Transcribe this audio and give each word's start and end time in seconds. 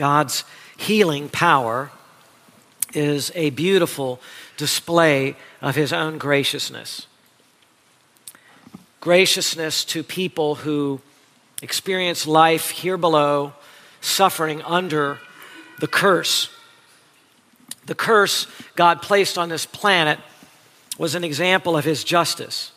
God's 0.00 0.44
healing 0.78 1.28
power 1.28 1.90
is 2.94 3.30
a 3.34 3.50
beautiful 3.50 4.18
display 4.56 5.36
of 5.60 5.76
his 5.76 5.92
own 5.92 6.16
graciousness. 6.16 7.06
Graciousness 9.02 9.84
to 9.84 10.02
people 10.02 10.54
who 10.54 11.02
experience 11.60 12.26
life 12.26 12.70
here 12.70 12.96
below, 12.96 13.52
suffering 14.00 14.62
under 14.62 15.18
the 15.80 15.86
curse. 15.86 16.48
The 17.84 17.94
curse 17.94 18.46
God 18.76 19.02
placed 19.02 19.36
on 19.36 19.50
this 19.50 19.66
planet 19.66 20.18
was 20.96 21.14
an 21.14 21.24
example 21.24 21.76
of 21.76 21.84
his 21.84 22.04
justice. 22.04 22.72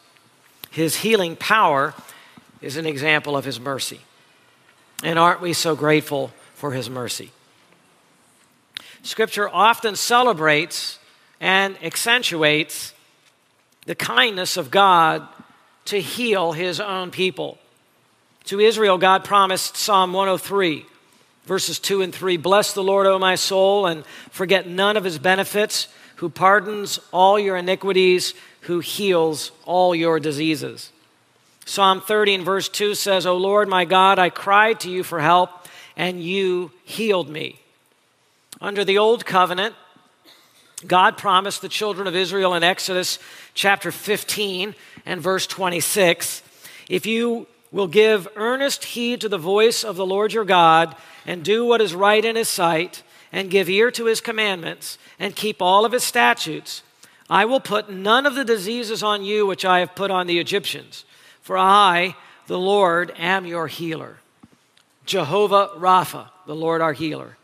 His 0.72 0.98
healing 0.98 1.38
power 1.38 1.94
is 2.62 2.76
an 2.76 2.86
example 2.86 3.38
of 3.38 3.46
his 3.46 3.62
mercy. 3.62 4.02
And 5.06 5.18
aren't 5.18 5.40
we 5.40 5.54
so 5.54 5.74
grateful 5.74 6.34
for 6.64 6.72
his 6.72 6.90
mercy? 6.90 7.30
Scripture 9.02 9.50
often 9.50 9.98
celebrates 9.98 10.98
and 11.42 11.76
accentuates 11.84 12.94
the 13.86 13.96
kindness 13.96 14.56
of 14.56 14.72
God 14.72 15.28
to 15.84 16.00
heal 16.00 16.54
his 16.54 16.80
own 16.80 17.12
people. 17.12 17.58
To 18.46 18.62
Israel, 18.62 18.98
God 18.98 19.26
promised 19.26 19.76
Psalm 19.76 20.14
103, 20.14 20.86
verses 21.44 21.80
2 21.80 22.02
and 22.02 22.16
3 22.16 22.38
Bless 22.38 22.72
the 22.72 22.82
Lord, 22.82 23.08
O 23.08 23.20
my 23.20 23.36
soul, 23.36 23.86
and 23.86 24.06
forget 24.32 24.66
none 24.66 24.96
of 24.96 25.04
his 25.04 25.20
benefits, 25.20 25.90
who 26.16 26.30
pardons 26.30 26.98
all 27.12 27.38
your 27.38 27.58
iniquities, 27.58 28.34
who 28.62 28.80
heals 28.80 29.52
all 29.66 29.94
your 29.94 30.18
diseases. 30.18 30.94
Psalm 31.66 32.00
30 32.00 32.36
and 32.36 32.46
verse 32.46 32.70
2 32.70 32.96
says, 32.96 33.26
O 33.26 33.36
Lord 33.36 33.68
my 33.68 33.84
God, 33.84 34.18
I 34.18 34.30
cried 34.30 34.80
to 34.82 34.90
you 34.90 35.04
for 35.04 35.20
help, 35.20 35.63
and 35.96 36.22
you 36.22 36.72
healed 36.84 37.30
me. 37.30 37.60
Under 38.62 38.84
the 38.84 38.98
old 38.98 39.26
covenant, 39.26 39.76
God 40.86 41.18
promised 41.18 41.62
the 41.62 41.70
children 41.70 42.08
of 42.08 42.16
Israel 42.16 42.54
in 42.54 42.64
Exodus 42.64 43.20
chapter 43.54 43.92
15 43.92 44.76
and 45.06 45.22
verse 45.22 45.48
26 45.48 46.44
if 46.90 47.06
you 47.06 47.48
will 47.72 47.88
give 47.88 48.28
earnest 48.36 48.84
heed 48.86 49.22
to 49.22 49.30
the 49.30 49.38
voice 49.38 49.84
of 49.84 49.96
the 49.96 50.06
Lord 50.06 50.34
your 50.34 50.46
God 50.46 50.96
and 51.26 51.44
do 51.44 51.66
what 51.66 51.82
is 51.82 51.96
right 51.96 52.24
in 52.24 52.36
his 52.36 52.50
sight 52.50 53.04
and 53.32 53.50
give 53.50 53.70
ear 53.70 53.90
to 53.92 54.06
his 54.06 54.22
commandments 54.22 54.98
and 55.20 55.36
keep 55.36 55.62
all 55.62 55.86
of 55.86 55.92
his 55.92 56.04
statutes, 56.04 56.84
I 57.30 57.46
will 57.46 57.60
put 57.60 57.90
none 57.90 58.26
of 58.26 58.36
the 58.36 58.46
diseases 58.46 59.02
on 59.02 59.24
you 59.24 59.46
which 59.46 59.66
I 59.66 59.80
have 59.80 59.96
put 59.96 60.12
on 60.12 60.28
the 60.28 60.40
Egyptians, 60.40 61.06
for 61.42 61.58
I, 61.58 62.16
the 62.48 62.60
Lord, 62.60 63.12
am 63.18 63.46
your 63.46 63.68
healer. 63.68 64.18
Jehovah 65.06 65.72
Rapha, 65.78 66.30
the 66.46 66.56
Lord 66.56 66.82
our 66.82 66.94
healer. 66.94 67.38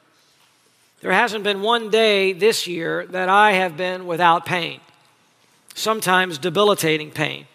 There 1.01 1.11
hasn't 1.11 1.43
been 1.43 1.61
one 1.61 1.89
day 1.89 2.33
this 2.33 2.67
year 2.67 3.05
that 3.07 3.29
I 3.29 3.53
have 3.53 3.77
been 3.77 4.05
without 4.05 4.45
pain, 4.45 4.81
sometimes 5.73 6.37
debilitating 6.37 7.11
pain. 7.11 7.45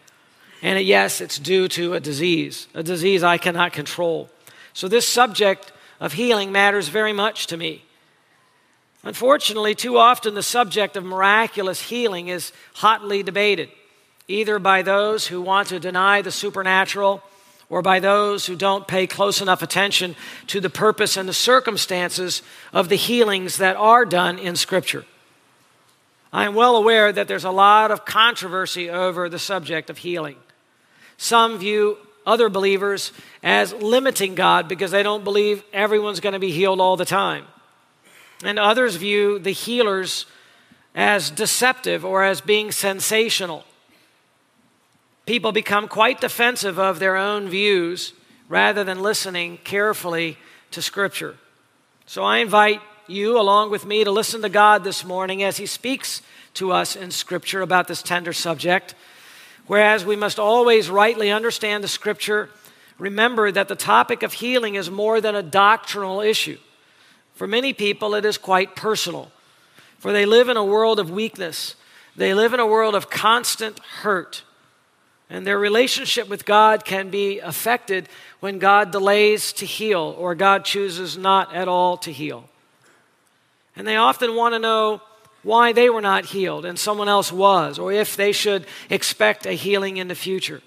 And 0.62 0.80
yes, 0.80 1.20
it's 1.20 1.38
due 1.38 1.68
to 1.68 1.92
a 1.92 2.00
disease, 2.00 2.68
a 2.74 2.82
disease 2.82 3.22
I 3.22 3.36
cannot 3.36 3.72
control. 3.74 4.30
So, 4.72 4.88
this 4.88 5.06
subject 5.06 5.72
of 6.00 6.14
healing 6.14 6.50
matters 6.52 6.88
very 6.88 7.12
much 7.12 7.46
to 7.48 7.56
me. 7.56 7.84
Unfortunately, 9.02 9.74
too 9.74 9.98
often 9.98 10.34
the 10.34 10.42
subject 10.42 10.96
of 10.96 11.04
miraculous 11.04 11.82
healing 11.82 12.28
is 12.28 12.52
hotly 12.76 13.22
debated, 13.22 13.68
either 14.26 14.58
by 14.58 14.80
those 14.80 15.26
who 15.26 15.42
want 15.42 15.68
to 15.68 15.78
deny 15.78 16.22
the 16.22 16.32
supernatural 16.32 17.22
or 17.74 17.82
by 17.82 17.98
those 17.98 18.46
who 18.46 18.54
don't 18.54 18.86
pay 18.86 19.04
close 19.04 19.40
enough 19.40 19.60
attention 19.60 20.14
to 20.46 20.60
the 20.60 20.70
purpose 20.70 21.16
and 21.16 21.28
the 21.28 21.34
circumstances 21.34 22.40
of 22.72 22.88
the 22.88 22.94
healings 22.94 23.56
that 23.56 23.74
are 23.74 24.04
done 24.04 24.38
in 24.38 24.54
Scripture. 24.54 25.04
I 26.32 26.44
am 26.44 26.54
well 26.54 26.76
aware 26.76 27.10
that 27.10 27.26
there's 27.26 27.42
a 27.42 27.50
lot 27.50 27.90
of 27.90 28.04
controversy 28.04 28.88
over 28.88 29.28
the 29.28 29.40
subject 29.40 29.90
of 29.90 29.98
healing. 29.98 30.36
Some 31.16 31.58
view 31.58 31.98
other 32.24 32.48
believers 32.48 33.10
as 33.42 33.72
limiting 33.72 34.36
God 34.36 34.68
because 34.68 34.92
they 34.92 35.02
don't 35.02 35.24
believe 35.24 35.64
everyone's 35.72 36.20
going 36.20 36.34
to 36.34 36.38
be 36.38 36.52
healed 36.52 36.80
all 36.80 36.96
the 36.96 37.04
time. 37.04 37.44
And 38.44 38.56
others 38.56 38.94
view 38.94 39.40
the 39.40 39.50
healers 39.50 40.26
as 40.94 41.28
deceptive 41.28 42.04
or 42.04 42.22
as 42.22 42.40
being 42.40 42.70
sensational 42.70 43.64
people 45.26 45.52
become 45.52 45.88
quite 45.88 46.20
defensive 46.20 46.78
of 46.78 46.98
their 46.98 47.16
own 47.16 47.48
views 47.48 48.12
rather 48.48 48.84
than 48.84 49.02
listening 49.02 49.58
carefully 49.64 50.36
to 50.70 50.82
Scripture. 50.82 51.36
So 52.06 52.22
I 52.22 52.38
invite 52.38 52.80
you, 53.06 53.38
along 53.38 53.70
with 53.70 53.86
me, 53.86 54.04
to 54.04 54.10
listen 54.10 54.42
to 54.42 54.48
God 54.48 54.84
this 54.84 55.04
morning 55.04 55.42
as 55.42 55.56
He 55.56 55.66
speaks 55.66 56.22
to 56.54 56.72
us 56.72 56.96
in 56.96 57.10
Scripture 57.10 57.62
about 57.62 57.88
this 57.88 58.02
tender 58.02 58.32
subject. 58.32 58.94
Whereas 59.66 60.04
we 60.04 60.16
must 60.16 60.38
always 60.38 60.90
rightly 60.90 61.30
understand 61.30 61.82
the 61.82 61.88
Scripture, 61.88 62.50
remember 62.98 63.50
that 63.50 63.68
the 63.68 63.76
topic 63.76 64.22
of 64.22 64.34
healing 64.34 64.74
is 64.74 64.90
more 64.90 65.20
than 65.20 65.34
a 65.34 65.42
doctrinal 65.42 66.20
issue. 66.20 66.58
For 67.34 67.46
many 67.46 67.72
people, 67.72 68.14
it 68.14 68.24
is 68.24 68.38
quite 68.38 68.76
personal, 68.76 69.32
for 69.98 70.12
they 70.12 70.26
live 70.26 70.48
in 70.48 70.56
a 70.56 70.64
world 70.64 71.00
of 71.00 71.10
weakness, 71.10 71.76
they 72.14 72.34
live 72.34 72.54
in 72.54 72.60
a 72.60 72.66
world 72.66 72.94
of 72.94 73.10
constant 73.10 73.78
hurt. 73.80 74.42
And 75.30 75.46
their 75.46 75.58
relationship 75.58 76.28
with 76.28 76.44
God 76.44 76.84
can 76.84 77.10
be 77.10 77.38
affected 77.38 78.08
when 78.40 78.58
God 78.58 78.90
delays 78.90 79.52
to 79.54 79.66
heal 79.66 80.14
or 80.18 80.34
God 80.34 80.64
chooses 80.64 81.16
not 81.16 81.54
at 81.54 81.66
all 81.66 81.96
to 81.98 82.12
heal. 82.12 82.44
And 83.74 83.86
they 83.86 83.96
often 83.96 84.36
want 84.36 84.54
to 84.54 84.58
know 84.58 85.00
why 85.42 85.72
they 85.72 85.90
were 85.90 86.00
not 86.00 86.26
healed 86.26 86.64
and 86.64 86.78
someone 86.78 87.08
else 87.08 87.32
was, 87.32 87.78
or 87.78 87.92
if 87.92 88.16
they 88.16 88.32
should 88.32 88.66
expect 88.90 89.46
a 89.46 89.52
healing 89.52 89.96
in 89.96 90.08
the 90.08 90.14
future. 90.14 90.62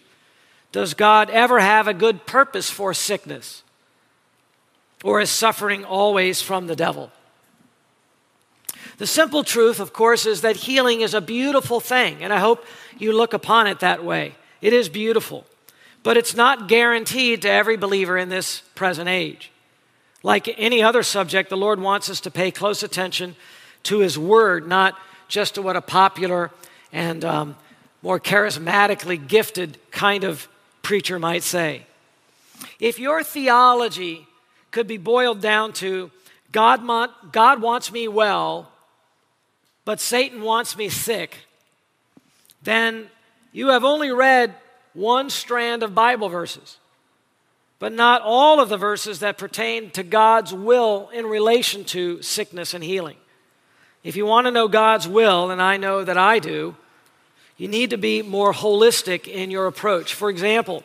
Does 0.72 0.94
God 0.94 1.30
ever 1.30 1.60
have 1.60 1.88
a 1.88 1.94
good 1.94 2.26
purpose 2.26 2.70
for 2.70 2.94
sickness? 2.94 3.64
Or 5.04 5.22
is 5.22 5.30
suffering 5.30 5.86
always 5.86 6.42
from 6.42 6.68
the 6.68 6.76
devil? 6.76 7.12
The 8.98 9.08
simple 9.08 9.44
truth, 9.44 9.80
of 9.80 9.94
course, 9.94 10.26
is 10.26 10.42
that 10.42 10.56
healing 10.56 11.02
is 11.02 11.14
a 11.14 11.22
beautiful 11.22 11.80
thing, 11.80 12.24
and 12.24 12.34
I 12.34 12.40
hope 12.40 12.66
you 12.98 13.14
look 13.14 13.34
upon 13.34 13.68
it 13.68 13.80
that 13.80 14.04
way. 14.04 14.36
It 14.62 14.74
is 14.74 14.90
beautiful, 14.90 15.46
but 16.04 16.18
it's 16.18 16.36
not 16.36 16.68
guaranteed 16.68 17.44
to 17.44 17.50
every 17.50 17.78
believer 17.78 18.18
in 18.18 18.30
this 18.30 18.62
present 18.76 19.10
age. 19.10 19.52
Like 20.24 20.54
any 20.58 20.82
other 20.82 21.04
subject, 21.04 21.50
the 21.50 21.58
Lord 21.58 21.80
wants 21.80 22.10
us 22.10 22.22
to 22.22 22.32
pay 22.32 22.52
close 22.52 22.84
attention 22.84 23.36
to 23.84 24.00
His 24.00 24.18
Word, 24.18 24.68
not 24.68 24.98
just 25.28 25.56
to 25.56 25.62
what 25.62 25.76
a 25.76 25.82
popular 25.82 26.52
and 26.92 27.24
um, 27.24 27.56
more 28.02 28.20
charismatically 28.20 29.28
gifted 29.28 29.78
kind 29.92 30.24
of 30.24 30.48
preacher 30.82 31.20
might 31.20 31.44
say. 31.44 31.86
If 32.80 33.00
your 33.00 33.24
theology 33.24 34.28
could 34.72 34.88
be 34.88 34.98
boiled 34.98 35.42
down 35.42 35.74
to 35.74 36.12
God, 36.52 36.82
God 37.32 37.62
wants 37.62 37.92
me 37.92 38.08
well, 38.08 38.72
but 39.86 40.00
Satan 40.00 40.42
wants 40.42 40.78
me 40.78 40.90
sick, 40.90 41.38
then 42.64 43.10
you 43.52 43.70
have 43.70 43.84
only 43.84 44.12
read 44.12 44.56
one 44.94 45.30
strand 45.30 45.84
of 45.84 45.96
Bible 45.96 46.30
verses, 46.30 46.78
but 47.80 47.94
not 47.94 48.22
all 48.24 48.60
of 48.60 48.70
the 48.70 48.78
verses 48.78 49.20
that 49.20 49.38
pertain 49.38 49.92
to 49.92 50.04
God's 50.04 50.54
will 50.54 51.10
in 51.14 51.26
relation 51.26 51.84
to 51.86 52.22
sickness 52.22 52.74
and 52.74 52.84
healing. 52.84 53.18
If 54.04 54.16
you 54.16 54.26
want 54.26 54.46
to 54.46 54.52
know 54.52 54.68
God's 54.68 55.08
will, 55.08 55.52
and 55.52 55.62
I 55.62 55.78
know 55.78 56.04
that 56.04 56.18
I 56.18 56.40
do, 56.40 56.76
you 57.58 57.68
need 57.68 57.90
to 57.90 57.98
be 57.98 58.22
more 58.22 58.54
holistic 58.54 59.28
in 59.28 59.52
your 59.52 59.68
approach. 59.68 60.14
For 60.14 60.30
example, 60.30 60.84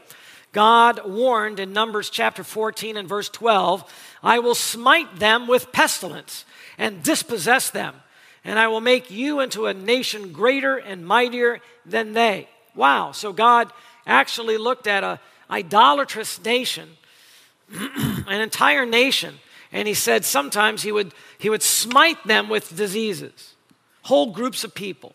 God 0.52 1.00
warned 1.06 1.60
in 1.60 1.72
Numbers 1.72 2.10
chapter 2.10 2.44
14 2.44 2.96
and 2.96 3.08
verse 3.08 3.28
12, 3.28 3.84
I 4.22 4.38
will 4.38 4.54
smite 4.54 5.16
them 5.16 5.46
with 5.46 5.72
pestilence 5.72 6.44
and 6.78 7.02
dispossess 7.02 7.70
them, 7.70 7.94
and 8.44 8.58
I 8.58 8.68
will 8.68 8.80
make 8.80 9.10
you 9.10 9.40
into 9.40 9.66
a 9.66 9.74
nation 9.74 10.32
greater 10.32 10.76
and 10.76 11.06
mightier 11.06 11.60
than 11.86 12.12
they. 12.12 12.48
Wow. 12.74 13.12
So 13.12 13.32
God 13.32 13.72
actually 14.06 14.56
looked 14.56 14.86
at 14.86 15.04
a 15.04 15.20
idolatrous 15.50 16.42
nation, 16.44 16.88
an 17.72 18.40
entire 18.40 18.86
nation, 18.86 19.34
and 19.70 19.86
he 19.86 19.94
said 19.94 20.24
sometimes 20.24 20.82
he 20.82 20.92
would, 20.92 21.12
he 21.38 21.50
would 21.50 21.62
smite 21.62 22.22
them 22.26 22.48
with 22.48 22.76
diseases, 22.76 23.54
whole 24.02 24.32
groups 24.32 24.64
of 24.64 24.74
people. 24.74 25.14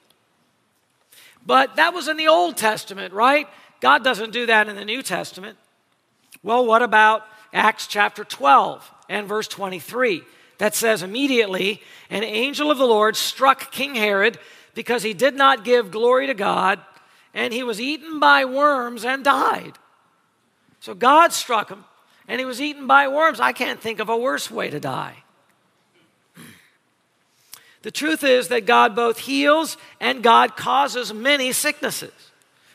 But 1.46 1.76
that 1.78 1.94
was 1.94 2.08
in 2.08 2.18
the 2.18 2.28
Old 2.28 2.58
Testament, 2.58 3.14
right? 3.14 3.48
God 3.80 4.04
doesn't 4.04 4.32
do 4.32 4.46
that 4.48 4.68
in 4.68 4.76
the 4.76 4.86
New 4.86 5.02
Testament. 5.02 5.58
Well, 6.44 6.66
what 6.66 6.82
about 6.82 7.26
Acts 7.54 7.88
chapter 7.88 8.24
12 8.24 8.92
and 9.10 9.28
verse 9.28 9.48
23? 9.48 10.24
That 10.58 10.76
says, 10.76 11.04
immediately 11.04 11.82
an 12.10 12.24
angel 12.24 12.72
of 12.72 12.78
the 12.78 12.86
Lord 12.86 13.16
struck 13.16 13.72
King 13.72 13.96
Herod 13.96 14.40
because 14.74 15.04
he 15.04 15.14
did 15.14 15.36
not 15.36 15.64
give 15.64 15.92
glory 15.92 16.28
to 16.28 16.34
God 16.34 16.80
and 17.38 17.54
he 17.54 17.62
was 17.62 17.80
eaten 17.80 18.20
by 18.20 18.46
worms 18.46 19.06
and 19.06 19.24
died. 19.24 19.74
So 20.80 20.96
God 20.96 21.34
struck 21.34 21.70
him, 21.70 21.86
and 22.28 22.40
he 22.40 22.46
was 22.46 22.60
eaten 22.60 22.88
by 22.88 23.08
worms. 23.08 23.40
I 23.40 23.52
can't 23.52 23.80
think 23.80 24.00
of 24.00 24.10
a 24.10 24.18
worse 24.18 24.50
way 24.50 24.70
to 24.70 24.80
die. 24.80 25.24
The 27.84 27.92
truth 27.92 28.24
is 28.24 28.48
that 28.48 28.66
God 28.66 28.96
both 28.96 29.20
heals 29.20 29.78
and 30.00 30.24
God 30.24 30.58
causes 30.58 31.14
many 31.14 31.52
sicknesses. 31.52 32.12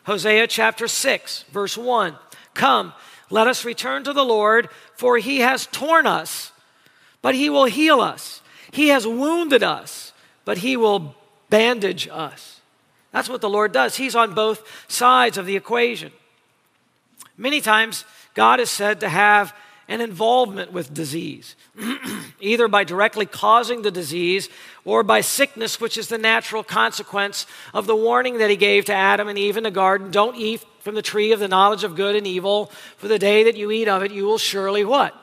Hosea 0.05 0.47
chapter 0.47 0.87
6, 0.87 1.43
verse 1.51 1.77
1. 1.77 2.15
Come, 2.55 2.93
let 3.31 3.49
us 3.49 3.65
return 3.65 4.05
to 4.05 4.13
the 4.13 4.25
Lord, 4.25 4.69
for 4.95 5.19
he 5.19 5.41
has 5.41 5.67
torn 5.67 6.07
us, 6.07 6.52
but 7.23 7.35
he 7.35 7.49
will 7.49 7.65
heal 7.65 8.01
us. 8.01 8.43
He 8.73 8.89
has 8.89 9.07
wounded 9.07 9.63
us, 9.63 10.13
but 10.45 10.59
he 10.59 10.77
will 10.77 11.15
bandage 11.49 12.09
us. 12.09 12.61
That's 13.13 13.29
what 13.29 13.41
the 13.41 13.51
Lord 13.51 13.73
does. 13.73 13.97
He's 13.97 14.17
on 14.17 14.35
both 14.35 14.67
sides 14.89 15.39
of 15.39 15.47
the 15.47 15.57
equation. 15.57 16.13
Many 17.37 17.61
times, 17.61 18.05
God 18.35 18.61
is 18.61 18.71
said 18.71 19.01
to 19.01 19.09
have 19.09 19.55
an 19.89 20.01
involvement 20.01 20.73
with 20.73 20.95
disease, 20.95 21.55
either 22.41 22.69
by 22.69 22.85
directly 22.85 23.27
causing 23.27 23.83
the 23.83 23.91
disease 23.91 24.49
or 24.85 25.03
by 25.03 25.21
sickness, 25.21 25.81
which 25.81 25.99
is 25.99 26.09
the 26.09 26.19
natural 26.19 26.65
consequence 26.65 27.47
of 27.75 27.87
the 27.87 27.97
warning 27.97 28.39
that 28.39 28.49
he 28.49 28.57
gave 28.57 28.87
to 28.87 28.95
Adam 28.95 29.29
and 29.29 29.39
Eve 29.39 29.57
in 29.57 29.65
the 29.65 29.71
garden 29.71 30.11
don't 30.11 30.37
eat 30.37 30.65
from 30.81 30.95
the 30.95 31.03
tree 31.03 31.33
of 31.33 31.41
the 31.41 31.49
knowledge 31.49 31.85
of 31.85 31.95
good 31.95 32.17
and 32.17 32.27
evil, 32.27 32.67
for 32.97 33.07
the 33.07 33.19
day 33.19 33.45
that 33.45 33.57
you 33.57 33.71
eat 33.71 33.89
of 33.89 34.03
it, 34.03 34.11
you 34.11 34.25
will 34.25 34.39
surely 34.39 34.85
what? 34.85 35.15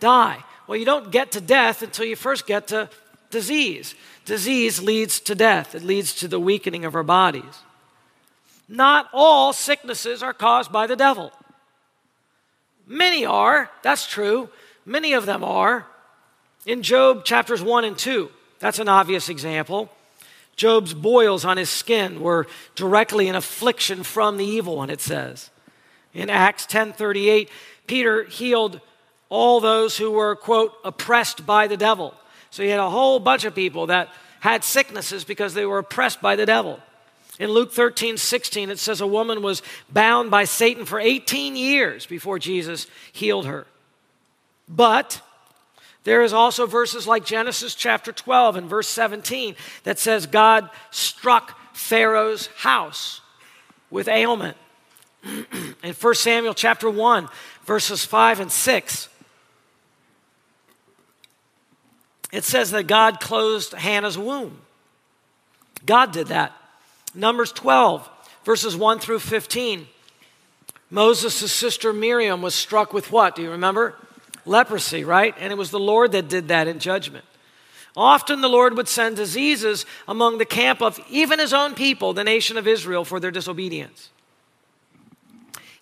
Die. 0.00 0.42
Well, 0.66 0.78
you 0.78 0.84
don't 0.84 1.10
get 1.10 1.32
to 1.32 1.40
death 1.40 1.82
until 1.82 2.06
you 2.06 2.16
first 2.16 2.46
get 2.46 2.68
to 2.68 2.88
disease. 3.30 3.94
Disease 4.24 4.80
leads 4.80 5.20
to 5.20 5.34
death, 5.34 5.74
it 5.74 5.82
leads 5.82 6.14
to 6.14 6.28
the 6.28 6.40
weakening 6.40 6.84
of 6.84 6.94
our 6.94 7.02
bodies. 7.02 7.62
Not 8.68 9.08
all 9.12 9.52
sicknesses 9.52 10.22
are 10.22 10.32
caused 10.32 10.72
by 10.72 10.86
the 10.86 10.96
devil. 10.96 11.32
Many 12.86 13.24
are, 13.24 13.70
that's 13.82 14.06
true. 14.06 14.48
Many 14.86 15.12
of 15.12 15.26
them 15.26 15.44
are. 15.44 15.86
In 16.66 16.82
Job 16.82 17.24
chapters 17.24 17.62
1 17.62 17.84
and 17.84 17.98
2, 17.98 18.30
that's 18.58 18.78
an 18.78 18.88
obvious 18.88 19.28
example. 19.28 19.90
Job's 20.56 20.94
boils 20.94 21.44
on 21.44 21.56
his 21.56 21.68
skin 21.68 22.20
were 22.20 22.46
directly 22.74 23.28
an 23.28 23.34
affliction 23.34 24.02
from 24.02 24.36
the 24.36 24.44
evil 24.44 24.76
one, 24.76 24.88
it 24.88 25.00
says. 25.00 25.50
In 26.12 26.30
Acts 26.30 26.66
10:38, 26.66 27.48
Peter 27.86 28.24
healed 28.24 28.80
all 29.34 29.58
those 29.58 29.96
who 29.96 30.12
were, 30.12 30.36
quote, 30.36 30.72
oppressed 30.84 31.44
by 31.44 31.66
the 31.66 31.76
devil. 31.76 32.14
So 32.50 32.62
he 32.62 32.68
had 32.68 32.78
a 32.78 32.88
whole 32.88 33.18
bunch 33.18 33.44
of 33.44 33.52
people 33.52 33.86
that 33.86 34.08
had 34.38 34.62
sicknesses 34.62 35.24
because 35.24 35.54
they 35.54 35.66
were 35.66 35.78
oppressed 35.78 36.22
by 36.22 36.36
the 36.36 36.46
devil. 36.46 36.78
In 37.40 37.50
Luke 37.50 37.72
13, 37.72 38.16
16, 38.16 38.70
it 38.70 38.78
says 38.78 39.00
a 39.00 39.06
woman 39.08 39.42
was 39.42 39.60
bound 39.90 40.30
by 40.30 40.44
Satan 40.44 40.84
for 40.84 41.00
18 41.00 41.56
years 41.56 42.06
before 42.06 42.38
Jesus 42.38 42.86
healed 43.12 43.46
her. 43.46 43.66
But 44.68 45.20
there 46.04 46.22
is 46.22 46.32
also 46.32 46.66
verses 46.66 47.08
like 47.08 47.24
Genesis 47.24 47.74
chapter 47.74 48.12
12 48.12 48.54
and 48.54 48.70
verse 48.70 48.86
17 48.86 49.56
that 49.82 49.98
says 49.98 50.26
God 50.26 50.70
struck 50.92 51.58
Pharaoh's 51.74 52.46
house 52.58 53.20
with 53.90 54.06
ailment. 54.06 54.56
In 55.82 55.92
1 55.92 56.14
Samuel 56.14 56.54
chapter 56.54 56.88
1, 56.88 57.28
verses 57.64 58.04
5 58.04 58.40
and 58.40 58.52
6, 58.52 59.08
it 62.34 62.42
says 62.42 62.72
that 62.72 62.88
God 62.88 63.20
closed 63.20 63.74
Hannah's 63.74 64.18
womb. 64.18 64.58
God 65.86 66.12
did 66.12 66.26
that. 66.28 66.52
Numbers 67.14 67.52
12, 67.52 68.08
verses 68.42 68.74
1 68.74 68.98
through 68.98 69.20
15. 69.20 69.86
Moses' 70.90 71.52
sister 71.52 71.92
Miriam 71.92 72.42
was 72.42 72.56
struck 72.56 72.92
with 72.92 73.12
what? 73.12 73.36
Do 73.36 73.42
you 73.42 73.52
remember? 73.52 73.94
Leprosy, 74.44 75.04
right? 75.04 75.32
And 75.38 75.52
it 75.52 75.56
was 75.56 75.70
the 75.70 75.78
Lord 75.78 76.10
that 76.10 76.28
did 76.28 76.48
that 76.48 76.66
in 76.66 76.80
judgment. 76.80 77.24
Often 77.96 78.40
the 78.40 78.48
Lord 78.48 78.76
would 78.76 78.88
send 78.88 79.14
diseases 79.14 79.86
among 80.08 80.38
the 80.38 80.44
camp 80.44 80.82
of 80.82 80.98
even 81.08 81.38
his 81.38 81.52
own 81.52 81.74
people, 81.74 82.14
the 82.14 82.24
nation 82.24 82.56
of 82.56 82.66
Israel, 82.66 83.04
for 83.04 83.20
their 83.20 83.30
disobedience. 83.30 84.10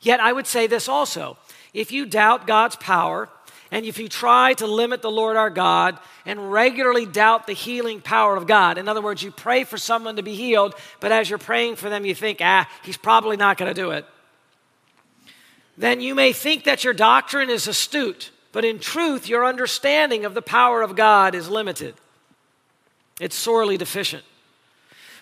Yet 0.03 0.21
I 0.21 0.35
would 0.35 0.47
say 0.47 0.67
this 0.67 0.87
also 0.87 1.39
if 1.73 1.91
you 1.91 2.05
doubt 2.05 2.47
God's 2.47 2.77
power, 2.77 3.31
and 3.73 3.87
if 3.87 3.99
you 3.99 4.07
try 4.07 4.53
to 4.55 4.67
limit 4.67 5.01
the 5.01 5.11
Lord 5.11 5.35
our 5.35 5.49
God 5.49 5.99
and 6.27 6.53
regularly 6.53 7.07
doubt 7.07 7.47
the 7.47 7.55
healing 7.55 8.03
power 8.03 8.37
of 8.37 8.47
God, 8.47 8.77
in 8.77 8.87
other 8.87 9.01
words, 9.01 9.23
you 9.23 9.31
pray 9.31 9.65
for 9.65 9.79
someone 9.79 10.17
to 10.17 10.23
be 10.23 10.35
healed, 10.35 10.75
but 11.01 11.11
as 11.11 11.31
you're 11.31 11.39
praying 11.39 11.77
for 11.77 11.89
them, 11.89 12.05
you 12.05 12.15
think, 12.15 12.41
ah, 12.43 12.69
he's 12.85 12.99
probably 12.99 13.39
not 13.39 13.57
going 13.57 13.75
to 13.75 13.81
do 13.81 13.93
it, 13.93 14.05
then 15.79 16.03
you 16.03 16.15
may 16.15 16.35
think 16.35 16.65
that 16.65 16.85
your 16.85 16.93
doctrine 16.93 17.49
is 17.49 17.67
astute, 17.67 18.31
but 18.53 18.63
in 18.63 18.79
truth, 18.79 19.27
your 19.27 19.47
understanding 19.47 20.27
of 20.27 20.35
the 20.35 20.43
power 20.43 20.83
of 20.83 20.95
God 20.95 21.35
is 21.35 21.49
limited. 21.49 21.95
It's 23.21 23.35
sorely 23.35 23.79
deficient. 23.79 24.23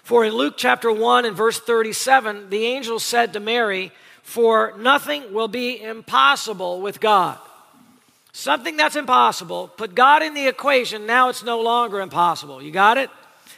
For 0.03 0.25
in 0.25 0.33
Luke 0.33 0.55
chapter 0.57 0.91
1 0.91 1.25
and 1.25 1.37
verse 1.37 1.61
37, 1.61 2.51
the 2.51 2.67
angel 2.67 2.99
said 2.99 3.33
to 3.35 3.39
Mary, 3.39 3.93
For 4.23 4.75
nothing 4.77 5.33
will 5.33 5.47
be 5.47 5.81
impossible 5.81 6.81
with 6.81 6.99
God. 6.99 7.39
Something 8.33 8.77
that's 8.77 8.97
impossible, 8.97 9.69
put 9.69 9.95
God 9.95 10.23
in 10.23 10.35
the 10.35 10.47
equation, 10.47 11.07
now 11.07 11.29
it's 11.29 11.43
no 11.43 11.61
longer 11.61 12.01
impossible. 12.01 12.63
You 12.63 12.71
got 12.71 12.97
it? 12.97 13.11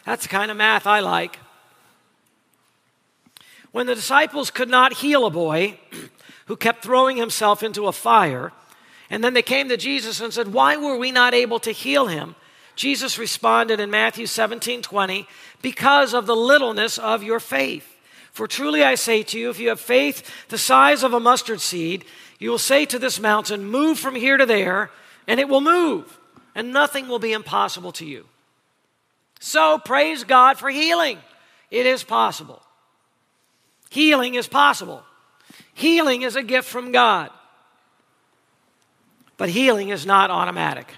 That's 0.07 0.23
the 0.25 0.29
kind 0.29 0.51
of 0.51 0.57
math 0.57 0.87
I 0.87 1.01
like. 1.01 1.39
When 3.71 3.87
the 3.87 3.95
disciples 3.95 4.51
could 4.51 4.69
not 4.69 4.95
heal 4.95 5.27
a 5.27 5.31
boy 5.31 5.79
who 6.47 6.57
kept 6.57 6.83
throwing 6.83 7.17
himself 7.17 7.63
into 7.63 7.87
a 7.87 7.93
fire, 7.93 8.53
and 9.11 9.23
then 9.23 9.35
they 9.35 9.43
came 9.43 9.69
to 9.69 9.77
Jesus 9.77 10.21
and 10.21 10.33
said, 10.33 10.53
Why 10.53 10.77
were 10.77 10.97
we 10.97 11.13
not 11.13 11.35
able 11.35 11.59
to 11.61 11.73
heal 11.73 12.07
him? 12.07 12.35
Jesus 12.75 13.19
responded 13.19 13.79
in 13.79 13.91
Matthew 13.91 14.27
17 14.27 14.83
20, 14.83 15.27
Because 15.61 16.15
of 16.15 16.27
the 16.27 16.37
littleness 16.37 16.99
of 16.99 17.23
your 17.23 17.41
faith. 17.41 17.89
For 18.33 18.47
truly 18.47 18.83
I 18.83 18.95
say 18.95 19.23
to 19.25 19.39
you, 19.39 19.51
if 19.51 19.61
you 19.61 19.69
have 19.69 19.81
faith 19.81 20.49
the 20.49 20.57
size 20.57 21.03
of 21.03 21.13
a 21.13 21.21
mustard 21.21 21.61
seed, 21.61 22.07
you 22.43 22.51
will 22.51 22.59
say 22.59 22.85
to 22.87 22.99
this 22.99 23.21
mountain, 23.21 23.65
Move 23.65 24.01
from 24.01 24.17
here 24.17 24.37
to 24.37 24.45
there, 24.45 24.91
and 25.29 25.39
it 25.39 25.49
will 25.49 25.61
move, 25.61 26.19
and 26.57 26.73
nothing 26.73 27.07
will 27.07 27.21
be 27.21 27.33
impossible 27.33 27.93
to 27.93 28.05
you. 28.05 28.27
So 29.39 29.79
praise 29.79 30.25
God 30.25 30.59
for 30.59 30.69
healing. 30.69 31.19
It 31.71 31.87
is 31.87 32.03
possible. 32.03 32.61
Healing 33.91 34.35
is 34.35 34.49
possible. 34.49 35.05
Healing 35.73 36.23
is 36.23 36.35
a 36.35 36.43
gift 36.43 36.69
from 36.69 36.91
God. 36.91 37.31
But 39.37 39.49
healing 39.49 39.91
is 39.91 40.05
not 40.05 40.33
automatic. 40.33 40.89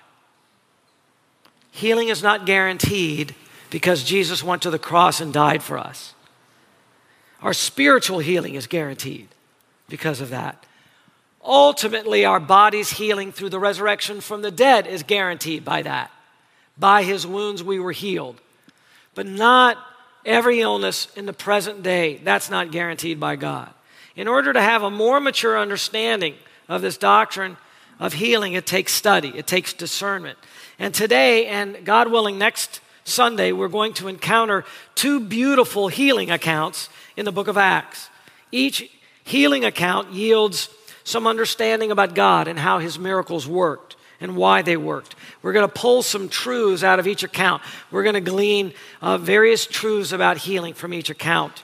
Healing 1.72 2.08
is 2.08 2.22
not 2.22 2.46
guaranteed 2.46 3.34
because 3.68 4.02
Jesus 4.02 4.42
went 4.42 4.62
to 4.62 4.70
the 4.70 4.78
cross 4.78 5.20
and 5.20 5.30
died 5.30 5.62
for 5.62 5.76
us. 5.76 6.14
Our 7.42 7.52
spiritual 7.52 8.20
healing 8.20 8.54
is 8.54 8.66
guaranteed 8.66 9.28
because 9.90 10.22
of 10.22 10.30
that. 10.30 10.64
Ultimately, 11.44 12.24
our 12.24 12.40
body's 12.40 12.90
healing 12.90 13.30
through 13.30 13.50
the 13.50 13.58
resurrection 13.58 14.20
from 14.20 14.40
the 14.40 14.50
dead 14.50 14.86
is 14.86 15.02
guaranteed 15.02 15.64
by 15.64 15.82
that. 15.82 16.10
By 16.78 17.02
his 17.02 17.26
wounds, 17.26 17.62
we 17.62 17.78
were 17.78 17.92
healed. 17.92 18.40
But 19.14 19.26
not 19.26 19.76
every 20.24 20.60
illness 20.60 21.08
in 21.16 21.26
the 21.26 21.32
present 21.32 21.82
day, 21.82 22.16
that's 22.24 22.50
not 22.50 22.72
guaranteed 22.72 23.20
by 23.20 23.36
God. 23.36 23.70
In 24.16 24.26
order 24.26 24.52
to 24.52 24.60
have 24.60 24.82
a 24.82 24.90
more 24.90 25.20
mature 25.20 25.58
understanding 25.58 26.34
of 26.68 26.82
this 26.82 26.96
doctrine 26.96 27.58
of 28.00 28.14
healing, 28.14 28.54
it 28.54 28.66
takes 28.66 28.92
study, 28.92 29.32
it 29.36 29.46
takes 29.46 29.72
discernment. 29.72 30.38
And 30.78 30.94
today, 30.94 31.46
and 31.46 31.84
God 31.84 32.10
willing, 32.10 32.38
next 32.38 32.80
Sunday, 33.04 33.52
we're 33.52 33.68
going 33.68 33.92
to 33.94 34.08
encounter 34.08 34.64
two 34.94 35.20
beautiful 35.20 35.88
healing 35.88 36.30
accounts 36.30 36.88
in 37.16 37.24
the 37.24 37.32
book 37.32 37.48
of 37.48 37.58
Acts. 37.58 38.08
Each 38.50 38.90
healing 39.24 39.64
account 39.64 40.12
yields 40.12 40.68
some 41.04 41.26
understanding 41.26 41.90
about 41.90 42.14
God 42.14 42.48
and 42.48 42.58
how 42.58 42.78
his 42.78 42.98
miracles 42.98 43.46
worked 43.46 43.96
and 44.20 44.36
why 44.36 44.62
they 44.62 44.76
worked. 44.76 45.14
We're 45.42 45.52
going 45.52 45.68
to 45.68 45.72
pull 45.72 46.02
some 46.02 46.28
truths 46.30 46.82
out 46.82 46.98
of 46.98 47.06
each 47.06 47.22
account. 47.22 47.62
We're 47.90 48.02
going 48.02 48.14
to 48.14 48.20
glean 48.20 48.72
uh, 49.02 49.18
various 49.18 49.66
truths 49.66 50.12
about 50.12 50.38
healing 50.38 50.72
from 50.74 50.94
each 50.94 51.10
account. 51.10 51.62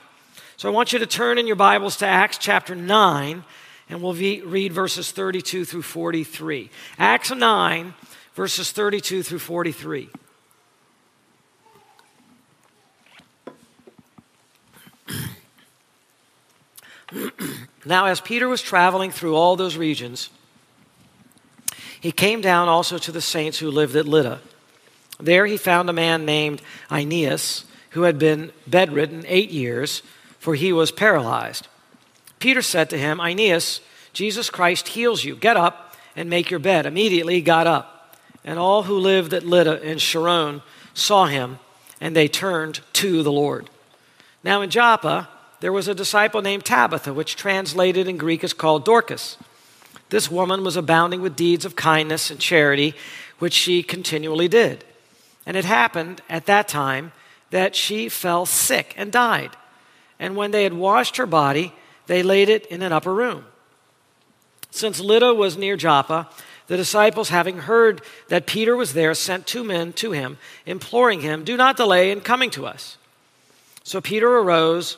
So 0.59 0.69
I 0.69 0.73
want 0.73 0.93
you 0.93 0.99
to 0.99 1.07
turn 1.07 1.39
in 1.39 1.47
your 1.47 1.57
Bibles 1.57 1.97
to 1.99 2.07
Acts 2.07 2.37
chapter 2.37 2.75
9, 2.75 3.45
and 3.89 4.03
we'll 4.03 4.13
read 4.13 4.73
verses 4.75 5.11
32 5.11 5.65
through 5.65 5.83
43. 5.83 6.71
Acts 6.99 7.31
9, 7.31 7.95
verses 8.35 8.71
32 8.73 9.23
through 9.23 9.39
43. 9.39 10.11
now, 17.85 18.07
as 18.07 18.21
Peter 18.21 18.49
was 18.49 18.61
traveling 18.61 19.11
through 19.11 19.37
all 19.37 19.57
those 19.57 19.77
regions, 19.77 20.31
he 22.01 22.13
came 22.13 22.41
down 22.41 22.69
also 22.69 22.99
to 22.99 23.13
the 23.13 23.21
saints 23.21 23.59
who 23.59 23.71
lived 23.71 23.97
at 23.97 24.07
Lydda. 24.07 24.41
There 25.19 25.47
he 25.47 25.57
found 25.57 25.89
a 25.89 25.95
man 25.95 26.25
named 26.25 26.63
Aeneas, 26.91 27.65
who 27.91 28.03
had 28.03 28.19
been 28.19 28.53
bedridden 28.67 29.25
eight 29.27 29.51
years, 29.51 30.03
for 30.39 30.55
he 30.55 30.73
was 30.73 30.93
paralyzed. 30.93 31.69
Peter 32.39 32.63
said 32.63 32.89
to 32.91 32.99
him, 32.99 33.21
Aeneas, 33.21 33.81
Jesus 34.13 34.49
Christ 34.51 34.89
heals 34.89 35.25
you. 35.25 35.37
Get 35.37 35.57
up 35.57 35.95
and 36.17 36.31
make 36.31 36.51
your 36.51 36.61
bed. 36.61 36.87
Immediately 36.87 37.35
he 37.37 37.43
got 37.43 37.67
up. 37.67 38.17
And 38.45 38.59
all 38.59 38.85
who 38.85 38.99
lived 38.99 39.35
at 39.35 39.45
Lydda 39.45 39.83
and 39.83 40.01
Sharon 40.01 40.63
saw 40.95 41.27
him 41.27 41.59
and 42.01 42.17
they 42.17 42.29
turned 42.29 42.81
to 42.95 43.23
the 43.23 43.33
Lord. 43.33 43.69
Now 44.43 44.63
in 44.63 44.71
Joppa, 44.71 45.29
there 45.61 45.73
was 45.73 45.89
a 45.89 45.95
disciple 45.95 46.43
named 46.43 46.65
Tabitha, 46.65 47.13
which 47.13 47.37
translated 47.37 48.09
in 48.09 48.17
Greek 48.17 48.43
is 48.43 48.53
called 48.53 48.85
Dorcas. 48.85 49.37
This 50.09 50.31
woman 50.31 50.65
was 50.65 50.77
abounding 50.77 51.23
with 51.23 51.37
deeds 51.37 51.65
of 51.65 51.77
kindness 51.77 52.31
and 52.31 52.41
charity, 52.41 52.95
which 53.39 53.53
she 53.53 53.83
continually 53.83 54.49
did. 54.49 54.85
And 55.47 55.57
it 55.57 55.65
happened 55.65 56.23
at 56.29 56.47
that 56.47 56.67
time 56.67 57.13
that 57.51 57.77
she 57.77 58.09
fell 58.09 58.47
sick 58.47 58.95
and 58.97 59.13
died. 59.13 59.57
And 60.19 60.37
when 60.37 60.51
they 60.51 60.65
had 60.65 60.75
washed 60.75 61.17
her 61.17 61.27
body, 61.27 61.73
they 62.07 62.23
laid 62.23 62.49
it 62.49 62.67
in 62.67 62.83
an 62.83 62.93
upper 62.93 63.15
room. 63.15 63.45
Since 64.71 65.01
Lydda 65.01 65.35
was 65.35 65.57
near 65.57 65.77
Joppa, 65.77 66.29
the 66.67 66.77
disciples, 66.77 67.31
having 67.31 67.59
heard 67.59 68.03
that 68.29 68.47
Peter 68.47 68.77
was 68.77 68.93
there, 68.93 69.13
sent 69.15 69.47
two 69.47 69.65
men 69.65 69.93
to 69.95 70.13
him, 70.13 70.39
imploring 70.67 71.21
him, 71.21 71.43
Do 71.43 71.57
not 71.57 71.77
delay 71.77 72.11
in 72.11 72.21
coming 72.21 72.51
to 72.51 72.67
us. 72.67 72.97
So 73.83 74.01
Peter 74.01 74.29
arose 74.29 74.97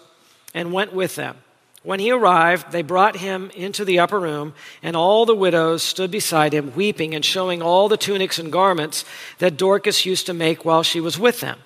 and 0.54 0.73
went 0.73 0.92
with 0.92 1.16
them. 1.16 1.37
When 1.82 1.99
he 1.99 2.12
arrived, 2.12 2.71
they 2.71 2.82
brought 2.82 3.16
him 3.16 3.50
into 3.56 3.85
the 3.85 3.99
upper 3.99 4.21
room, 4.21 4.54
and 4.82 4.94
all 4.94 5.26
the 5.26 5.35
widows 5.35 5.82
stood 5.82 6.12
beside 6.12 6.52
him, 6.52 6.75
weeping 6.76 7.14
and 7.14 7.25
showing 7.25 7.61
all 7.61 7.88
the 7.88 7.97
tunics 7.97 8.38
and 8.38 8.52
garments 8.52 9.04
that 9.38 9.56
Dorcas 9.56 10.06
used 10.06 10.26
to 10.26 10.35
make 10.35 10.64
while 10.64 10.85
she 10.85 11.00
was 11.00 11.18
with 11.18 11.40
them. 11.40 11.59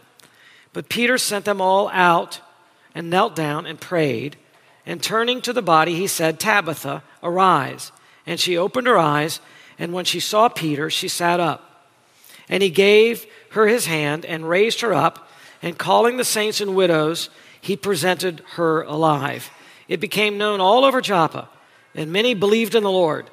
But 0.72 0.88
Peter 0.88 1.18
sent 1.18 1.44
them 1.44 1.60
all 1.60 1.88
out 1.90 2.40
and 2.94 3.10
knelt 3.10 3.36
down 3.36 3.66
and 3.66 3.78
prayed. 3.78 4.36
And 4.86 5.02
turning 5.02 5.42
to 5.42 5.52
the 5.52 5.62
body, 5.62 5.94
he 5.94 6.06
said, 6.06 6.40
Tabitha, 6.40 7.02
arise. 7.22 7.92
And 8.26 8.40
she 8.40 8.56
opened 8.56 8.86
her 8.86 8.98
eyes, 8.98 9.40
and 9.78 9.92
when 9.92 10.06
she 10.06 10.20
saw 10.20 10.48
Peter, 10.48 10.88
she 10.88 11.08
sat 11.08 11.40
up. 11.40 11.90
And 12.48 12.62
he 12.62 12.70
gave 12.70 13.26
her 13.50 13.66
his 13.66 13.84
hand 13.84 14.24
and 14.24 14.48
raised 14.48 14.80
her 14.80 14.94
up, 14.94 15.28
and 15.60 15.76
calling 15.76 16.16
the 16.16 16.24
saints 16.24 16.60
and 16.60 16.74
widows, 16.74 17.28
he 17.66 17.76
presented 17.76 18.42
her 18.52 18.82
alive. 18.82 19.50
It 19.88 19.99
became 19.99 20.38
known 20.38 20.61
all 20.61 20.85
over 20.85 21.00
Joppa, 21.00 21.49
and 21.96 22.12
many 22.12 22.32
believed 22.32 22.76
in 22.76 22.85
the 22.85 22.90
Lord. 22.92 23.28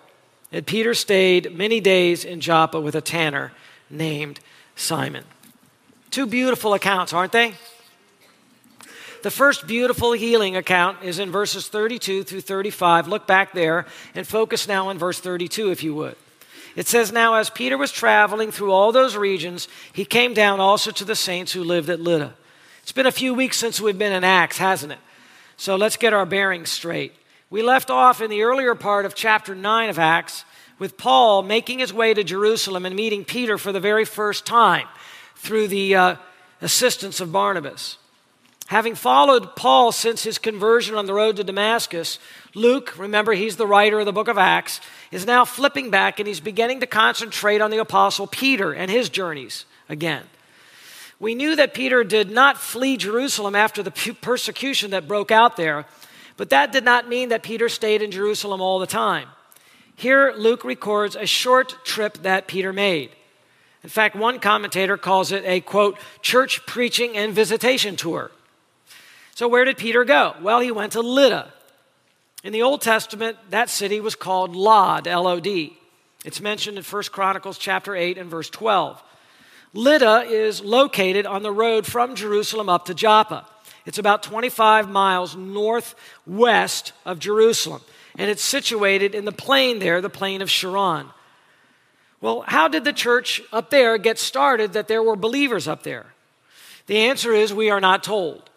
And 0.51 0.65
Peter 0.65 0.95
stayed 0.95 1.55
many 1.55 1.79
days 1.79 2.25
in 2.25 2.41
Joppa 2.41 2.81
with 2.81 2.95
a 2.95 3.01
tanner 3.01 3.51
named 3.91 4.39
Simon. 4.75 5.23
Two 6.09 6.25
beautiful 6.25 6.73
accounts, 6.73 7.13
aren't 7.13 7.31
they? 7.31 7.53
The 9.21 9.29
first 9.29 9.67
beautiful 9.67 10.13
healing 10.13 10.55
account 10.55 11.03
is 11.03 11.19
in 11.19 11.29
verses 11.31 11.67
32 11.67 12.23
through 12.23 12.41
35. 12.41 13.07
Look 13.07 13.27
back 13.27 13.53
there 13.53 13.85
and 14.15 14.25
focus 14.25 14.67
now 14.67 14.89
on 14.89 14.97
verse 14.97 15.19
32, 15.19 15.69
if 15.69 15.83
you 15.83 15.93
would. 15.93 16.15
It 16.75 16.87
says, 16.87 17.11
Now, 17.11 17.35
as 17.35 17.51
Peter 17.51 17.77
was 17.77 17.91
traveling 17.91 18.49
through 18.51 18.71
all 18.71 18.91
those 18.91 19.15
regions, 19.15 19.67
he 19.93 20.05
came 20.05 20.33
down 20.33 20.59
also 20.59 20.89
to 20.89 21.05
the 21.05 21.15
saints 21.15 21.51
who 21.51 21.63
lived 21.63 21.91
at 21.91 21.99
Lydda. 21.99 22.33
It's 22.83 22.91
been 22.91 23.07
a 23.07 23.11
few 23.11 23.33
weeks 23.33 23.55
since 23.55 23.79
we've 23.79 23.97
been 23.97 24.11
in 24.11 24.25
Acts, 24.25 24.57
hasn't 24.57 24.91
it? 24.91 24.99
So 25.55 25.77
let's 25.77 25.95
get 25.95 26.11
our 26.11 26.25
bearings 26.25 26.69
straight. 26.69 27.13
We 27.49 27.63
left 27.63 27.89
off 27.89 28.19
in 28.19 28.29
the 28.29 28.43
earlier 28.43 28.75
part 28.75 29.05
of 29.05 29.15
chapter 29.15 29.55
9 29.55 29.89
of 29.89 29.97
Acts 29.97 30.43
with 30.79 30.97
Paul 30.97 31.43
making 31.43 31.79
his 31.79 31.93
way 31.93 32.13
to 32.13 32.25
Jerusalem 32.25 32.85
and 32.85 32.93
meeting 32.93 33.23
Peter 33.23 33.57
for 33.57 33.71
the 33.71 33.79
very 33.79 34.03
first 34.03 34.45
time 34.45 34.85
through 35.37 35.69
the 35.69 35.95
uh, 35.95 36.15
assistance 36.61 37.21
of 37.21 37.31
Barnabas. 37.31 37.97
Having 38.67 38.95
followed 38.95 39.55
Paul 39.55 39.93
since 39.93 40.23
his 40.23 40.37
conversion 40.37 40.95
on 40.95 41.05
the 41.05 41.13
road 41.13 41.37
to 41.37 41.43
Damascus, 41.45 42.19
Luke, 42.53 42.97
remember 42.97 43.31
he's 43.31 43.55
the 43.55 43.67
writer 43.67 44.01
of 44.01 44.05
the 44.05 44.11
book 44.11 44.27
of 44.27 44.37
Acts, 44.37 44.81
is 45.09 45.25
now 45.25 45.45
flipping 45.45 45.89
back 45.89 46.19
and 46.19 46.27
he's 46.27 46.41
beginning 46.41 46.81
to 46.81 46.87
concentrate 46.87 47.61
on 47.61 47.71
the 47.71 47.77
apostle 47.77 48.27
Peter 48.27 48.73
and 48.73 48.91
his 48.91 49.07
journeys 49.07 49.65
again. 49.87 50.23
We 51.23 51.35
knew 51.35 51.55
that 51.55 51.73
Peter 51.73 52.03
did 52.03 52.29
not 52.29 52.57
flee 52.57 52.97
Jerusalem 52.97 53.55
after 53.55 53.81
the 53.81 53.91
persecution 53.91 54.91
that 54.91 55.07
broke 55.07 55.31
out 55.31 55.55
there, 55.55 55.85
but 56.35 56.49
that 56.49 56.73
did 56.73 56.83
not 56.83 57.07
mean 57.07 57.29
that 57.29 57.43
Peter 57.43 57.69
stayed 57.69 58.01
in 58.01 58.11
Jerusalem 58.11 58.59
all 58.59 58.77
the 58.77 58.85
time. 58.85 59.29
Here, 59.95 60.33
Luke 60.35 60.65
records 60.65 61.15
a 61.15 61.25
short 61.25 61.85
trip 61.85 62.23
that 62.23 62.49
Peter 62.49 62.73
made. 62.73 63.09
In 63.83 63.89
fact, 63.89 64.17
one 64.17 64.39
commentator 64.39 64.97
calls 64.97 65.31
it 65.31 65.45
a 65.45 65.61
quote, 65.61 65.97
church 66.21 66.65
preaching 66.65 67.15
and 67.15 67.33
visitation 67.33 67.95
tour. 67.95 68.29
So, 69.33 69.47
where 69.47 69.63
did 69.63 69.77
Peter 69.77 70.03
go? 70.03 70.35
Well, 70.41 70.59
he 70.59 70.71
went 70.73 70.91
to 70.91 71.01
Lydda. 71.01 71.53
In 72.43 72.51
the 72.51 72.63
Old 72.63 72.81
Testament, 72.81 73.37
that 73.49 73.69
city 73.69 74.01
was 74.01 74.15
called 74.15 74.57
Lod, 74.57 75.07
L 75.07 75.25
O 75.25 75.39
D. 75.39 75.77
It's 76.25 76.41
mentioned 76.41 76.77
in 76.77 76.83
1 76.83 77.03
Chronicles 77.13 77.57
chapter 77.57 77.95
8 77.95 78.17
and 78.17 78.29
verse 78.29 78.49
12. 78.49 79.01
Lydda 79.73 80.25
is 80.29 80.61
located 80.61 81.25
on 81.25 81.41
the 81.41 81.51
road 81.51 81.85
from 81.85 82.15
Jerusalem 82.15 82.69
up 82.69 82.85
to 82.85 82.93
Joppa. 82.93 83.45
It's 83.85 83.97
about 83.97 84.23
25 84.23 84.89
miles 84.89 85.35
northwest 85.35 86.93
of 87.05 87.19
Jerusalem, 87.19 87.81
and 88.15 88.29
it's 88.29 88.43
situated 88.43 89.15
in 89.15 89.25
the 89.25 89.31
plain 89.31 89.79
there, 89.79 89.99
the 89.99 90.09
plain 90.09 90.41
of 90.41 90.49
Sharon. 90.49 91.07
Well, 92.21 92.45
how 92.47 92.69
did 92.69 92.85
the 92.85 92.93
church 92.93 93.41
up 93.51 93.69
there 93.69 93.97
get 93.97 94.17
started 94.17 94.73
that 94.73 94.87
there 94.87 95.03
were 95.03 95.17
believers 95.17 95.67
up 95.67 95.83
there? 95.83 96.05
The 96.85 96.97
answer 96.97 97.33
is 97.33 97.53
we 97.53 97.69
are 97.69 97.81
not 97.81 98.03
told. 98.03 98.49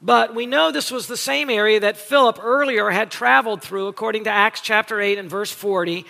But 0.00 0.34
we 0.34 0.46
know 0.46 0.70
this 0.70 0.90
was 0.90 1.06
the 1.06 1.16
same 1.16 1.50
area 1.50 1.80
that 1.80 1.96
Philip 1.96 2.38
earlier 2.42 2.90
had 2.90 3.10
traveled 3.10 3.62
through, 3.62 3.88
according 3.88 4.24
to 4.24 4.30
Acts 4.30 4.60
chapter 4.60 5.00
8 5.00 5.18
and 5.18 5.28
verse 5.28 5.50
40, 5.50 6.04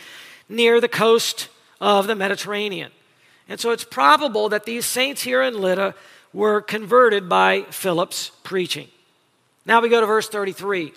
near 0.49 0.81
the 0.81 0.89
coast 0.89 1.49
of 1.81 2.07
the 2.07 2.15
Mediterranean. 2.15 2.93
And 3.49 3.59
so 3.59 3.71
it's 3.71 3.85
probable 3.85 4.51
that 4.51 4.65
these 4.65 4.85
saints 4.85 5.23
here 5.23 5.43
in 5.43 5.59
Lydda 5.59 5.95
were 6.33 6.61
converted 6.61 7.29
by 7.29 7.63
Philip's 7.71 8.31
preaching. 8.45 8.89
Now 9.65 9.81
we 9.81 9.89
go 9.89 10.01
to 10.01 10.07
verse 10.07 10.29
33. 10.29 10.93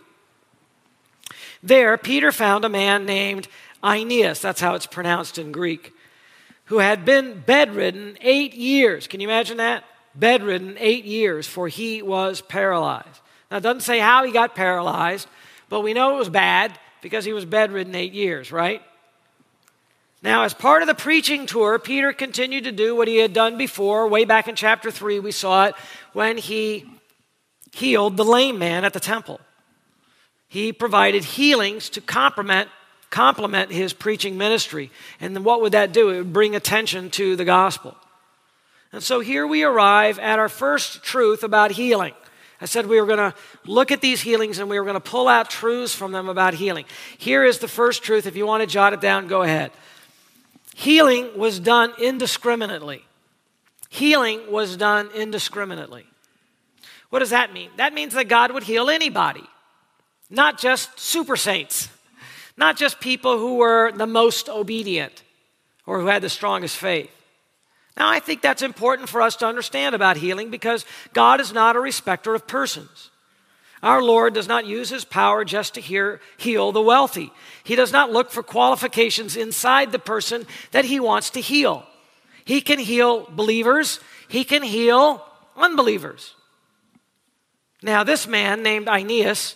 There, 1.64 1.98
Peter 1.98 2.32
found 2.32 2.66
a 2.66 2.70
man 2.70 3.06
named 3.06 3.48
Aeneas, 3.84 4.42
that's 4.42 4.62
how 4.62 4.76
it's 4.76 4.86
pronounced 4.86 5.38
in 5.38 5.52
Greek, 5.52 5.94
who 6.66 6.80
had 6.80 7.06
been 7.06 7.40
bedridden 7.40 8.18
eight 8.22 8.54
years. 8.54 9.08
Can 9.08 9.20
you 9.20 9.28
imagine 9.28 9.58
that? 9.58 9.84
bedridden 10.16 10.76
eight 10.80 11.06
years, 11.06 11.48
for 11.48 11.68
he 11.68 12.02
was 12.02 12.42
paralyzed. 12.42 13.22
Now, 13.50 13.58
it 13.58 13.62
doesn't 13.62 13.82
say 13.82 14.00
how 14.00 14.24
he 14.24 14.32
got 14.32 14.56
paralyzed, 14.56 15.28
but 15.70 15.82
we 15.82 15.94
know 15.94 16.16
it 16.16 16.20
was 16.20 16.30
bad 16.30 16.78
because 17.02 17.26
he 17.26 17.34
was 17.34 17.46
bedridden 17.46 17.96
eight 17.96 18.14
years, 18.14 18.52
right? 18.52 18.82
Now, 20.24 20.44
as 20.44 20.54
part 20.54 20.84
of 20.84 20.88
the 20.88 20.94
preaching 20.94 21.48
tour, 21.48 21.80
Peter 21.80 22.14
continued 22.14 22.66
to 22.66 22.72
do 22.72 22.96
what 22.96 23.08
he 23.08 23.18
had 23.18 23.34
done 23.34 23.58
before. 23.58 24.08
Way 24.08 24.26
back 24.26 24.48
in 24.48 24.56
chapter 24.56 24.92
3, 24.92 25.20
we 25.20 25.32
saw 25.32 25.66
it 25.66 25.76
when 26.14 26.38
he 26.38 26.86
healed 27.74 28.18
the 28.18 28.26
lame 28.26 28.60
man 28.60 28.86
at 28.86 28.94
the 28.94 29.00
temple. 29.00 29.40
He 30.48 30.74
provided 30.74 31.24
healings 31.24 31.90
to 31.92 32.02
complement, 32.02 32.70
complement 33.10 33.72
his 33.72 33.94
preaching 33.94 34.38
ministry. 34.38 34.92
And 35.20 35.44
what 35.44 35.62
would 35.62 35.72
that 35.72 35.92
do? 35.92 36.10
It 36.10 36.18
would 36.18 36.34
bring 36.34 36.56
attention 36.56 37.10
to 37.12 37.36
the 37.36 37.46
gospel. 37.46 37.96
And 38.94 39.02
so 39.02 39.22
here 39.22 39.48
we 39.48 39.64
arrive 39.64 40.20
at 40.20 40.38
our 40.38 40.50
first 40.50 41.02
truth 41.02 41.44
about 41.44 41.72
healing. 41.72 42.14
I 42.60 42.66
said 42.66 42.86
we 42.86 43.02
were 43.02 43.08
going 43.08 43.32
to 43.32 43.34
look 43.66 43.92
at 43.92 44.02
these 44.02 44.22
healings 44.22 44.60
and 44.60 44.70
we 44.70 44.78
were 44.78 44.86
going 44.86 44.94
to 44.94 45.00
pull 45.00 45.28
out 45.28 45.50
truths 45.50 45.96
from 45.96 46.12
them 46.12 46.30
about 46.30 46.54
healing. 46.54 46.86
Here 47.18 47.44
is 47.44 47.58
the 47.58 47.68
first 47.68 48.04
truth. 48.04 48.28
If 48.28 48.36
you 48.36 48.46
want 48.46 48.62
to 48.62 48.68
jot 48.68 48.94
it 48.94 49.02
down, 49.02 49.28
go 49.28 49.42
ahead. 49.42 49.72
Healing 50.76 51.38
was 51.38 51.60
done 51.60 51.94
indiscriminately. 52.00 53.06
Healing 53.90 54.50
was 54.50 54.78
done 54.78 55.10
indiscriminately. 55.14 56.06
What 57.10 57.20
does 57.20 57.32
that 57.32 57.54
mean? 57.54 57.70
That 57.78 57.94
means 57.94 58.14
that 58.14 58.30
God 58.30 58.54
would 58.54 58.64
heal 58.64 58.90
anybody, 58.90 59.44
not 60.30 60.58
just 60.58 60.98
super 60.98 61.36
saints, 61.36 61.90
not 62.56 62.78
just 62.78 63.02
people 63.02 63.38
who 63.38 63.58
were 63.58 63.92
the 63.92 64.08
most 64.08 64.48
obedient 64.48 65.24
or 65.86 66.00
who 66.00 66.08
had 66.08 66.22
the 66.22 66.30
strongest 66.30 66.78
faith. 66.78 67.12
Now, 67.98 68.10
I 68.10 68.20
think 68.20 68.42
that's 68.42 68.62
important 68.62 69.10
for 69.10 69.22
us 69.22 69.36
to 69.38 69.46
understand 69.46 69.94
about 69.94 70.16
healing 70.18 70.50
because 70.50 70.86
God 71.12 71.42
is 71.42 71.52
not 71.52 71.76
a 71.76 71.82
respecter 71.82 72.34
of 72.34 72.48
persons. 72.48 73.11
Our 73.84 74.04
Lord 74.04 74.34
does 74.34 74.48
not 74.48 74.66
use 74.66 74.90
his 74.90 75.06
power 75.06 75.44
just 75.44 75.74
to 75.74 75.82
hear, 75.82 76.22
heal 76.38 76.72
the 76.72 76.82
wealthy. 76.82 77.32
He 77.64 77.76
does 77.76 77.92
not 77.92 78.12
look 78.12 78.30
for 78.30 78.44
qualifications 78.44 79.36
inside 79.36 79.92
the 79.92 80.00
person 80.00 80.46
that 80.72 80.86
he 80.86 81.00
wants 81.00 81.32
to 81.32 81.42
heal. 81.42 81.86
He 82.46 82.62
can 82.62 82.80
heal 82.80 83.28
believers, 83.30 84.00
he 84.28 84.44
can 84.44 84.62
heal 84.62 85.26
unbelievers. 85.58 86.36
Now, 87.82 88.04
this 88.04 88.28
man 88.28 88.62
named 88.62 88.88
Aeneas, 88.88 89.56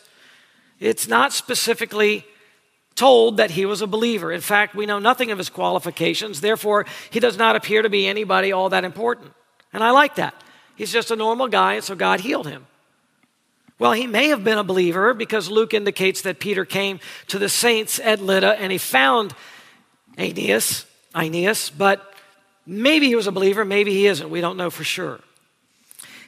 it's 0.80 1.08
not 1.08 1.32
specifically 1.32 2.26
told 2.96 3.38
that 3.38 3.52
he 3.52 3.66
was 3.66 3.82
a 3.82 3.88
believer. 3.88 4.32
In 4.32 4.42
fact, 4.42 4.74
we 4.74 4.86
know 4.86 5.00
nothing 5.00 5.30
of 5.30 5.38
his 5.38 5.50
qualifications, 5.50 6.42
therefore, 6.42 6.86
he 7.12 7.20
does 7.20 7.38
not 7.38 7.56
appear 7.56 7.84
to 7.84 7.90
be 7.90 8.08
anybody 8.08 8.52
all 8.52 8.70
that 8.70 8.86
important. 8.86 9.34
And 9.72 9.84
I 9.84 9.92
like 9.92 10.16
that. 10.16 10.34
He's 10.76 10.92
just 10.92 11.12
a 11.12 11.16
normal 11.16 11.48
guy, 11.48 11.76
and 11.76 11.84
so 11.84 11.96
God 11.96 12.22
healed 12.22 12.48
him. 12.48 12.66
Well, 13.78 13.92
he 13.92 14.08
may 14.08 14.30
have 14.30 14.44
been 14.44 14.58
a 14.58 14.64
believer 14.64 15.14
because 15.14 15.50
Luke 15.50 15.74
indicates 15.74 16.22
that 16.22 16.40
Peter 16.40 16.64
came 16.64 17.00
to 17.28 17.38
the 17.38 17.50
saints 17.50 18.00
at 18.00 18.22
Lydda 18.22 18.60
and 18.60 18.72
he 18.72 18.78
found 18.78 19.36
Aeneas, 20.18 20.86
Aeneas, 21.14 21.70
but 21.70 22.14
maybe 22.66 23.08
he 23.08 23.16
was 23.16 23.28
a 23.28 23.34
believer, 23.34 23.66
maybe 23.66 23.92
he 23.92 24.08
isn't. 24.08 24.30
We 24.30 24.40
don't 24.40 24.56
know 24.56 24.70
for 24.70 24.86
sure. 24.86 25.20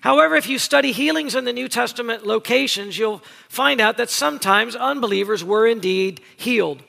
However, 0.01 0.35
if 0.35 0.47
you 0.47 0.59
study 0.59 0.91
healings 0.91 1.35
in 1.35 1.45
the 1.45 1.53
New 1.53 1.67
Testament 1.69 2.25
locations, 2.25 2.97
you'll 2.97 3.23
find 3.49 3.79
out 3.79 3.97
that 3.97 4.09
sometimes 4.09 4.75
unbelievers 4.75 5.43
were 5.43 5.65
indeed 5.65 6.21
healed. 6.35 6.83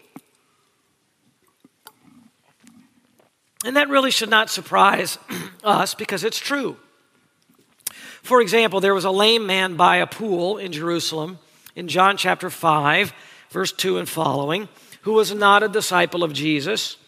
And 3.65 3.77
that 3.77 3.89
really 3.89 4.11
should 4.11 4.29
not 4.29 4.51
surprise 4.51 5.19
us 5.65 5.95
because 5.95 6.25
it's 6.25 6.39
true. 6.39 6.77
For 8.29 8.43
example, 8.43 8.81
there 8.81 8.95
was 8.95 9.07
a 9.07 9.11
lame 9.11 9.47
man 9.47 9.77
by 9.77 9.97
a 9.97 10.07
pool 10.07 10.59
in 10.59 10.71
Jerusalem 10.71 11.39
in 11.75 11.89
John 11.89 12.19
chapter 12.19 12.51
5, 12.51 13.15
verse 13.49 13.73
2 13.73 13.97
and 13.97 14.07
following, 14.07 14.69
who 15.01 15.15
was 15.15 15.33
not 15.33 15.63
a 15.63 15.69
disciple 15.69 16.23
of 16.23 16.35
Jesus. 16.35 16.99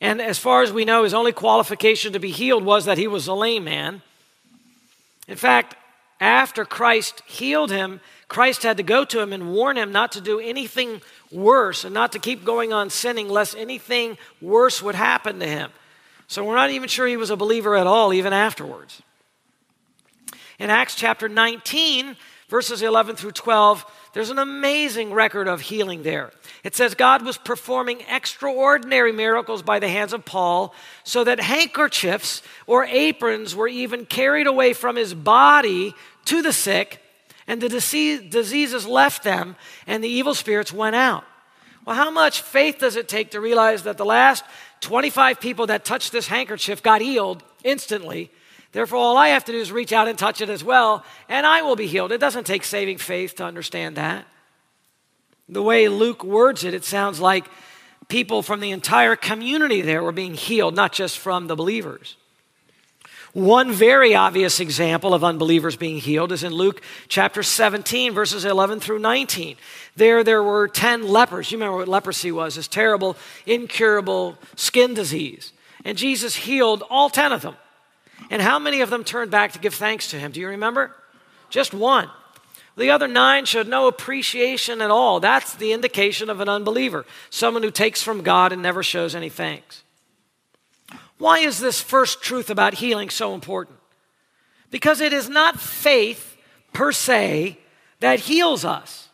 And 0.00 0.20
as 0.20 0.40
far 0.40 0.62
as 0.62 0.72
we 0.72 0.84
know, 0.84 1.04
his 1.04 1.14
only 1.14 1.30
qualification 1.30 2.14
to 2.14 2.18
be 2.18 2.32
healed 2.32 2.64
was 2.64 2.86
that 2.86 2.98
he 2.98 3.06
was 3.06 3.28
a 3.28 3.32
lame 3.32 3.62
man. 3.62 4.02
In 5.28 5.36
fact, 5.36 5.76
after 6.18 6.64
Christ 6.64 7.22
healed 7.24 7.70
him, 7.70 8.00
Christ 8.26 8.64
had 8.64 8.78
to 8.78 8.82
go 8.82 9.04
to 9.04 9.20
him 9.20 9.32
and 9.32 9.52
warn 9.52 9.78
him 9.78 9.92
not 9.92 10.10
to 10.12 10.20
do 10.20 10.40
anything 10.40 11.00
worse 11.30 11.84
and 11.84 11.94
not 11.94 12.10
to 12.10 12.18
keep 12.18 12.44
going 12.44 12.72
on 12.72 12.90
sinning 12.90 13.28
lest 13.28 13.56
anything 13.56 14.18
worse 14.40 14.82
would 14.82 14.96
happen 14.96 15.38
to 15.38 15.46
him. 15.46 15.70
So 16.26 16.44
we're 16.44 16.56
not 16.56 16.70
even 16.70 16.88
sure 16.88 17.06
he 17.06 17.16
was 17.16 17.30
a 17.30 17.36
believer 17.36 17.76
at 17.76 17.86
all, 17.86 18.12
even 18.12 18.32
afterwards. 18.32 19.00
In 20.58 20.70
Acts 20.70 20.96
chapter 20.96 21.28
19, 21.28 22.16
verses 22.48 22.82
11 22.82 23.14
through 23.14 23.30
12, 23.30 23.84
there's 24.12 24.30
an 24.30 24.40
amazing 24.40 25.12
record 25.12 25.46
of 25.46 25.60
healing 25.60 26.02
there. 26.02 26.32
It 26.64 26.74
says 26.74 26.94
God 26.94 27.24
was 27.24 27.38
performing 27.38 28.00
extraordinary 28.10 29.12
miracles 29.12 29.62
by 29.62 29.78
the 29.78 29.88
hands 29.88 30.12
of 30.12 30.24
Paul, 30.24 30.74
so 31.04 31.22
that 31.22 31.38
handkerchiefs 31.38 32.42
or 32.66 32.84
aprons 32.86 33.54
were 33.54 33.68
even 33.68 34.04
carried 34.04 34.48
away 34.48 34.72
from 34.72 34.96
his 34.96 35.14
body 35.14 35.94
to 36.24 36.42
the 36.42 36.52
sick, 36.52 37.00
and 37.46 37.60
the 37.60 37.68
diseases 37.68 38.84
left 38.84 39.22
them, 39.22 39.54
and 39.86 40.02
the 40.02 40.08
evil 40.08 40.34
spirits 40.34 40.72
went 40.72 40.96
out. 40.96 41.24
Well, 41.86 41.94
how 41.94 42.10
much 42.10 42.42
faith 42.42 42.78
does 42.80 42.96
it 42.96 43.08
take 43.08 43.30
to 43.30 43.40
realize 43.40 43.84
that 43.84 43.96
the 43.96 44.04
last 44.04 44.44
25 44.80 45.40
people 45.40 45.68
that 45.68 45.84
touched 45.84 46.10
this 46.10 46.26
handkerchief 46.26 46.82
got 46.82 47.00
healed 47.00 47.44
instantly? 47.62 48.32
Therefore, 48.72 48.98
all 48.98 49.16
I 49.16 49.28
have 49.28 49.44
to 49.46 49.52
do 49.52 49.58
is 49.58 49.72
reach 49.72 49.92
out 49.92 50.08
and 50.08 50.18
touch 50.18 50.40
it 50.40 50.50
as 50.50 50.62
well, 50.62 51.04
and 51.28 51.46
I 51.46 51.62
will 51.62 51.76
be 51.76 51.86
healed. 51.86 52.12
It 52.12 52.20
doesn't 52.20 52.44
take 52.44 52.64
saving 52.64 52.98
faith 52.98 53.36
to 53.36 53.44
understand 53.44 53.96
that. 53.96 54.26
The 55.48 55.62
way 55.62 55.88
Luke 55.88 56.22
words 56.22 56.64
it, 56.64 56.74
it 56.74 56.84
sounds 56.84 57.20
like 57.20 57.46
people 58.08 58.42
from 58.42 58.60
the 58.60 58.70
entire 58.70 59.16
community 59.16 59.80
there 59.80 60.02
were 60.02 60.12
being 60.12 60.34
healed, 60.34 60.74
not 60.74 60.92
just 60.92 61.18
from 61.18 61.46
the 61.46 61.56
believers. 61.56 62.16
One 63.32 63.72
very 63.72 64.14
obvious 64.14 64.58
example 64.58 65.12
of 65.12 65.22
unbelievers 65.22 65.76
being 65.76 65.98
healed 65.98 66.32
is 66.32 66.42
in 66.42 66.52
Luke 66.52 66.82
chapter 67.08 67.42
17, 67.42 68.12
verses 68.12 68.44
11 68.44 68.80
through 68.80 68.98
19. 68.98 69.56
There, 69.96 70.24
there 70.24 70.42
were 70.42 70.66
10 70.66 71.06
lepers. 71.06 71.52
You 71.52 71.58
remember 71.58 71.78
what 71.78 71.88
leprosy 71.88 72.32
was 72.32 72.56
this 72.56 72.68
terrible, 72.68 73.16
incurable 73.46 74.38
skin 74.56 74.94
disease. 74.94 75.52
And 75.84 75.96
Jesus 75.96 76.36
healed 76.36 76.82
all 76.88 77.10
10 77.10 77.32
of 77.32 77.42
them. 77.42 77.54
And 78.30 78.42
how 78.42 78.58
many 78.58 78.80
of 78.80 78.90
them 78.90 79.04
turned 79.04 79.30
back 79.30 79.52
to 79.52 79.58
give 79.58 79.74
thanks 79.74 80.10
to 80.10 80.18
him? 80.18 80.32
Do 80.32 80.40
you 80.40 80.48
remember? 80.48 80.94
Just 81.50 81.72
one. 81.72 82.10
The 82.76 82.90
other 82.90 83.08
nine 83.08 83.44
showed 83.44 83.66
no 83.66 83.88
appreciation 83.88 84.80
at 84.80 84.90
all. 84.90 85.18
That's 85.18 85.54
the 85.54 85.72
indication 85.72 86.30
of 86.30 86.40
an 86.40 86.48
unbeliever, 86.48 87.04
someone 87.28 87.62
who 87.62 87.70
takes 87.70 88.02
from 88.02 88.22
God 88.22 88.52
and 88.52 88.62
never 88.62 88.82
shows 88.82 89.14
any 89.14 89.28
thanks. 89.28 89.82
Why 91.18 91.40
is 91.40 91.58
this 91.58 91.80
first 91.80 92.22
truth 92.22 92.50
about 92.50 92.74
healing 92.74 93.10
so 93.10 93.34
important? 93.34 93.78
Because 94.70 95.00
it 95.00 95.12
is 95.12 95.28
not 95.28 95.58
faith 95.58 96.36
per 96.72 96.92
se 96.92 97.58
that 98.00 98.20
heals 98.20 98.64
us. 98.64 99.08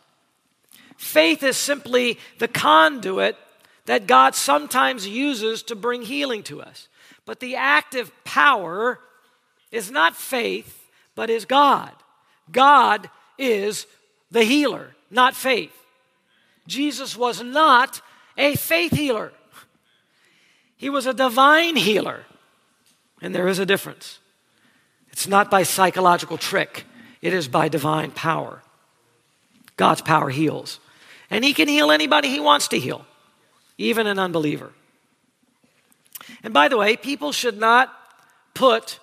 Faith 0.97 1.41
is 1.41 1.57
simply 1.57 2.19
the 2.37 2.47
conduit 2.47 3.35
that 3.85 4.07
God 4.07 4.35
sometimes 4.35 5.07
uses 5.07 5.63
to 5.63 5.75
bring 5.75 6.03
healing 6.03 6.43
to 6.43 6.61
us. 6.61 6.87
But 7.25 7.39
the 7.39 7.55
active 7.55 8.11
power 8.23 8.99
is 9.71 9.91
not 9.91 10.15
faith, 10.15 10.89
but 11.15 11.29
is 11.29 11.45
God. 11.45 11.91
God 12.51 13.09
is 13.37 13.87
the 14.31 14.43
healer, 14.43 14.95
not 15.09 15.35
faith. 15.35 15.73
Jesus 16.67 17.17
was 17.17 17.41
not 17.41 18.01
a 18.37 18.55
faith 18.55 18.91
healer, 18.91 19.31
he 20.77 20.89
was 20.89 21.05
a 21.05 21.13
divine 21.13 21.75
healer. 21.75 22.25
And 23.21 23.33
there 23.33 23.47
is 23.47 23.59
a 23.59 23.65
difference. 23.65 24.19
It's 25.09 25.25
not 25.25 25.49
by 25.49 25.63
psychological 25.63 26.37
trick, 26.37 26.85
it 27.21 27.33
is 27.33 27.47
by 27.47 27.69
divine 27.69 28.11
power. 28.11 28.61
God's 29.77 30.01
power 30.01 30.29
heals. 30.29 30.79
And 31.29 31.43
He 31.43 31.53
can 31.53 31.67
heal 31.67 31.91
anybody 31.91 32.29
He 32.29 32.39
wants 32.39 32.67
to 32.69 32.79
heal, 32.79 33.05
even 33.77 34.07
an 34.07 34.19
unbeliever. 34.19 34.71
And 36.45 36.53
by 36.53 36.67
the 36.67 36.77
way, 36.77 36.95
people 36.95 37.31
should 37.31 37.59
not 37.59 37.91
put 38.53 38.99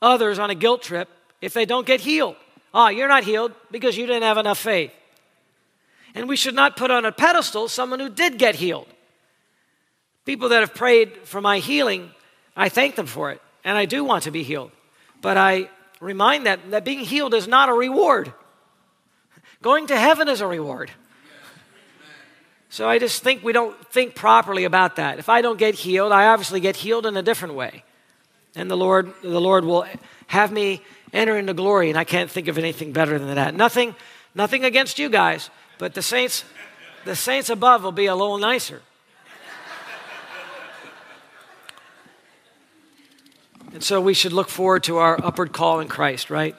others 0.00 0.38
on 0.38 0.48
a 0.48 0.54
guilt 0.54 0.80
trip 0.80 1.10
if 1.42 1.52
they 1.52 1.66
don't 1.66 1.86
get 1.86 2.00
healed. 2.00 2.36
Ah, 2.72 2.86
oh, 2.86 2.88
you're 2.88 3.06
not 3.06 3.22
healed 3.22 3.52
because 3.70 3.98
you 3.98 4.06
didn't 4.06 4.22
have 4.22 4.38
enough 4.38 4.58
faith. 4.58 4.92
And 6.14 6.26
we 6.26 6.36
should 6.36 6.54
not 6.54 6.74
put 6.74 6.90
on 6.90 7.04
a 7.04 7.12
pedestal 7.12 7.68
someone 7.68 8.00
who 8.00 8.08
did 8.08 8.38
get 8.38 8.54
healed. 8.54 8.88
People 10.24 10.48
that 10.48 10.60
have 10.60 10.72
prayed 10.72 11.18
for 11.24 11.42
my 11.42 11.58
healing, 11.58 12.12
I 12.56 12.70
thank 12.70 12.96
them 12.96 13.06
for 13.06 13.30
it, 13.30 13.42
and 13.62 13.76
I 13.76 13.84
do 13.84 14.02
want 14.02 14.22
to 14.22 14.30
be 14.30 14.42
healed. 14.42 14.70
But 15.20 15.36
I 15.36 15.68
remind 16.00 16.46
them 16.46 16.60
that 16.70 16.86
being 16.86 17.00
healed 17.00 17.34
is 17.34 17.46
not 17.46 17.68
a 17.68 17.74
reward. 17.74 18.32
Going 19.60 19.86
to 19.88 19.98
heaven 19.98 20.28
is 20.28 20.40
a 20.40 20.46
reward. 20.46 20.90
So 22.68 22.88
I 22.88 22.98
just 22.98 23.22
think 23.22 23.42
we 23.44 23.52
don't 23.52 23.74
think 23.92 24.14
properly 24.14 24.64
about 24.64 24.96
that. 24.96 25.18
If 25.18 25.28
I 25.28 25.40
don't 25.40 25.58
get 25.58 25.74
healed, 25.74 26.12
I 26.12 26.26
obviously 26.26 26.60
get 26.60 26.76
healed 26.76 27.06
in 27.06 27.16
a 27.16 27.22
different 27.22 27.54
way. 27.54 27.84
And 28.54 28.70
the 28.70 28.76
Lord, 28.76 29.12
the 29.22 29.40
Lord 29.40 29.64
will 29.64 29.86
have 30.28 30.50
me 30.50 30.82
enter 31.12 31.36
into 31.36 31.54
glory, 31.54 31.88
and 31.88 31.98
I 31.98 32.04
can't 32.04 32.30
think 32.30 32.48
of 32.48 32.58
anything 32.58 32.92
better 32.92 33.18
than 33.18 33.34
that. 33.36 33.54
Nothing, 33.54 33.94
nothing 34.34 34.64
against 34.64 34.98
you 34.98 35.08
guys, 35.08 35.50
but 35.78 35.94
the 35.94 36.02
saints, 36.02 36.44
the 37.04 37.16
saints 37.16 37.50
above 37.50 37.82
will 37.82 37.92
be 37.92 38.06
a 38.06 38.14
little 38.14 38.38
nicer. 38.38 38.82
And 43.72 43.84
so 43.84 44.00
we 44.00 44.14
should 44.14 44.32
look 44.32 44.48
forward 44.48 44.84
to 44.84 44.96
our 44.96 45.22
upward 45.22 45.52
call 45.52 45.80
in 45.80 45.88
Christ, 45.88 46.30
right? 46.30 46.58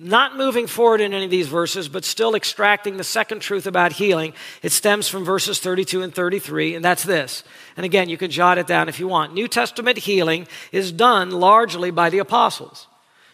Not 0.00 0.36
moving 0.36 0.68
forward 0.68 1.00
in 1.00 1.12
any 1.12 1.24
of 1.24 1.30
these 1.30 1.48
verses, 1.48 1.88
but 1.88 2.04
still 2.04 2.36
extracting 2.36 2.96
the 2.96 3.04
second 3.04 3.40
truth 3.40 3.66
about 3.66 3.92
healing. 3.92 4.32
It 4.62 4.70
stems 4.70 5.08
from 5.08 5.24
verses 5.24 5.58
32 5.58 6.02
and 6.02 6.14
33, 6.14 6.76
and 6.76 6.84
that's 6.84 7.02
this. 7.02 7.42
And 7.76 7.84
again, 7.84 8.08
you 8.08 8.16
can 8.16 8.30
jot 8.30 8.58
it 8.58 8.68
down 8.68 8.88
if 8.88 9.00
you 9.00 9.08
want. 9.08 9.34
New 9.34 9.48
Testament 9.48 9.98
healing 9.98 10.46
is 10.70 10.92
done 10.92 11.30
largely 11.30 11.90
by 11.90 12.10
the 12.10 12.18
apostles. 12.18 12.86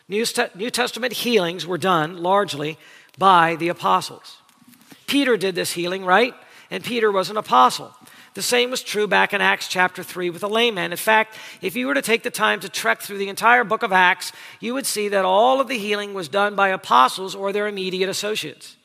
New, 0.09 0.24
Testament 0.24 1.12
healings 1.12 1.66
were 1.66 1.79
done 1.79 2.22
largely 2.22 2.79
by 3.18 3.57
the 3.57 3.68
apostles. 3.68 4.38
Peter 5.07 5.37
did 5.37 5.55
this 5.55 5.72
healing, 5.72 6.05
right? 6.05 6.35
And 6.70 6.83
Peter 6.83 7.12
was 7.12 7.31
an 7.31 7.37
apostle. 7.37 7.94
The 8.35 8.42
same 8.42 8.70
was 8.70 8.83
true 8.83 9.07
back 9.07 9.33
in 9.33 9.40
Acts 9.40 9.68
chapter 9.68 10.03
3 10.03 10.31
with 10.31 10.40
the 10.40 10.49
lame 10.49 10.75
man. 10.75 10.90
In 10.90 10.99
fact, 10.99 11.37
if 11.62 11.77
you 11.77 11.87
were 11.87 11.94
to 11.94 12.03
take 12.03 12.25
the 12.25 12.31
time 12.31 12.59
to 12.61 12.68
trek 12.68 13.01
through 13.01 13.18
the 13.18 13.29
entire 13.29 13.62
book 13.62 13.85
of 13.85 13.92
Acts, 13.92 14.33
you 14.59 14.75
would 14.75 14.87
see 14.87 15.09
that 15.09 15.25
all 15.25 15.61
of 15.61 15.68
the 15.68 15.79
healing 15.79 16.14
was 16.14 16.29
done 16.29 16.57
by 16.57 16.70
apostles 16.70 17.37
or 17.37 17.53
their 17.53 17.68
immediate 17.68 18.09
associates. 18.09 18.77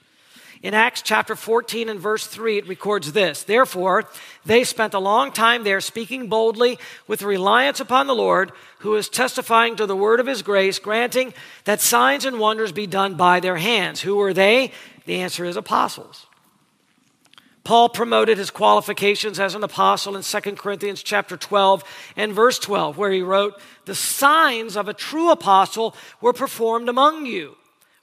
In 0.61 0.75
Acts 0.75 1.01
chapter 1.01 1.35
14 1.35 1.89
and 1.89 1.99
verse 1.99 2.27
3, 2.27 2.57
it 2.57 2.67
records 2.67 3.13
this 3.13 3.43
Therefore, 3.43 4.07
they 4.45 4.63
spent 4.63 4.93
a 4.93 4.99
long 4.99 5.31
time 5.31 5.63
there 5.63 5.81
speaking 5.81 6.27
boldly 6.27 6.77
with 7.07 7.23
reliance 7.23 7.79
upon 7.79 8.05
the 8.05 8.15
Lord, 8.15 8.51
who 8.79 8.93
is 8.95 9.09
testifying 9.09 9.75
to 9.77 9.87
the 9.87 9.95
word 9.95 10.19
of 10.19 10.27
his 10.27 10.43
grace, 10.43 10.77
granting 10.77 11.33
that 11.63 11.81
signs 11.81 12.25
and 12.25 12.39
wonders 12.39 12.71
be 12.71 12.85
done 12.85 13.15
by 13.15 13.39
their 13.39 13.57
hands. 13.57 14.01
Who 14.01 14.17
were 14.17 14.33
they? 14.33 14.73
The 15.05 15.21
answer 15.21 15.45
is 15.45 15.55
apostles. 15.55 16.27
Paul 17.69 17.89
promoted 17.89 18.39
his 18.39 18.49
qualifications 18.49 19.39
as 19.39 19.53
an 19.53 19.63
apostle 19.63 20.15
in 20.15 20.23
2 20.23 20.55
Corinthians 20.55 21.03
chapter 21.03 21.37
12 21.37 21.83
and 22.15 22.33
verse 22.33 22.57
12 22.57 22.97
where 22.97 23.11
he 23.11 23.21
wrote, 23.21 23.61
"The 23.85 23.93
signs 23.93 24.75
of 24.75 24.87
a 24.87 24.93
true 24.95 25.29
apostle 25.29 25.95
were 26.19 26.33
performed 26.33 26.89
among 26.89 27.27
you 27.27 27.57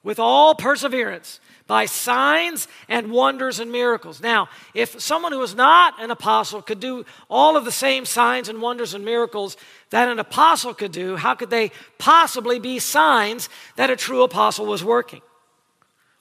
with 0.04 0.20
all 0.20 0.54
perseverance 0.54 1.40
by 1.66 1.84
signs 1.84 2.68
and 2.88 3.10
wonders 3.10 3.58
and 3.58 3.72
miracles." 3.72 4.20
Now, 4.20 4.48
if 4.72 5.02
someone 5.02 5.32
who 5.32 5.40
was 5.40 5.56
not 5.56 5.94
an 5.98 6.12
apostle 6.12 6.62
could 6.62 6.78
do 6.78 7.04
all 7.28 7.56
of 7.56 7.64
the 7.64 7.72
same 7.72 8.04
signs 8.06 8.48
and 8.48 8.62
wonders 8.62 8.94
and 8.94 9.04
miracles 9.04 9.56
that 9.90 10.08
an 10.08 10.20
apostle 10.20 10.74
could 10.74 10.92
do, 10.92 11.16
how 11.16 11.34
could 11.34 11.50
they 11.50 11.72
possibly 11.98 12.60
be 12.60 12.78
signs 12.78 13.48
that 13.74 13.90
a 13.90 13.96
true 13.96 14.22
apostle 14.22 14.66
was 14.66 14.84
working? 14.84 15.22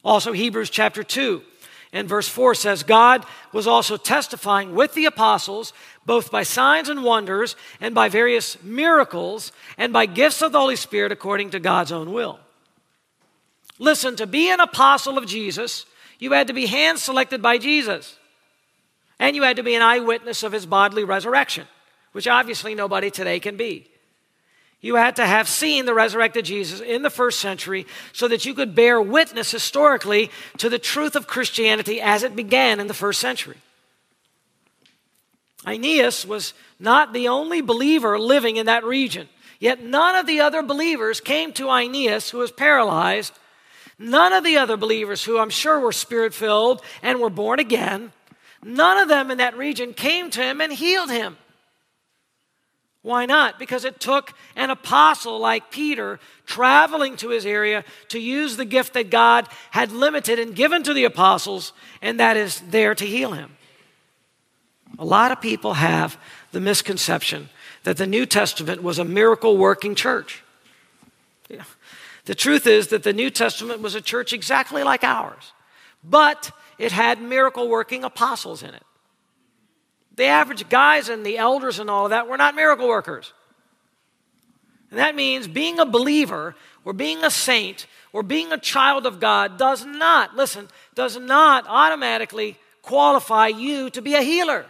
Also 0.04 0.32
Hebrews 0.32 0.72
chapter 0.72 1.04
2 1.04 1.44
and 1.94 2.10
verse 2.10 2.28
4 2.28 2.56
says, 2.56 2.84
God 2.84 3.26
was 3.54 3.68
also 3.68 3.98
testifying 3.98 4.76
with 4.76 4.94
the 4.94 5.06
apostles 5.06 5.74
both 6.06 6.32
by 6.32 6.44
signs 6.44 6.88
and 6.88 7.04
wonders, 7.04 7.56
and 7.82 7.96
by 7.96 8.10
various 8.10 8.62
miracles, 8.62 9.52
and 9.78 9.92
by 9.92 10.06
gifts 10.06 10.42
of 10.42 10.52
the 10.52 10.60
Holy 10.60 10.76
Spirit 10.76 11.12
according 11.12 11.50
to 11.50 11.60
God's 11.60 11.92
own 11.92 12.14
will. 12.14 12.40
Listen, 13.80 14.16
to 14.16 14.28
be 14.28 14.52
an 14.52 14.60
apostle 14.60 15.18
of 15.18 15.26
Jesus, 15.26 15.86
you 16.20 16.32
had 16.32 16.48
to 16.48 16.54
be 16.54 16.68
hand 16.68 17.00
selected 17.00 17.42
by 17.42 17.58
Jesus, 17.58 18.18
and 19.20 19.36
you 19.36 19.44
had 19.44 19.56
to 19.56 19.64
be 19.64 19.74
an 19.74 19.82
eyewitness 19.82 20.44
of 20.44 20.52
his 20.52 20.66
bodily 20.66 21.04
resurrection, 21.04 21.66
which 22.12 22.28
obviously 22.28 22.76
nobody 22.76 23.10
today 23.10 23.40
can 23.40 23.58
be. 23.58 23.90
You 24.86 24.98
had 24.98 25.16
to 25.16 25.26
have 25.26 25.50
seen 25.50 25.88
the 25.88 25.96
resurrected 25.96 26.46
Jesus 26.46 26.80
in 26.80 27.02
the 27.02 27.10
first 27.10 27.40
century 27.40 27.88
so 28.14 28.28
that 28.28 28.46
you 28.46 28.54
could 28.54 28.76
bear 28.76 29.02
witness 29.02 29.50
historically 29.50 30.30
to 30.60 30.70
the 30.70 30.78
truth 30.78 31.16
of 31.16 31.26
Christianity 31.26 32.00
as 32.00 32.22
it 32.22 32.36
began 32.36 32.80
in 32.80 32.86
the 32.86 32.94
first 32.94 33.20
century. 33.20 33.58
Aeneas 35.66 36.24
was 36.24 36.54
not 36.80 37.14
the 37.14 37.30
only 37.30 37.62
believer 37.62 38.20
living 38.20 38.58
in 38.58 38.68
that 38.68 38.84
region, 38.84 39.28
yet 39.60 39.82
none 39.82 40.16
of 40.16 40.28
the 40.28 40.42
other 40.42 40.62
believers 40.62 41.20
came 41.20 41.52
to 41.54 41.72
Aeneas, 41.72 42.30
who 42.30 42.38
was 42.38 42.52
paralyzed. 42.52 43.34
None 43.98 44.34
of 44.34 44.44
the 44.44 44.58
other 44.58 44.78
believers, 44.78 45.24
who 45.24 45.40
I'm 45.40 45.50
sure 45.50 45.80
were 45.80 45.94
spirit 45.94 46.36
filled 46.36 46.84
and 47.02 47.20
were 47.20 47.32
born 47.32 47.58
again, 47.58 48.12
none 48.64 49.00
of 49.00 49.08
them 49.08 49.32
in 49.32 49.40
that 49.40 49.58
region 49.58 49.96
came 49.96 50.30
to 50.30 50.44
him 50.44 50.62
and 50.62 50.72
healed 50.72 51.10
him. 51.10 51.38
Why 53.06 53.28
not? 53.28 53.60
Because 53.60 53.86
it 53.86 54.00
took 54.00 54.34
an 54.56 54.72
apostle 54.72 55.38
like 55.38 55.70
Peter 55.70 56.20
traveling 56.48 57.18
to 57.18 57.30
his 57.30 57.46
area 57.46 57.84
to 58.10 58.18
use 58.18 58.58
the 58.58 58.66
gift 58.66 58.94
that 58.94 59.12
God 59.12 59.48
had 59.70 59.92
limited 59.92 60.40
and 60.40 60.56
given 60.56 60.82
to 60.82 60.92
the 60.92 61.04
apostles, 61.04 61.72
and 62.02 62.20
that 62.20 62.36
is 62.36 62.62
there 62.62 62.96
to 62.96 63.06
heal 63.06 63.34
him. 63.34 63.58
A 64.98 65.06
lot 65.06 65.32
of 65.32 65.40
people 65.40 65.76
have 65.76 66.18
the 66.52 66.60
misconception 66.60 67.50
that 67.84 67.98
the 67.98 68.08
New 68.08 68.26
Testament 68.26 68.82
was 68.82 68.98
a 68.98 69.06
miracle 69.06 69.56
working 69.56 69.94
church. 69.94 70.44
The 72.26 72.34
truth 72.34 72.66
is 72.66 72.88
that 72.88 73.04
the 73.04 73.14
New 73.14 73.30
Testament 73.30 73.82
was 73.82 73.94
a 73.94 74.02
church 74.02 74.34
exactly 74.34 74.82
like 74.82 75.04
ours, 75.04 75.54
but 76.04 76.50
it 76.80 76.92
had 76.92 77.22
miracle 77.22 77.70
working 77.70 78.04
apostles 78.04 78.64
in 78.64 78.74
it. 78.74 78.84
The 80.16 80.26
average 80.26 80.70
guys 80.70 81.10
and 81.10 81.26
the 81.26 81.38
elders 81.38 81.80
and 81.80 81.90
all 81.90 82.06
of 82.06 82.10
that 82.12 82.28
were 82.28 82.38
not 82.38 82.56
miracle 82.56 82.88
workers. 82.88 83.34
And 84.90 85.00
that 85.00 85.16
means 85.16 85.48
being 85.48 85.80
a 85.80 85.86
believer 85.86 86.56
or 86.86 86.94
being 86.94 87.24
a 87.24 87.30
saint 87.30 87.88
or 88.14 88.24
being 88.24 88.54
a 88.54 88.58
child 88.58 89.06
of 89.06 89.20
God 89.20 89.58
does 89.58 89.86
not, 89.86 90.36
listen, 90.36 90.70
does 90.94 91.18
not 91.18 91.66
automatically 91.68 92.58
qualify 92.82 93.48
you 93.48 93.90
to 93.90 94.02
be 94.02 94.14
a 94.16 94.22
healer. 94.22 94.66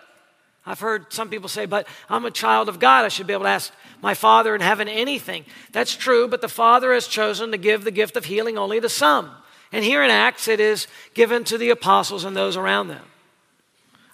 I've 0.65 0.79
heard 0.79 1.13
some 1.13 1.29
people 1.29 1.47
say, 1.47 1.67
but 1.67 1.87
I'm 2.09 2.25
a 2.25 2.31
child 2.31 2.69
of 2.69 2.79
God. 2.79 3.05
I 3.05 3.09
should 3.09 3.27
be 3.27 3.33
able 3.33 3.43
to 3.43 3.49
ask 3.49 3.71
my 4.01 4.15
Father 4.15 4.55
in 4.55 4.61
heaven 4.61 4.87
anything. 4.87 5.45
That's 5.71 5.95
true, 5.95 6.27
but 6.27 6.41
the 6.41 6.49
Father 6.49 6.91
has 6.91 7.07
chosen 7.07 7.51
to 7.51 7.57
give 7.57 7.83
the 7.83 7.91
gift 7.91 8.17
of 8.17 8.25
healing 8.25 8.57
only 8.57 8.81
to 8.81 8.89
some. 8.89 9.29
And 9.71 9.85
here 9.85 10.01
in 10.01 10.09
Acts, 10.09 10.47
it 10.47 10.59
is 10.59 10.87
given 11.13 11.43
to 11.43 11.59
the 11.59 11.69
apostles 11.69 12.23
and 12.23 12.35
those 12.35 12.57
around 12.57 12.87
them. 12.87 13.03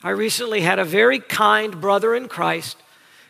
I 0.03 0.09
recently 0.09 0.61
had 0.61 0.79
a 0.79 0.85
very 0.85 1.19
kind 1.19 1.79
brother 1.79 2.15
in 2.15 2.27
Christ 2.27 2.77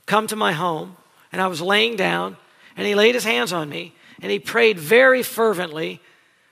come 0.06 0.28
to 0.28 0.36
my 0.36 0.54
home, 0.54 0.96
and 1.32 1.42
I 1.42 1.48
was 1.48 1.62
laying 1.62 1.96
down, 1.96 2.38
and 2.78 2.88
he 2.88 2.96
laid 2.96 3.16
his 3.16 3.24
hands 3.26 3.52
on 3.52 3.70
me, 3.70 3.94
and 4.22 4.32
he 4.32 4.40
prayed 4.40 4.80
very 4.80 5.24
fervently 5.24 6.02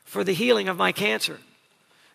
for 0.04 0.24
the 0.24 0.34
healing 0.34 0.68
of 0.68 0.78
my 0.78 0.92
cancer. 0.92 1.40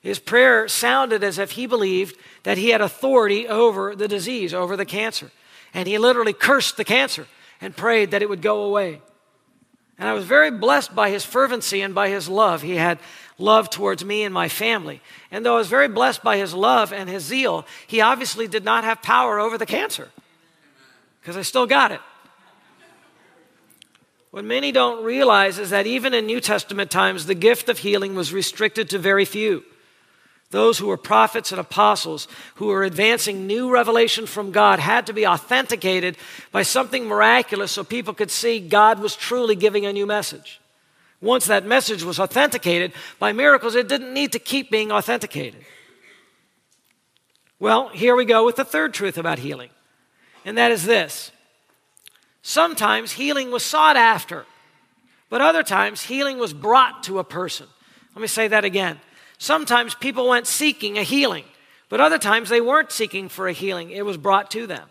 His 0.03 0.19
prayer 0.19 0.69
sounded 0.69 1.25
as 1.25 1.39
if 1.39 1.53
he 1.53 1.67
believed 1.67 2.19
that 2.43 2.59
he 2.59 2.71
had 2.71 2.83
authority 2.83 3.49
over 3.49 3.97
the 3.97 4.07
disease, 4.07 4.53
over 4.53 4.77
the 4.77 4.85
cancer. 4.85 5.31
And 5.73 5.89
he 5.89 5.97
literally 5.97 6.35
cursed 6.35 6.77
the 6.77 6.85
cancer 6.85 7.27
and 7.59 7.75
prayed 7.75 8.11
that 8.11 8.21
it 8.21 8.29
would 8.29 8.43
go 8.43 8.65
away. 8.65 9.01
And 9.99 10.07
I 10.07 10.13
was 10.13 10.27
very 10.27 10.51
blessed 10.51 10.95
by 10.95 11.09
his 11.09 11.25
fervency 11.25 11.81
and 11.81 11.95
by 11.95 12.11
his 12.11 12.29
love. 12.29 12.61
He 12.61 12.77
had 12.77 12.99
love 13.39 13.71
towards 13.71 14.05
me 14.05 14.23
and 14.23 14.33
my 14.33 14.49
family. 14.49 15.01
And 15.31 15.45
though 15.45 15.55
I 15.55 15.59
was 15.59 15.69
very 15.69 15.89
blessed 15.89 16.23
by 16.23 16.37
his 16.37 16.55
love 16.55 16.93
and 16.93 17.09
his 17.09 17.25
zeal, 17.25 17.67
he 17.87 18.01
obviously 18.01 18.47
did 18.47 18.65
not 18.65 18.85
have 18.85 19.03
power 19.03 19.41
over 19.41 19.59
the 19.59 19.67
cancer 19.67 20.11
because 21.21 21.37
I 21.37 21.43
still 21.43 21.67
got 21.67 21.93
it. 21.93 22.01
What 24.31 24.45
many 24.45 24.73
don't 24.73 25.05
realize 25.05 25.59
is 25.59 25.71
that 25.71 25.87
even 25.87 26.13
in 26.13 26.27
New 26.27 26.41
Testament 26.41 26.91
times, 26.91 27.27
the 27.27 27.37
gift 27.37 27.69
of 27.69 27.79
healing 27.79 28.17
was 28.17 28.33
restricted 28.33 28.91
to 28.91 28.99
very 28.99 29.25
few. 29.25 29.63
Those 30.51 30.79
who 30.79 30.89
were 30.89 30.97
prophets 30.97 31.51
and 31.51 31.61
apostles 31.61 32.29
who 32.57 32.67
were 32.67 32.85
advancing 32.85 33.47
new 33.47 33.71
revelation 33.71 34.27
from 34.27 34.53
God 34.53 34.79
had 34.79 35.07
to 35.07 35.13
be 35.13 35.27
authenticated 35.27 36.17
by 36.53 36.63
something 36.63 37.07
miraculous 37.07 37.73
so 37.73 37.85
people 37.85 38.15
could 38.15 38.31
see 38.31 38.61
God 38.61 38.99
was 38.99 39.17
truly 39.17 39.57
giving 39.57 39.87
a 39.87 39.93
new 39.93 40.07
message. 40.07 40.61
Once 41.25 41.47
that 41.47 41.65
message 41.65 42.03
was 42.03 42.21
authenticated 42.21 42.93
by 43.19 43.33
miracles, 43.33 43.75
it 43.75 43.89
didn't 43.89 44.13
need 44.13 44.31
to 44.31 44.39
keep 44.39 44.71
being 44.71 44.93
authenticated. 44.93 45.65
Well, 47.59 47.89
here 47.89 48.15
we 48.15 48.27
go 48.27 48.45
with 48.45 48.57
the 48.57 48.65
third 48.65 48.93
truth 48.93 49.17
about 49.17 49.39
healing, 49.39 49.71
and 50.45 50.59
that 50.59 50.71
is 50.71 50.85
this 50.85 51.33
sometimes 52.43 53.13
healing 53.13 53.51
was 53.51 53.65
sought 53.65 53.97
after, 53.97 54.45
but 55.31 55.41
other 55.41 55.63
times 55.63 56.03
healing 56.03 56.37
was 56.37 56.53
brought 56.53 57.03
to 57.05 57.19
a 57.19 57.25
person. 57.25 57.67
Let 58.15 58.21
me 58.21 58.29
say 58.29 58.49
that 58.49 58.67
again. 58.67 59.01
Sometimes 59.39 59.95
people 59.95 60.29
went 60.29 60.47
seeking 60.47 60.99
a 60.99 61.03
healing, 61.03 61.45
but 61.89 62.01
other 62.01 62.19
times 62.19 62.51
they 62.51 62.61
weren't 62.61 62.93
seeking 62.93 63.31
for 63.31 63.49
a 63.49 63.53
healing, 63.53 63.91
it 63.91 64.05
was 64.05 64.19
brought 64.19 64.51
to 64.51 64.67
them. 64.67 64.91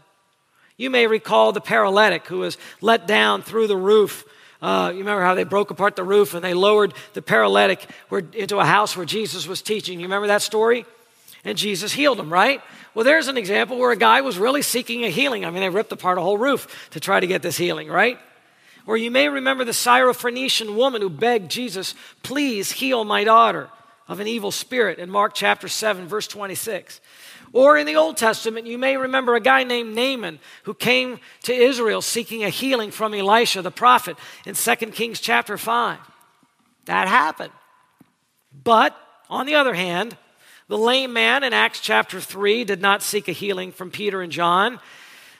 You 0.77 0.89
may 0.89 1.05
recall 1.05 1.51
the 1.51 1.61
paralytic 1.61 2.25
who 2.25 2.39
was 2.39 2.57
let 2.81 3.05
down 3.05 3.43
through 3.43 3.67
the 3.67 3.77
roof 3.77 4.25
uh, 4.63 4.91
you 4.91 4.99
remember 4.99 5.21
how 5.21 5.35
they 5.35 5.43
broke 5.43 5.71
apart 5.71 5.97
the 5.97 6.05
roof 6.05 6.33
and 6.33 6.41
they 6.41 6.53
lowered 6.53 6.93
the 7.11 7.21
paralytic 7.21 7.85
where, 8.07 8.23
into 8.31 8.59
a 8.59 8.65
house 8.65 8.95
where 8.95 9.05
Jesus 9.05 9.45
was 9.45 9.61
teaching. 9.61 9.99
You 9.99 10.05
remember 10.05 10.27
that 10.27 10.41
story? 10.41 10.85
And 11.43 11.57
Jesus 11.57 11.91
healed 11.91 12.17
him, 12.17 12.31
right? 12.31 12.61
Well, 12.95 13.03
there's 13.03 13.27
an 13.27 13.35
example 13.35 13.77
where 13.77 13.91
a 13.91 13.97
guy 13.97 14.21
was 14.21 14.37
really 14.37 14.61
seeking 14.61 15.03
a 15.03 15.09
healing. 15.09 15.43
I 15.43 15.49
mean, 15.49 15.59
they 15.59 15.69
ripped 15.69 15.91
apart 15.91 16.17
a 16.17 16.21
whole 16.21 16.37
roof 16.37 16.89
to 16.91 17.01
try 17.01 17.19
to 17.19 17.27
get 17.27 17.41
this 17.41 17.57
healing, 17.57 17.89
right? 17.89 18.17
Or 18.85 18.95
you 18.95 19.11
may 19.11 19.27
remember 19.27 19.65
the 19.65 19.73
Syrophoenician 19.73 20.75
woman 20.75 21.01
who 21.01 21.09
begged 21.09 21.51
Jesus, 21.51 21.93
please 22.21 22.71
heal 22.71 23.03
my 23.03 23.25
daughter 23.25 23.69
of 24.07 24.21
an 24.21 24.27
evil 24.27 24.51
spirit 24.51 24.97
in 24.97 25.09
Mark 25.09 25.33
chapter 25.33 25.67
7, 25.67 26.07
verse 26.07 26.27
26. 26.27 27.01
Or 27.53 27.77
in 27.77 27.85
the 27.85 27.95
Old 27.95 28.17
Testament, 28.17 28.65
you 28.65 28.79
may 28.79 28.97
remember 28.97 29.35
a 29.35 29.39
guy 29.39 29.63
named 29.63 29.95
Naaman 29.95 30.39
who 30.63 30.73
came 30.73 31.19
to 31.43 31.53
Israel 31.53 32.01
seeking 32.01 32.43
a 32.43 32.49
healing 32.49 32.89
from 32.89 33.13
Elisha 33.13 33.61
the 33.61 33.71
prophet 33.71 34.17
in 34.45 34.55
2 34.55 34.75
Kings 34.87 35.19
chapter 35.19 35.55
5. 35.55 35.99
That 36.85 37.07
happened. 37.07 37.53
But 38.63 38.97
on 39.29 39.45
the 39.45 39.53
other 39.55 39.75
hand, 39.75 40.17
the 40.67 40.77
lame 40.79 41.13
man 41.13 41.43
in 41.43 41.53
Acts 41.53 41.79
chapter 41.79 42.19
3 42.19 42.63
did 42.63 42.81
not 42.81 43.03
seek 43.03 43.27
a 43.27 43.31
healing 43.33 43.71
from 43.71 43.91
Peter 43.91 44.23
and 44.23 44.31
John. 44.31 44.79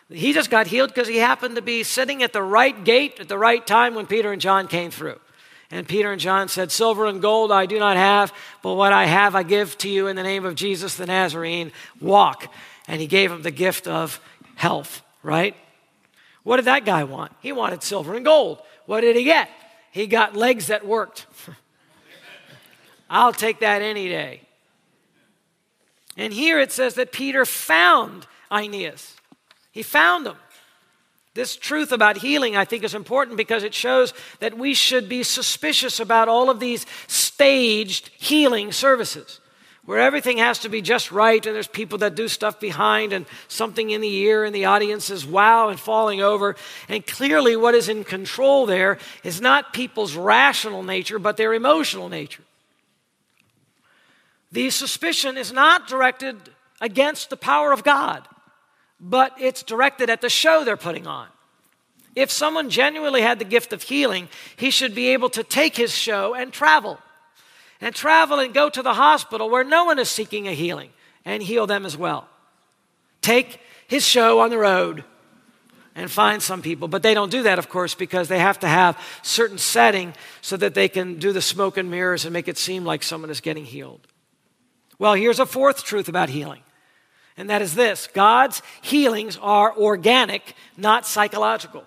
He 0.09 0.33
just 0.33 0.51
got 0.51 0.67
healed 0.67 0.89
because 0.89 1.07
he 1.07 1.17
happened 1.17 1.55
to 1.55 1.63
be 1.63 1.81
sitting 1.81 2.21
at 2.21 2.31
the 2.31 2.43
right 2.43 2.83
gate 2.83 3.19
at 3.19 3.27
the 3.27 3.37
right 3.39 3.65
time 3.65 3.95
when 3.95 4.05
Peter 4.05 4.31
and 4.31 4.39
John 4.39 4.67
came 4.67 4.91
through. 4.91 5.19
And 5.73 5.87
Peter 5.87 6.11
and 6.11 6.21
John 6.21 6.49
said, 6.49 6.71
Silver 6.71 7.07
and 7.07 7.19
gold 7.19 7.51
I 7.51 7.65
do 7.65 7.79
not 7.79 7.97
have, 7.97 8.31
but 8.61 8.75
what 8.75 8.93
I 8.93 9.05
have 9.05 9.35
I 9.35 9.41
give 9.41 9.75
to 9.79 9.89
you 9.89 10.05
in 10.05 10.15
the 10.15 10.21
name 10.21 10.45
of 10.45 10.53
Jesus 10.53 10.97
the 10.97 11.07
Nazarene. 11.07 11.71
Walk. 11.99 12.53
And 12.87 13.01
he 13.01 13.07
gave 13.07 13.31
him 13.31 13.41
the 13.41 13.49
gift 13.49 13.87
of 13.87 14.21
health, 14.53 15.01
right? 15.23 15.55
What 16.43 16.57
did 16.57 16.65
that 16.65 16.85
guy 16.85 17.05
want? 17.05 17.31
He 17.39 17.51
wanted 17.51 17.81
silver 17.81 18.13
and 18.13 18.23
gold. 18.23 18.59
What 18.85 19.01
did 19.01 19.15
he 19.15 19.23
get? 19.23 19.49
He 19.89 20.05
got 20.05 20.35
legs 20.35 20.67
that 20.67 20.85
worked. 20.85 21.25
I'll 23.09 23.33
take 23.33 23.61
that 23.61 23.81
any 23.81 24.07
day. 24.07 24.41
And 26.15 26.31
here 26.31 26.59
it 26.59 26.71
says 26.71 26.93
that 26.95 27.11
Peter 27.11 27.45
found 27.45 28.27
Aeneas. 28.51 29.15
He 29.71 29.81
found 29.81 30.27
him. 30.27 30.35
This 31.33 31.55
truth 31.55 31.91
about 31.91 32.17
healing, 32.17 32.55
I 32.55 32.65
think, 32.65 32.83
is 32.83 32.93
important 32.93 33.37
because 33.37 33.63
it 33.63 33.73
shows 33.73 34.13
that 34.39 34.57
we 34.57 34.75
should 34.75 35.09
be 35.09 35.23
suspicious 35.23 35.99
about 35.99 36.29
all 36.29 36.49
of 36.49 36.59
these 36.59 36.85
staged 37.07 38.09
healing 38.19 38.71
services 38.71 39.39
where 39.85 39.99
everything 39.99 40.37
has 40.37 40.59
to 40.59 40.69
be 40.69 40.81
just 40.81 41.11
right 41.11 41.45
and 41.45 41.53
there's 41.53 41.67
people 41.67 41.97
that 41.97 42.15
do 42.15 42.27
stuff 42.27 42.59
behind 42.59 43.11
and 43.11 43.25
something 43.49 43.89
in 43.89 43.99
the 43.99 44.15
ear 44.15 44.45
and 44.45 44.55
the 44.55 44.65
audience 44.65 45.09
is 45.09 45.25
wow 45.25 45.69
and 45.69 45.79
falling 45.79 46.21
over. 46.21 46.55
And 46.87 47.05
clearly, 47.05 47.55
what 47.55 47.75
is 47.75 47.89
in 47.89 48.03
control 48.03 48.65
there 48.65 48.97
is 49.23 49.41
not 49.41 49.73
people's 49.73 50.15
rational 50.15 50.83
nature, 50.83 51.19
but 51.19 51.35
their 51.35 51.53
emotional 51.53 52.07
nature. 52.07 52.43
The 54.51 54.69
suspicion 54.69 55.35
is 55.35 55.51
not 55.51 55.87
directed 55.87 56.37
against 56.79 57.29
the 57.29 57.37
power 57.37 57.73
of 57.73 57.83
God 57.83 58.25
but 59.03 59.33
it's 59.37 59.61
directed 59.63 60.09
at 60.09 60.21
the 60.21 60.29
show 60.29 60.63
they're 60.63 60.77
putting 60.77 61.05
on. 61.05 61.27
If 62.15 62.31
someone 62.31 62.69
genuinely 62.69 63.21
had 63.21 63.37
the 63.37 63.45
gift 63.45 63.73
of 63.73 63.83
healing, 63.83 64.29
he 64.55 64.71
should 64.71 64.95
be 64.95 65.09
able 65.09 65.29
to 65.31 65.43
take 65.43 65.75
his 65.75 65.93
show 65.93 66.33
and 66.33 66.53
travel. 66.53 66.99
And 67.81 67.93
travel 67.93 68.39
and 68.39 68.53
go 68.53 68.69
to 68.69 68.81
the 68.81 68.93
hospital 68.93 69.49
where 69.49 69.65
no 69.65 69.83
one 69.83 69.99
is 69.99 70.09
seeking 70.09 70.47
a 70.47 70.53
healing 70.53 70.91
and 71.25 71.43
heal 71.43 71.67
them 71.67 71.85
as 71.85 71.97
well. 71.97 72.29
Take 73.21 73.59
his 73.87 74.05
show 74.05 74.39
on 74.39 74.49
the 74.49 74.57
road 74.57 75.03
and 75.95 76.09
find 76.09 76.41
some 76.41 76.61
people. 76.61 76.87
But 76.87 77.03
they 77.03 77.13
don't 77.13 77.31
do 77.31 77.43
that, 77.43 77.59
of 77.59 77.67
course, 77.67 77.95
because 77.95 78.27
they 78.27 78.39
have 78.39 78.59
to 78.59 78.67
have 78.67 78.97
certain 79.21 79.57
setting 79.57 80.13
so 80.41 80.55
that 80.57 80.75
they 80.75 80.87
can 80.87 81.19
do 81.19 81.33
the 81.33 81.41
smoke 81.41 81.77
and 81.77 81.91
mirrors 81.91 82.25
and 82.25 82.31
make 82.31 82.47
it 82.47 82.57
seem 82.57 82.85
like 82.85 83.03
someone 83.03 83.29
is 83.29 83.41
getting 83.41 83.65
healed. 83.65 84.07
Well, 84.97 85.15
here's 85.15 85.39
a 85.39 85.45
fourth 85.45 85.83
truth 85.83 86.07
about 86.07 86.29
healing, 86.29 86.61
and 87.37 87.49
that 87.49 87.61
is 87.61 87.75
this 87.75 88.07
God's 88.13 88.61
healings 88.81 89.37
are 89.41 89.75
organic, 89.75 90.55
not 90.77 91.05
psychological. 91.05 91.83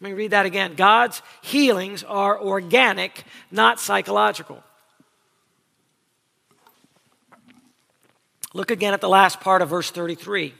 Let 0.00 0.10
me 0.10 0.12
read 0.12 0.32
that 0.32 0.46
again. 0.46 0.74
God's 0.74 1.22
healings 1.40 2.04
are 2.04 2.38
organic, 2.40 3.24
not 3.50 3.80
psychological. 3.80 4.62
Look 8.52 8.70
again 8.70 8.94
at 8.94 9.00
the 9.00 9.08
last 9.08 9.40
part 9.40 9.62
of 9.62 9.70
verse 9.70 9.90
33. 9.90 10.54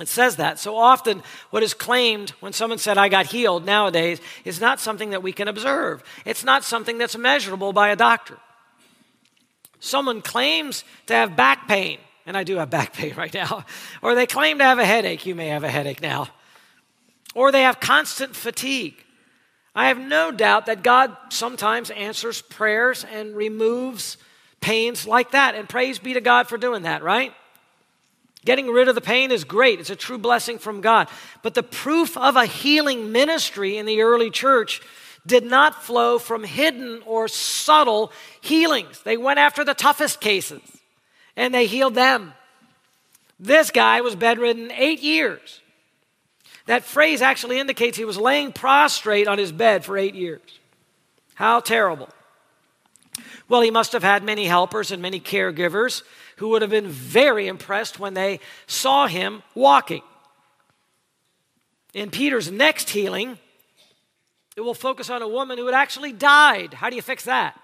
It 0.00 0.08
says 0.08 0.36
that. 0.36 0.58
So 0.58 0.76
often, 0.76 1.22
what 1.50 1.62
is 1.62 1.72
claimed 1.72 2.30
when 2.40 2.52
someone 2.52 2.78
said, 2.78 2.98
I 2.98 3.08
got 3.08 3.26
healed 3.26 3.64
nowadays, 3.64 4.20
is 4.44 4.60
not 4.60 4.80
something 4.80 5.10
that 5.10 5.22
we 5.22 5.32
can 5.32 5.48
observe. 5.48 6.02
It's 6.24 6.42
not 6.42 6.64
something 6.64 6.98
that's 6.98 7.16
measurable 7.16 7.72
by 7.72 7.90
a 7.90 7.96
doctor. 7.96 8.38
Someone 9.84 10.22
claims 10.22 10.82
to 11.08 11.14
have 11.14 11.36
back 11.36 11.68
pain, 11.68 11.98
and 12.24 12.38
I 12.38 12.42
do 12.42 12.56
have 12.56 12.70
back 12.70 12.92
pain 12.96 13.14
right 13.16 13.32
now, 13.34 13.66
or 14.00 14.14
they 14.14 14.26
claim 14.26 14.56
to 14.58 14.64
have 14.64 14.78
a 14.78 14.84
headache. 14.84 15.26
You 15.26 15.34
may 15.34 15.48
have 15.48 15.62
a 15.62 15.68
headache 15.68 16.00
now. 16.00 16.28
Or 17.34 17.52
they 17.52 17.62
have 17.62 17.80
constant 17.80 18.34
fatigue. 18.34 18.94
I 19.74 19.88
have 19.88 19.98
no 19.98 20.32
doubt 20.32 20.66
that 20.66 20.82
God 20.82 21.14
sometimes 21.28 21.90
answers 21.90 22.40
prayers 22.40 23.04
and 23.04 23.36
removes 23.36 24.16
pains 24.62 25.06
like 25.06 25.32
that, 25.32 25.54
and 25.54 25.68
praise 25.68 25.98
be 25.98 26.14
to 26.14 26.22
God 26.22 26.48
for 26.48 26.56
doing 26.56 26.84
that, 26.84 27.02
right? 27.02 27.34
Getting 28.46 28.70
rid 28.70 28.88
of 28.88 28.94
the 28.94 29.02
pain 29.02 29.30
is 29.30 29.44
great. 29.44 29.80
It's 29.80 29.90
a 29.90 29.96
true 29.96 30.18
blessing 30.18 30.58
from 30.58 30.80
God. 30.80 31.08
But 31.42 31.52
the 31.52 31.62
proof 31.62 32.16
of 32.16 32.36
a 32.36 32.46
healing 32.46 33.12
ministry 33.12 33.76
in 33.76 33.84
the 33.84 34.00
early 34.00 34.30
church 34.30 34.80
did 35.26 35.44
not 35.44 35.82
flow 35.82 36.18
from 36.18 36.44
hidden 36.44 37.02
or 37.06 37.28
subtle 37.28 38.12
healings. 38.40 39.02
They 39.02 39.16
went 39.16 39.38
after 39.38 39.64
the 39.64 39.74
toughest 39.74 40.20
cases 40.20 40.60
and 41.36 41.52
they 41.52 41.66
healed 41.66 41.94
them. 41.94 42.34
This 43.40 43.70
guy 43.70 44.00
was 44.00 44.14
bedridden 44.14 44.70
eight 44.72 45.00
years. 45.00 45.60
That 46.66 46.84
phrase 46.84 47.20
actually 47.20 47.58
indicates 47.58 47.96
he 47.96 48.04
was 48.04 48.16
laying 48.16 48.52
prostrate 48.52 49.28
on 49.28 49.38
his 49.38 49.52
bed 49.52 49.84
for 49.84 49.98
eight 49.98 50.14
years. 50.14 50.60
How 51.34 51.60
terrible. 51.60 52.08
Well, 53.48 53.60
he 53.60 53.70
must 53.70 53.92
have 53.92 54.02
had 54.02 54.22
many 54.22 54.46
helpers 54.46 54.90
and 54.90 55.02
many 55.02 55.20
caregivers 55.20 56.02
who 56.36 56.48
would 56.48 56.62
have 56.62 56.70
been 56.70 56.88
very 56.88 57.46
impressed 57.46 57.98
when 57.98 58.14
they 58.14 58.40
saw 58.66 59.06
him 59.06 59.42
walking. 59.54 60.02
In 61.92 62.10
Peter's 62.10 62.50
next 62.50 62.90
healing, 62.90 63.38
it 64.56 64.60
will 64.60 64.74
focus 64.74 65.10
on 65.10 65.22
a 65.22 65.28
woman 65.28 65.58
who 65.58 65.66
had 65.66 65.74
actually 65.74 66.12
died. 66.12 66.74
How 66.74 66.90
do 66.90 66.96
you 66.96 67.02
fix 67.02 67.24
that? 67.24 67.58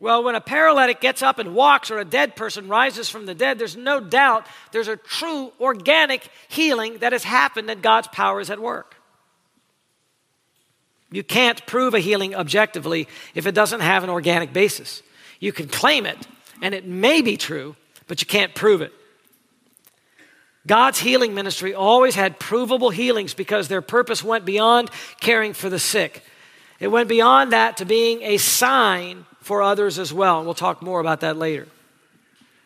Well, 0.00 0.24
when 0.24 0.34
a 0.34 0.40
paralytic 0.40 1.00
gets 1.00 1.22
up 1.22 1.38
and 1.38 1.54
walks 1.54 1.88
or 1.88 1.98
a 1.98 2.04
dead 2.04 2.34
person 2.34 2.66
rises 2.66 3.08
from 3.08 3.24
the 3.24 3.36
dead, 3.36 3.60
there's 3.60 3.76
no 3.76 4.00
doubt 4.00 4.48
there's 4.72 4.88
a 4.88 4.96
true 4.96 5.52
organic 5.60 6.28
healing 6.48 6.98
that 6.98 7.12
has 7.12 7.22
happened 7.22 7.70
and 7.70 7.80
God's 7.80 8.08
power 8.08 8.40
is 8.40 8.50
at 8.50 8.58
work. 8.58 8.96
You 11.12 11.22
can't 11.22 11.64
prove 11.66 11.94
a 11.94 12.00
healing 12.00 12.34
objectively 12.34 13.06
if 13.34 13.46
it 13.46 13.54
doesn't 13.54 13.78
have 13.78 14.02
an 14.02 14.10
organic 14.10 14.52
basis. 14.52 15.04
You 15.38 15.52
can 15.52 15.68
claim 15.68 16.04
it, 16.04 16.18
and 16.60 16.74
it 16.74 16.84
may 16.84 17.22
be 17.22 17.36
true, 17.36 17.76
but 18.08 18.20
you 18.20 18.26
can't 18.26 18.54
prove 18.56 18.80
it. 18.80 18.92
God's 20.66 21.00
healing 21.00 21.34
ministry 21.34 21.74
always 21.74 22.14
had 22.14 22.38
provable 22.38 22.90
healings 22.90 23.34
because 23.34 23.68
their 23.68 23.82
purpose 23.82 24.22
went 24.22 24.44
beyond 24.44 24.90
caring 25.20 25.54
for 25.54 25.68
the 25.68 25.78
sick. 25.78 26.22
It 26.78 26.88
went 26.88 27.08
beyond 27.08 27.52
that 27.52 27.78
to 27.78 27.84
being 27.84 28.22
a 28.22 28.36
sign 28.38 29.26
for 29.40 29.62
others 29.62 29.98
as 29.98 30.12
well. 30.12 30.38
And 30.38 30.46
we'll 30.46 30.54
talk 30.54 30.82
more 30.82 31.00
about 31.00 31.20
that 31.20 31.36
later. 31.36 31.66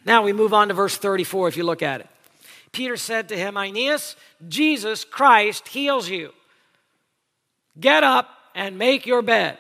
Now 0.04 0.22
we 0.22 0.32
move 0.32 0.52
on 0.52 0.68
to 0.68 0.74
verse 0.74 0.96
34 0.96 1.48
if 1.48 1.56
you 1.56 1.64
look 1.64 1.82
at 1.82 2.00
it. 2.00 2.08
Peter 2.72 2.96
said 2.96 3.30
to 3.30 3.36
him, 3.36 3.56
Aeneas, 3.56 4.16
Jesus 4.46 5.04
Christ 5.04 5.68
heals 5.68 6.08
you. 6.08 6.32
Get 7.80 8.04
up 8.04 8.28
and 8.54 8.78
make 8.78 9.06
your 9.06 9.22
bed. 9.22 9.58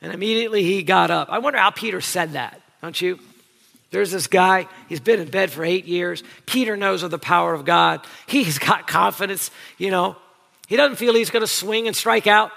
And 0.00 0.12
immediately 0.12 0.62
he 0.62 0.82
got 0.82 1.10
up. 1.10 1.28
I 1.30 1.38
wonder 1.38 1.58
how 1.58 1.70
Peter 1.70 2.00
said 2.00 2.32
that, 2.32 2.60
don't 2.82 3.00
you? 3.00 3.18
There's 3.90 4.10
this 4.10 4.26
guy, 4.26 4.66
he's 4.88 5.00
been 5.00 5.20
in 5.20 5.28
bed 5.28 5.50
for 5.50 5.64
eight 5.64 5.86
years. 5.86 6.22
Peter 6.44 6.76
knows 6.76 7.02
of 7.02 7.10
the 7.10 7.18
power 7.18 7.54
of 7.54 7.64
God. 7.64 8.06
He's 8.26 8.58
got 8.58 8.86
confidence, 8.86 9.50
you 9.78 9.90
know. 9.90 10.16
He 10.66 10.76
doesn't 10.76 10.96
feel 10.96 11.14
he's 11.14 11.30
going 11.30 11.42
to 11.42 11.46
swing 11.46 11.86
and 11.86 11.96
strike 11.96 12.26
out. 12.26 12.50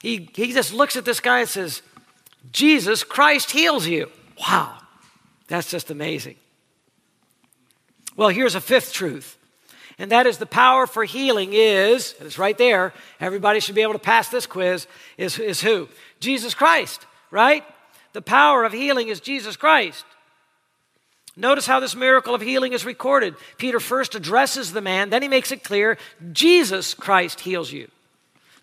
He, 0.00 0.28
he 0.34 0.52
just 0.52 0.72
looks 0.72 0.96
at 0.96 1.04
this 1.04 1.20
guy 1.20 1.40
and 1.40 1.48
says, 1.48 1.82
Jesus 2.52 3.02
Christ 3.02 3.50
heals 3.50 3.86
you. 3.86 4.10
Wow, 4.48 4.78
that's 5.48 5.70
just 5.70 5.90
amazing. 5.90 6.36
Well, 8.16 8.28
here's 8.28 8.54
a 8.54 8.60
fifth 8.60 8.92
truth 8.92 9.36
and 9.98 10.10
that 10.10 10.26
is 10.26 10.38
the 10.38 10.46
power 10.46 10.86
for 10.86 11.04
healing 11.04 11.50
is, 11.52 12.14
and 12.18 12.26
it's 12.26 12.38
right 12.38 12.56
there, 12.58 12.92
everybody 13.20 13.60
should 13.60 13.74
be 13.74 13.82
able 13.82 13.92
to 13.92 13.98
pass 13.98 14.28
this 14.28 14.46
quiz, 14.46 14.86
is, 15.16 15.38
is 15.38 15.60
who? 15.60 15.88
Jesus 16.20 16.54
Christ, 16.54 17.06
right? 17.30 17.64
The 18.12 18.22
power 18.22 18.64
of 18.64 18.72
healing 18.72 19.08
is 19.08 19.20
Jesus 19.20 19.56
Christ. 19.56 20.04
Notice 21.36 21.66
how 21.66 21.80
this 21.80 21.96
miracle 21.96 22.34
of 22.34 22.40
healing 22.40 22.72
is 22.72 22.84
recorded. 22.84 23.34
Peter 23.58 23.80
first 23.80 24.14
addresses 24.14 24.72
the 24.72 24.80
man, 24.80 25.10
then 25.10 25.22
he 25.22 25.28
makes 25.28 25.50
it 25.50 25.64
clear 25.64 25.98
Jesus 26.32 26.94
Christ 26.94 27.40
heals 27.40 27.72
you. 27.72 27.88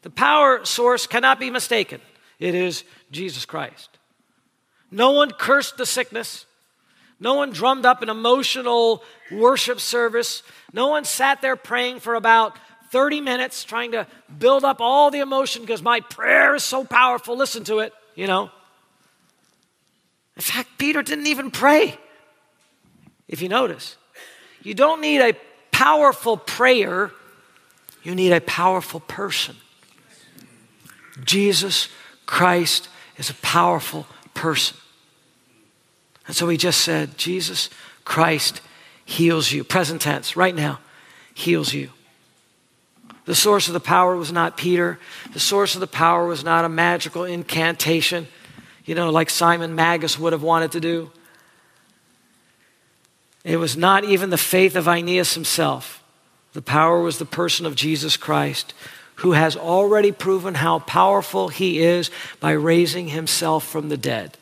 The 0.03 0.09
power 0.09 0.63
source 0.65 1.05
cannot 1.05 1.39
be 1.39 1.49
mistaken. 1.49 2.01
It 2.39 2.55
is 2.55 2.83
Jesus 3.11 3.45
Christ. 3.45 3.89
No 4.89 5.11
one 5.11 5.31
cursed 5.31 5.77
the 5.77 5.85
sickness. 5.85 6.45
No 7.19 7.35
one 7.35 7.51
drummed 7.51 7.85
up 7.85 8.01
an 8.01 8.09
emotional 8.09 9.03
worship 9.31 9.79
service. 9.79 10.41
No 10.73 10.87
one 10.87 11.05
sat 11.05 11.41
there 11.41 11.55
praying 11.55 11.99
for 11.99 12.15
about 12.15 12.57
30 12.89 13.21
minutes 13.21 13.63
trying 13.63 13.91
to 13.91 14.07
build 14.39 14.65
up 14.65 14.81
all 14.81 15.11
the 15.11 15.19
emotion 15.19 15.61
because 15.61 15.81
my 15.81 15.99
prayer 15.99 16.55
is 16.55 16.63
so 16.63 16.83
powerful. 16.83 17.37
Listen 17.37 17.63
to 17.65 17.79
it, 17.79 17.93
you 18.15 18.27
know. 18.27 18.49
In 20.35 20.41
fact, 20.41 20.69
Peter 20.77 21.03
didn't 21.03 21.27
even 21.27 21.51
pray. 21.51 21.97
If 23.31 23.41
you 23.41 23.49
notice, 23.49 23.95
you 24.61 24.75
don't 24.75 25.01
need 25.01 25.21
a 25.21 25.35
powerful 25.71 26.37
prayer, 26.37 27.11
you 28.03 28.13
need 28.13 28.33
a 28.33 28.41
powerful 28.41 28.99
person. 28.99 29.55
Jesus 31.23 31.87
Christ 32.25 32.89
is 33.17 33.29
a 33.29 33.35
powerful 33.35 34.05
person. 34.33 34.77
And 36.27 36.35
so 36.35 36.47
he 36.49 36.57
just 36.57 36.81
said, 36.81 37.17
Jesus 37.17 37.69
Christ 38.05 38.61
heals 39.05 39.51
you. 39.51 39.63
Present 39.63 40.01
tense, 40.01 40.35
right 40.35 40.55
now, 40.55 40.79
heals 41.33 41.73
you. 41.73 41.89
The 43.25 43.35
source 43.35 43.67
of 43.67 43.73
the 43.73 43.79
power 43.79 44.15
was 44.15 44.31
not 44.31 44.57
Peter. 44.57 44.99
The 45.33 45.39
source 45.39 45.75
of 45.75 45.81
the 45.81 45.87
power 45.87 46.27
was 46.27 46.43
not 46.43 46.65
a 46.65 46.69
magical 46.69 47.23
incantation, 47.23 48.27
you 48.85 48.95
know, 48.95 49.09
like 49.09 49.29
Simon 49.29 49.75
Magus 49.75 50.17
would 50.19 50.33
have 50.33 50.43
wanted 50.43 50.71
to 50.73 50.79
do. 50.79 51.11
It 53.43 53.57
was 53.57 53.75
not 53.75 54.03
even 54.03 54.29
the 54.29 54.37
faith 54.37 54.75
of 54.75 54.87
Aeneas 54.87 55.33
himself. 55.33 56.03
The 56.53 56.61
power 56.61 57.01
was 57.01 57.17
the 57.17 57.25
person 57.25 57.65
of 57.65 57.75
Jesus 57.75 58.17
Christ, 58.17 58.73
who 59.15 59.31
has 59.31 59.55
already 59.55 60.11
proven 60.11 60.55
how 60.55 60.79
powerful 60.79 61.47
he 61.47 61.79
is 61.79 62.11
by 62.39 62.51
raising 62.51 63.09
himself 63.09 63.65
from 63.65 63.89
the 63.89 63.97
dead. 63.97 64.37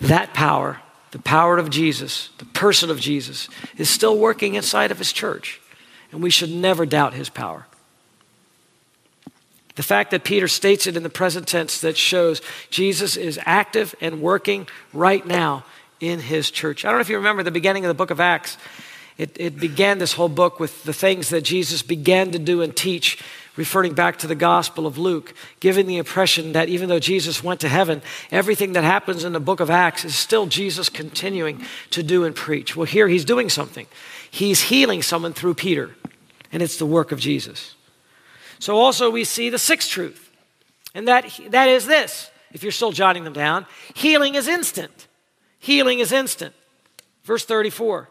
That 0.00 0.34
power, 0.34 0.80
the 1.12 1.18
power 1.18 1.58
of 1.58 1.70
Jesus, 1.70 2.30
the 2.38 2.44
person 2.46 2.90
of 2.90 3.00
Jesus, 3.00 3.48
is 3.76 3.88
still 3.88 4.18
working 4.18 4.54
inside 4.54 4.90
of 4.90 4.98
his 4.98 5.12
church. 5.12 5.60
And 6.12 6.22
we 6.22 6.30
should 6.30 6.50
never 6.50 6.86
doubt 6.86 7.14
his 7.14 7.28
power. 7.28 7.66
The 9.76 9.82
fact 9.82 10.12
that 10.12 10.22
Peter 10.22 10.46
states 10.46 10.86
it 10.86 10.96
in 10.96 11.02
the 11.02 11.10
present 11.10 11.48
tense 11.48 11.80
that 11.80 11.96
shows 11.96 12.40
Jesus 12.70 13.16
is 13.16 13.40
active 13.44 13.94
and 14.00 14.22
working 14.22 14.68
right 14.92 15.26
now 15.26 15.64
in 16.00 16.20
his 16.20 16.50
church. 16.50 16.84
I 16.84 16.88
don't 16.88 16.98
know 16.98 17.02
if 17.02 17.08
you 17.08 17.16
remember 17.16 17.42
the 17.42 17.50
beginning 17.50 17.84
of 17.84 17.88
the 17.88 17.94
book 17.94 18.10
of 18.10 18.20
Acts. 18.20 18.56
It, 19.16 19.36
it 19.36 19.60
began 19.60 19.98
this 19.98 20.12
whole 20.12 20.28
book 20.28 20.58
with 20.58 20.82
the 20.84 20.92
things 20.92 21.28
that 21.28 21.42
Jesus 21.42 21.82
began 21.82 22.32
to 22.32 22.38
do 22.38 22.62
and 22.62 22.76
teach 22.76 23.22
referring 23.56 23.94
back 23.94 24.18
to 24.18 24.26
the 24.26 24.34
Gospel 24.34 24.86
of 24.86 24.98
Luke, 24.98 25.34
giving 25.60 25.86
the 25.86 25.98
impression 25.98 26.52
that 26.52 26.68
even 26.68 26.88
though 26.88 26.98
Jesus 26.98 27.44
went 27.44 27.60
to 27.60 27.68
heaven, 27.68 28.02
everything 28.32 28.72
that 28.72 28.82
happens 28.82 29.22
in 29.22 29.32
the 29.32 29.40
book 29.40 29.60
of 29.60 29.70
Acts 29.70 30.04
is 30.04 30.16
still 30.16 30.46
Jesus 30.46 30.88
continuing 30.88 31.64
to 31.90 32.02
do 32.02 32.24
and 32.24 32.34
preach. 32.34 32.74
Well, 32.74 32.86
here 32.86 33.06
he's 33.06 33.24
doing 33.24 33.48
something. 33.48 33.86
He's 34.28 34.62
healing 34.62 35.02
someone 35.02 35.32
through 35.32 35.54
Peter, 35.54 35.94
and 36.50 36.62
it's 36.62 36.78
the 36.78 36.86
work 36.86 37.12
of 37.12 37.20
Jesus. 37.20 37.76
So, 38.58 38.76
also, 38.76 39.10
we 39.10 39.22
see 39.22 39.50
the 39.50 39.58
sixth 39.58 39.90
truth, 39.90 40.30
and 40.94 41.06
that, 41.06 41.30
that 41.50 41.68
is 41.68 41.86
this 41.86 42.30
if 42.52 42.62
you're 42.62 42.72
still 42.72 42.92
jotting 42.92 43.24
them 43.24 43.32
down 43.32 43.66
healing 43.94 44.34
is 44.34 44.48
instant. 44.48 45.06
Healing 45.64 45.98
is 45.98 46.12
instant. 46.12 46.54
Verse 47.24 47.44
34. 47.44 48.08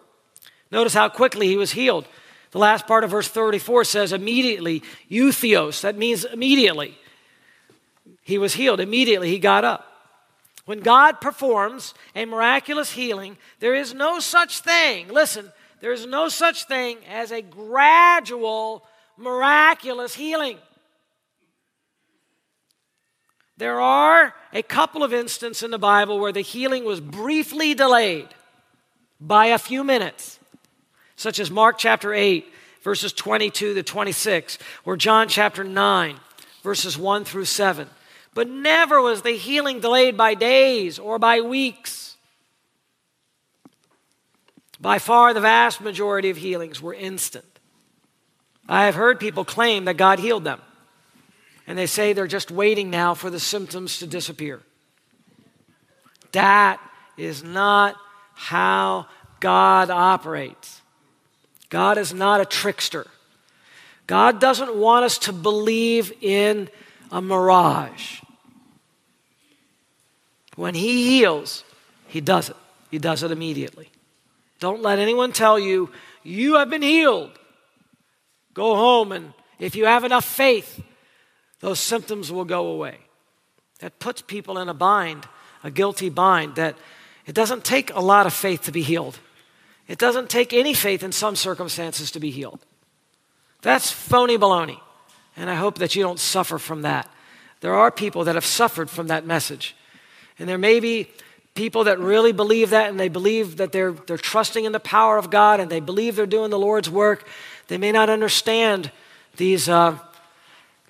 Notice 0.72 0.94
how 0.94 1.08
quickly 1.08 1.48
he 1.48 1.56
was 1.56 1.72
healed. 1.72 2.08
The 2.52 2.58
last 2.58 2.88
part 2.88 3.04
of 3.04 3.12
verse 3.12 3.28
34 3.28 3.84
says 3.84 4.12
immediately, 4.12 4.84
eutheos. 5.10 5.82
That 5.82 5.98
means 5.98 6.26
immediately. 6.26 6.98
He 8.24 8.38
was 8.38 8.56
healed. 8.56 8.80
Immediately 8.80 9.30
he 9.30 9.40
got 9.40 9.64
up. 9.64 9.88
When 10.66 10.80
God 10.80 11.20
performs 11.20 11.94
a 12.16 12.26
miraculous 12.26 12.92
healing, 12.92 13.38
there 13.60 13.76
is 13.76 13.94
no 13.94 14.20
such 14.20 14.62
thing, 14.62 15.10
listen, 15.10 15.52
there 15.82 15.92
is 15.92 16.06
no 16.06 16.30
such 16.30 16.64
thing 16.66 16.98
as 17.10 17.32
a 17.32 17.42
gradual 17.42 18.86
miraculous 19.18 20.16
healing. 20.16 20.58
There 23.58 23.80
are 23.80 24.34
a 24.52 24.64
couple 24.64 25.04
of 25.04 25.14
instances 25.14 25.64
in 25.64 25.72
the 25.72 25.78
Bible 25.78 26.20
where 26.20 26.32
the 26.32 26.42
healing 26.42 26.86
was 26.86 27.00
briefly 27.00 27.74
delayed 27.74 28.28
by 29.22 29.48
a 29.48 29.58
few 29.58 29.84
minutes, 29.84 30.40
such 31.16 31.40
as 31.40 31.52
Mark 31.52 31.78
chapter 31.78 32.14
8, 32.14 32.52
verses 32.82 33.14
22 33.14 33.76
to 33.76 33.84
26, 33.84 34.58
or 34.86 34.98
John 34.98 35.28
chapter 35.28 35.64
9, 35.64 36.16
verses 36.64 36.98
1 36.98 37.26
through 37.26 37.46
7. 37.46 37.90
But 38.34 38.50
never 38.50 39.02
was 39.02 39.22
the 39.22 39.38
healing 39.38 39.80
delayed 39.80 40.18
by 40.18 40.34
days 40.34 40.98
or 40.98 41.20
by 41.20 41.42
weeks. 41.42 42.18
By 44.82 45.00
far, 45.00 45.34
the 45.34 45.40
vast 45.40 45.80
majority 45.80 46.30
of 46.30 46.38
healings 46.38 46.82
were 46.82 46.94
instant. 46.94 47.46
I 48.68 48.86
have 48.86 48.96
heard 48.96 49.20
people 49.20 49.46
claim 49.46 49.86
that 49.86 49.98
God 49.98 50.20
healed 50.20 50.44
them, 50.44 50.60
and 51.66 51.78
they 51.78 51.86
say 51.86 52.14
they're 52.14 52.28
just 52.28 52.52
waiting 52.52 52.90
now 52.90 53.14
for 53.14 53.30
the 53.30 53.40
symptoms 53.40 54.00
to 54.00 54.08
disappear. 54.08 54.62
That 56.32 56.80
is 57.18 57.44
not 57.44 57.96
how 58.36 59.08
God 59.40 59.90
operates. 59.90 60.82
God 61.70 61.98
is 61.98 62.14
not 62.14 62.42
a 62.42 62.46
trickster. 62.46 63.08
God 64.08 64.40
doesn't 64.40 64.76
want 64.76 65.06
us 65.06 65.18
to 65.20 65.34
believe 65.34 66.12
in 66.22 66.70
a 67.12 67.22
mirage. 67.22 68.22
When 70.56 70.76
He 70.76 71.18
heals, 71.18 71.64
He 72.08 72.22
does 72.22 72.50
it. 72.50 72.56
He 72.92 73.00
does 73.00 73.24
it 73.24 73.32
immediately. 73.32 73.90
Don't 74.60 74.82
let 74.82 75.00
anyone 75.00 75.32
tell 75.32 75.58
you, 75.58 75.90
you 76.24 76.56
have 76.56 76.70
been 76.70 76.82
healed. 76.82 77.32
Go 78.54 78.76
home, 78.76 79.12
and 79.12 79.34
if 79.60 79.76
you 79.76 79.86
have 79.86 80.04
enough 80.04 80.26
faith, 80.26 80.82
those 81.64 81.80
symptoms 81.80 82.30
will 82.30 82.44
go 82.44 82.68
away. 82.68 82.98
That 83.80 83.98
puts 83.98 84.22
people 84.22 84.58
in 84.58 84.68
a 84.68 84.74
bind, 84.74 85.26
a 85.64 85.72
guilty 85.72 86.10
bind, 86.10 86.56
that 86.56 86.76
it 87.26 87.34
doesn't 87.34 87.64
take 87.64 87.90
a 87.96 88.02
lot 88.02 88.26
of 88.26 88.34
faith 88.34 88.64
to 88.64 88.74
be 88.74 88.82
healed. 88.82 89.18
It 89.88 89.98
doesn't 89.98 90.30
take 90.30 90.52
any 90.52 90.74
faith 90.74 91.04
in 91.04 91.14
some 91.14 91.38
circumstances 91.38 92.12
to 92.12 92.20
be 92.20 92.32
healed. 92.32 92.60
That's 93.62 93.90
phony 93.90 94.38
baloney. 94.38 94.78
And 95.38 95.50
I 95.50 95.56
hope 95.56 95.78
that 95.78 95.96
you 95.96 96.04
don't 96.04 96.20
suffer 96.20 96.60
from 96.60 96.82
that. 96.82 97.10
There 97.62 97.74
are 97.74 97.92
people 97.92 98.26
that 98.26 98.36
have 98.36 98.46
suffered 98.46 98.90
from 98.90 99.08
that 99.08 99.26
message. 99.26 99.74
And 100.38 100.50
there 100.50 100.58
may 100.58 100.82
be 100.82 101.08
people 101.56 101.86
that 101.86 101.98
really 101.98 102.34
believe 102.34 102.72
that 102.72 102.90
and 102.90 103.00
they 103.00 103.08
believe 103.08 103.56
that 103.56 103.72
they're, 103.72 103.94
they're 103.94 104.18
trusting 104.18 104.66
in 104.66 104.74
the 104.74 104.82
power 104.82 105.18
of 105.18 105.30
God 105.30 105.62
and 105.62 105.72
they 105.72 105.80
believe 105.80 106.18
they're 106.18 106.26
doing 106.26 106.50
the 106.50 106.60
Lord's 106.60 106.90
work. 106.90 107.26
They 107.70 107.78
may 107.78 107.94
not 107.94 108.10
understand 108.10 108.92
these 109.38 109.70
uh, 109.70 109.98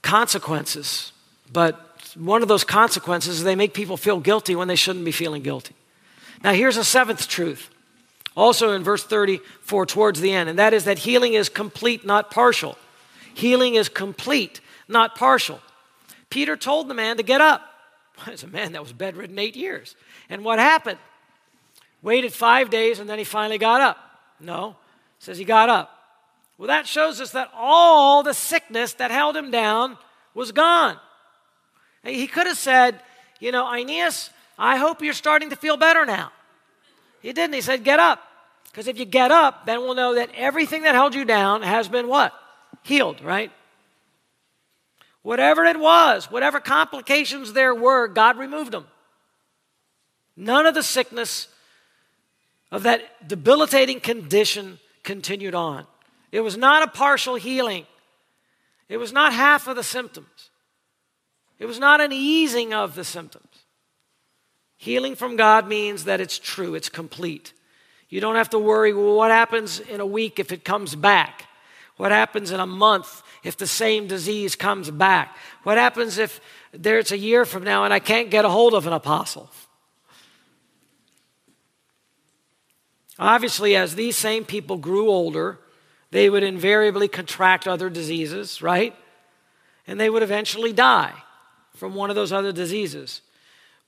consequences, 0.04 1.12
but 1.52 1.80
one 2.16 2.44
of 2.44 2.48
those 2.48 2.63
consequences 2.63 3.38
is 3.38 3.44
they 3.44 3.56
make 3.56 3.74
people 3.74 3.98
feel 3.98 4.20
guilty 4.20 4.56
when 4.56 4.68
they 4.68 4.76
shouldn't 4.76 5.04
be 5.04 5.12
feeling 5.12 5.42
guilty. 5.42 5.74
Now, 6.44 6.54
here's 6.54 6.78
a 6.78 6.84
seventh 6.84 7.28
truth, 7.28 7.70
also 8.36 8.74
in 8.74 8.84
verse 8.84 9.04
34 9.04 9.88
towards 9.88 10.22
the 10.22 10.32
end, 10.32 10.50
and 10.50 10.60
that 10.60 10.74
is 10.74 10.84
that 10.86 11.00
healing 11.00 11.34
is 11.34 11.50
complete, 11.50 12.06
not 12.06 12.30
partial. 12.30 12.78
Healing 13.34 13.76
is 13.76 13.89
complete, 13.89 14.62
not 14.88 15.16
partial. 15.16 15.60
Peter 16.30 16.56
told 16.56 16.88
the 16.88 16.94
man 16.94 17.18
to 17.18 17.24
get 17.24 17.42
up. 17.42 17.70
It's 18.28 18.44
a 18.44 18.48
man 18.48 18.74
that 18.74 18.82
was 18.82 18.94
bedridden 18.94 19.39
eight 19.39 19.56
years. 19.56 19.96
And 20.30 20.44
what 20.44 20.60
happened? 20.60 21.00
Waited 22.04 22.32
five 22.32 22.70
days 22.70 23.00
and 23.00 23.10
then 23.10 23.18
he 23.18 23.24
finally 23.24 23.58
got 23.58 23.82
up. 23.82 23.98
No, 24.39 24.76
says 25.18 25.38
he 25.38 25.46
got 25.46 25.70
up. 25.70 26.03
Well, 26.63 26.69
that 26.69 26.88
shows 26.88 27.19
us 27.19 27.32
that 27.32 27.52
all 27.54 28.23
the 28.23 28.34
sickness 28.34 28.93
that 28.93 29.12
held 29.12 29.36
him 29.36 29.52
down 29.52 29.97
was 30.34 30.54
gone. 30.54 30.95
He 32.06 32.26
could 32.26 32.47
have 32.47 32.58
said, 32.58 33.02
You 33.41 33.52
know, 33.52 33.69
Aeneas, 33.69 34.30
I 34.58 34.78
hope 34.78 35.02
you're 35.02 35.13
starting 35.13 35.49
to 35.49 35.58
feel 35.58 35.76
better 35.76 36.06
now. 36.06 36.32
He 37.21 37.34
didn't. 37.34 37.54
He 37.54 37.60
said, 37.60 37.84
Get 37.84 37.99
up. 37.99 38.23
Because 38.71 38.88
if 38.88 38.97
you 38.97 39.04
get 39.04 39.30
up, 39.30 39.65
then 39.65 39.82
we'll 39.82 39.93
know 39.93 40.15
that 40.15 40.30
everything 40.38 40.84
that 40.84 40.95
held 40.95 41.13
you 41.13 41.26
down 41.26 41.63
has 41.63 41.89
been 41.89 42.08
what? 42.08 42.34
Healed, 42.84 43.19
right? 43.19 43.52
Whatever 45.21 45.65
it 45.65 45.78
was, 45.78 46.32
whatever 46.32 46.62
complications 46.62 47.52
there 47.52 47.76
were, 47.76 48.08
God 48.08 48.38
removed 48.38 48.71
them. 48.71 48.86
None 50.38 50.65
of 50.65 50.76
the 50.76 50.84
sickness 50.84 51.49
of 52.71 52.84
that 52.84 53.28
debilitating 53.28 53.99
condition 53.99 54.80
continued 55.04 55.56
on. 55.56 55.88
It 56.34 56.41
was 56.41 56.58
not 56.58 56.82
a 56.82 56.88
partial 56.88 57.36
healing, 57.36 57.86
it 58.89 58.98
was 58.98 59.13
not 59.13 59.34
half 59.34 59.67
of 59.67 59.76
the 59.76 59.84
symptoms, 59.84 60.50
it 61.60 61.67
was 61.67 61.78
not 61.78 62.02
an 62.02 62.12
easing 62.12 62.74
of 62.74 62.96
the 62.96 63.04
symptoms. 63.04 63.46
Healing 64.78 65.15
from 65.15 65.36
God 65.36 65.67
means 65.67 66.06
that 66.06 66.19
it's 66.19 66.39
true, 66.39 66.74
it's 66.74 66.89
complete. 66.89 67.54
You 68.10 68.19
don't 68.19 68.36
have 68.36 68.50
to 68.50 68.58
worry, 68.58 68.93
well, 68.93 69.15
what 69.15 69.30
happens 69.30 69.80
in 69.80 70.02
a 70.02 70.08
week 70.08 70.39
if 70.39 70.52
it 70.52 70.65
comes 70.65 70.96
back? 70.96 71.46
What 71.98 72.12
happens 72.12 72.50
in 72.50 72.60
a 72.60 72.65
month 72.65 73.22
if 73.43 73.56
the 73.56 73.67
same 73.67 74.08
disease 74.08 74.56
comes 74.56 74.89
back? 74.89 75.38
What 75.62 75.78
happens 75.78 76.17
if 76.17 76.41
there's 76.72 77.12
a 77.12 77.17
year 77.17 77.46
from 77.46 77.63
now 77.63 77.84
and 77.84 77.93
I 77.93 78.00
can't 78.00 78.32
get 78.32 78.43
a 78.43 78.50
hold 78.50 78.74
of 78.74 78.88
an 78.88 78.93
apostle? 78.93 79.52
Obviously, 83.19 83.76
as 83.76 83.93
these 83.93 84.17
same 84.17 84.43
people 84.43 84.78
grew 84.78 85.10
older, 85.10 85.60
they 86.13 86.30
would 86.30 86.43
invariably 86.43 87.08
contract 87.08 87.67
other 87.67 87.89
diseases, 87.89 88.62
right? 88.62 88.95
And 89.88 89.99
they 89.99 90.12
would 90.12 90.21
eventually 90.21 90.71
die 90.71 91.12
from 91.76 91.95
one 91.95 92.12
of 92.12 92.15
those 92.15 92.32
other 92.32 92.52
diseases. 92.52 93.21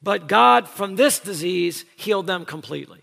But 0.01 0.27
God, 0.27 0.67
from 0.67 0.95
this 0.95 1.19
disease, 1.19 1.85
healed 1.95 2.25
them 2.25 2.43
completely. 2.43 3.01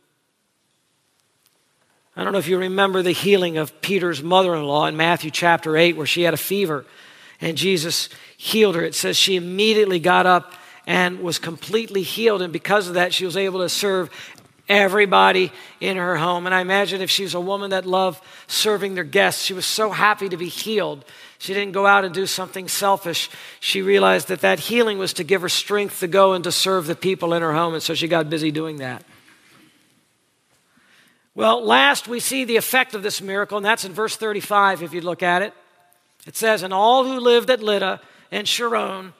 I 2.17 2.25
don't 2.25 2.33
know 2.33 2.41
if 2.41 2.49
you 2.49 2.59
remember 2.59 3.01
the 3.01 3.13
healing 3.13 3.59
of 3.59 3.81
Peter's 3.81 4.25
mother 4.25 4.57
in 4.57 4.65
law 4.65 4.87
in 4.87 4.97
Matthew 4.97 5.31
chapter 5.31 5.77
8, 5.77 5.97
where 5.97 6.05
she 6.05 6.23
had 6.23 6.35
a 6.35 6.37
fever 6.37 6.85
and 7.41 7.57
Jesus 7.57 8.09
healed 8.37 8.75
her. 8.75 8.83
It 8.83 8.97
says 8.97 9.17
she 9.17 9.37
immediately 9.37 10.01
got 10.01 10.27
up 10.27 10.53
and 10.85 11.21
was 11.21 11.39
completely 11.39 12.03
healed. 12.03 12.43
And 12.43 12.53
because 12.53 12.89
of 12.89 12.95
that, 12.95 13.15
she 13.15 13.25
was 13.25 13.37
able 13.37 13.61
to 13.61 13.69
serve 13.69 14.11
everybody 14.69 15.53
in 15.81 15.97
her 15.97 16.17
home. 16.17 16.47
And 16.47 16.55
I 16.55 16.61
imagine 16.61 17.01
if 17.01 17.11
she 17.11 17.25
was 17.25 17.35
a 17.35 17.41
woman 17.41 17.71
that 17.71 17.87
loved 17.87 18.23
serving 18.47 18.95
their 18.95 19.05
guests, 19.05 19.43
she 19.43 19.55
was 19.55 19.67
so 19.67 19.91
happy 19.91 20.29
to 20.29 20.37
be 20.37 20.49
healed. 20.49 21.05
She 21.39 21.55
didn't 21.55 21.73
go 21.73 21.87
out 21.87 22.05
and 22.05 22.15
do 22.15 22.27
something 22.27 22.69
selfish. 22.69 23.29
She 23.61 23.83
realized 23.83 24.29
that 24.29 24.41
that 24.41 24.61
healing 24.61 24.99
was 24.99 25.13
to 25.15 25.25
give 25.25 25.43
her 25.43 25.49
strength 25.49 26.01
to 26.01 26.07
go 26.07 26.33
and 26.33 26.45
to 26.45 26.53
serve 26.53 26.87
the 26.87 26.95
people 26.95 27.35
in 27.35 27.43
her 27.43 27.53
home. 27.53 27.75
And 27.75 27.83
so 27.83 27.95
she 27.95 28.09
got 28.09 28.31
busy 28.31 28.51
doing 28.51 28.77
that. 28.77 29.05
Well, 31.35 31.65
last 31.65 32.09
we 32.09 32.21
see 32.21 32.45
the 32.45 32.57
effect 32.57 32.95
of 32.95 33.03
this 33.03 33.23
miracle, 33.23 33.57
and 33.57 33.65
that's 33.65 33.85
in 33.85 33.93
verse 33.93 34.17
35 34.17 34.83
if 34.83 34.93
you 34.93 35.01
look 35.01 35.23
at 35.23 35.43
it. 35.43 35.55
It 36.27 36.37
says, 36.37 36.63
And 36.63 36.75
all 36.75 37.05
who 37.05 37.19
lived 37.19 37.51
at 37.51 37.63
Lydda 37.63 38.01
and 38.31 38.47
Sharon 38.47 39.15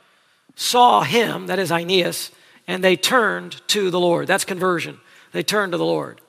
saw 0.55 1.03
him, 1.03 1.47
that 1.47 1.59
is 1.59 1.73
Aeneas, 1.73 2.31
and 2.69 2.85
they 2.85 2.97
turned 2.97 3.67
to 3.69 3.91
the 3.91 3.99
Lord. 3.99 4.27
That's 4.27 4.45
conversion. 4.45 5.01
They 5.33 5.43
turn 5.43 5.71
to 5.71 5.77
the 5.77 5.85
Lord. 5.85 6.21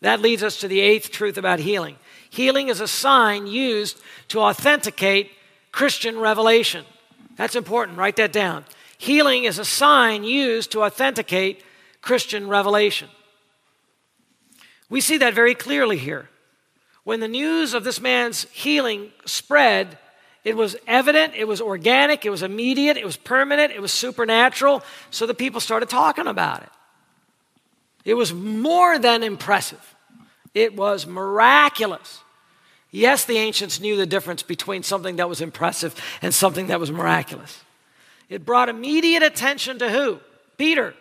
That 0.00 0.20
leads 0.20 0.42
us 0.42 0.60
to 0.60 0.68
the 0.68 0.80
eighth 0.80 1.10
truth 1.10 1.36
about 1.36 1.58
healing. 1.58 1.96
Healing 2.30 2.68
is 2.68 2.80
a 2.80 2.88
sign 2.88 3.46
used 3.46 4.00
to 4.28 4.40
authenticate 4.40 5.30
Christian 5.72 6.18
revelation. 6.18 6.84
That's 7.36 7.56
important. 7.56 7.98
Write 7.98 8.16
that 8.16 8.32
down. 8.32 8.64
Healing 8.98 9.44
is 9.44 9.58
a 9.58 9.64
sign 9.64 10.24
used 10.24 10.72
to 10.72 10.82
authenticate 10.82 11.62
Christian 12.02 12.48
revelation. 12.48 13.08
We 14.88 15.00
see 15.00 15.18
that 15.18 15.34
very 15.34 15.54
clearly 15.54 15.96
here. 15.96 16.28
When 17.04 17.20
the 17.20 17.28
news 17.28 17.74
of 17.74 17.84
this 17.84 18.00
man's 18.00 18.44
healing 18.50 19.10
spread, 19.24 19.98
it 20.44 20.56
was 20.56 20.76
evident, 20.86 21.34
it 21.34 21.46
was 21.48 21.60
organic, 21.60 22.24
it 22.24 22.30
was 22.30 22.42
immediate, 22.42 22.96
it 22.96 23.04
was 23.04 23.16
permanent, 23.16 23.72
it 23.72 23.80
was 23.80 23.92
supernatural, 23.92 24.82
so 25.10 25.26
the 25.26 25.34
people 25.34 25.60
started 25.60 25.88
talking 25.88 26.26
about 26.26 26.62
it. 26.62 26.68
It 28.04 28.14
was 28.14 28.32
more 28.32 28.98
than 28.98 29.22
impressive, 29.22 29.94
it 30.54 30.74
was 30.76 31.06
miraculous. 31.06 32.22
Yes, 32.92 33.24
the 33.24 33.38
ancients 33.38 33.78
knew 33.78 33.96
the 33.96 34.04
difference 34.04 34.42
between 34.42 34.82
something 34.82 35.14
that 35.16 35.28
was 35.28 35.40
impressive 35.40 35.94
and 36.22 36.34
something 36.34 36.66
that 36.66 36.80
was 36.80 36.90
miraculous. 36.90 37.62
It 38.28 38.44
brought 38.44 38.68
immediate 38.68 39.22
attention 39.22 39.78
to 39.78 39.88
who? 39.88 40.18
Peter. 40.56 40.94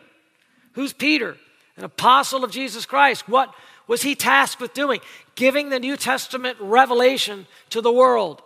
Who's 0.74 0.94
Peter? 0.94 1.36
an 1.80 1.86
apostle 1.86 2.44
of 2.44 2.52
Jesus 2.52 2.86
Christ. 2.86 3.28
What 3.30 3.56
was 3.88 4.02
he 4.02 4.14
tasked 4.14 4.62
with 4.62 4.74
doing? 4.74 5.00
Giving 5.36 5.70
the 5.70 5.80
New 5.80 5.96
Testament 5.96 6.58
revelation 6.60 7.48
to 7.70 7.80
the 7.80 7.92
world. 7.92 8.42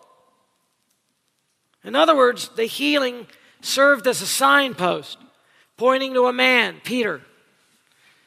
In 1.84 1.95
other 1.95 2.16
words, 2.16 2.49
the 2.49 2.66
healing 2.66 3.26
served 3.60 4.08
as 4.08 4.22
a 4.22 4.28
signpost 4.28 5.18
pointing 5.78 6.14
to 6.14 6.28
a 6.28 6.34
man, 6.34 6.80
Peter, 6.84 7.22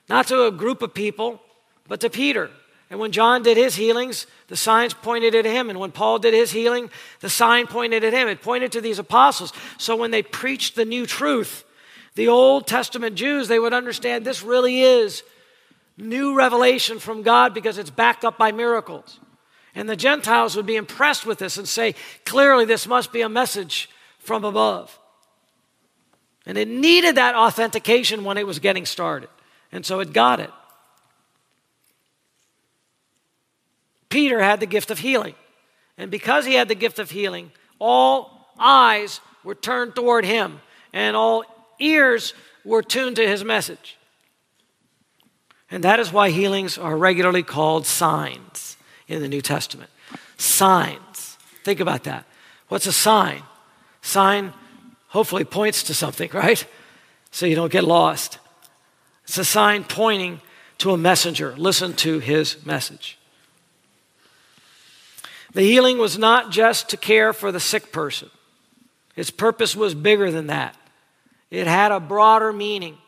not 0.09 0.27
to 0.29 0.47
a 0.47 0.53
group 0.53 0.83
of 0.83 0.95
people, 0.95 1.41
but 1.89 2.01
to 2.01 2.11
Peter. 2.11 2.51
And 2.89 3.01
when 3.01 3.13
John 3.13 3.43
did 3.43 3.57
his 3.57 3.75
healings, 3.75 4.27
the 4.47 4.57
signs 4.57 4.95
pointed 4.95 5.35
at 5.35 5.45
him. 5.45 5.71
And 5.71 5.81
when 5.81 5.91
Paul 5.91 6.19
did 6.21 6.35
his 6.35 6.53
healing, 6.53 6.91
the 7.21 7.29
sign 7.29 7.67
pointed 7.67 8.05
at 8.05 8.13
him. 8.13 8.29
It 8.29 8.43
pointed 8.43 8.73
to 8.73 8.81
these 8.81 9.01
apostles. 9.01 9.53
So 9.77 9.97
when 9.97 10.13
they 10.13 10.23
preached 10.23 10.77
the 10.77 10.85
new 10.85 11.07
truth, 11.07 11.65
the 12.15 12.29
Old 12.29 12.67
Testament 12.67 13.17
Jews, 13.17 13.49
they 13.49 13.59
would 13.59 13.75
understand 13.75 14.25
this 14.25 14.43
really 14.43 14.83
is 14.83 15.25
new 15.99 16.37
revelation 16.37 16.99
from 16.99 17.23
God 17.23 17.55
because 17.55 17.79
it's 17.79 17.91
backed 17.91 18.25
up 18.25 18.39
by 18.39 18.53
miracles. 18.53 19.19
And 19.75 19.89
the 19.89 19.97
Gentiles 19.97 20.57
would 20.57 20.67
be 20.67 20.77
impressed 20.77 21.27
with 21.27 21.39
this 21.39 21.59
and 21.59 21.69
say, 21.69 21.95
clearly, 22.25 22.65
this 22.65 22.87
must 22.87 23.13
be 23.13 23.21
a 23.21 23.29
message 23.29 23.91
from 24.19 24.45
above. 24.45 24.99
And 26.47 26.57
it 26.57 26.69
needed 26.69 27.17
that 27.17 27.35
authentication 27.35 28.25
when 28.25 28.39
it 28.39 28.47
was 28.47 28.61
getting 28.61 28.87
started. 28.87 29.29
And 29.77 29.85
so 29.85 30.01
it 30.01 30.15
got 30.15 30.41
it. 30.41 30.51
Peter 34.09 34.41
had 34.41 34.59
the 34.59 34.67
gift 34.67 34.91
of 34.91 35.01
healing. 35.01 35.35
And 35.99 36.11
because 36.11 36.47
he 36.47 36.55
had 36.55 36.69
the 36.69 36.75
gift 36.75 36.99
of 36.99 37.11
healing, 37.11 37.53
all 37.79 38.49
eyes 38.59 39.21
were 39.45 39.55
turned 39.55 39.95
toward 39.95 40.25
him 40.25 40.61
and 40.95 41.15
all 41.15 41.45
ears 41.79 42.33
were 42.65 42.83
tuned 42.83 43.17
to 43.17 43.29
his 43.29 43.45
message. 43.45 43.99
And 45.71 45.85
that 45.85 46.01
is 46.01 46.11
why 46.11 46.31
healings 46.31 46.79
are 46.79 46.97
regularly 46.97 47.43
called 47.43 47.85
signs 47.85 48.79
in 49.09 49.21
the 49.21 49.29
New 49.29 49.43
Testament. 49.43 49.91
Signs. 50.39 51.37
Think 51.65 51.81
about 51.81 52.05
that. 52.05 52.25
What's 52.69 52.87
a 52.87 52.93
sign? 52.93 53.43
Sign 54.01 54.55
hopefully 55.09 55.45
points 55.45 55.83
to 55.83 55.93
something, 55.93 56.31
right? 56.33 56.67
So 57.31 57.45
you 57.45 57.57
don't 57.57 57.71
get 57.71 57.85
lost. 57.85 58.39
It's 59.27 59.39
a 59.39 59.45
sign 59.45 59.85
pointing 59.85 60.41
to 60.79 60.93
a 60.93 60.97
messenger. 60.97 61.55
Listen 61.57 61.95
to 61.95 62.19
his 62.21 62.65
message. 62.65 63.19
The 65.53 65.63
healing 65.63 65.99
was 65.99 66.19
not 66.19 66.51
just 66.51 66.91
to 66.91 66.97
care 66.97 67.33
for 67.33 67.51
the 67.51 67.61
sick 67.61 67.93
person, 67.93 68.31
its 69.17 69.31
purpose 69.31 69.75
was 69.75 69.95
bigger 69.95 70.31
than 70.31 70.49
that. 70.49 70.77
It 71.51 71.67
had 71.67 71.93
a 71.93 72.01
broader 72.01 72.53
meaning. 72.53 72.99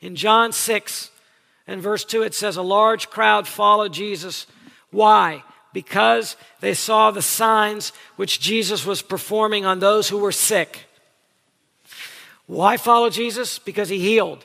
In 0.00 0.16
John 0.16 0.52
6 0.52 1.10
and 1.66 1.80
verse 1.80 2.04
2, 2.04 2.22
it 2.22 2.34
says, 2.34 2.56
A 2.56 2.62
large 2.62 3.10
crowd 3.10 3.46
followed 3.46 3.92
Jesus. 3.92 4.46
Why? 4.90 5.44
Because 5.72 6.36
they 6.60 6.74
saw 6.74 7.10
the 7.10 7.22
signs 7.22 7.92
which 8.16 8.40
Jesus 8.40 8.84
was 8.84 9.02
performing 9.02 9.64
on 9.64 9.78
those 9.78 10.08
who 10.08 10.18
were 10.18 10.32
sick. 10.32 10.86
Why 12.46 12.76
follow 12.76 13.10
Jesus? 13.10 13.58
Because 13.58 13.88
he 13.88 13.98
healed. 13.98 14.44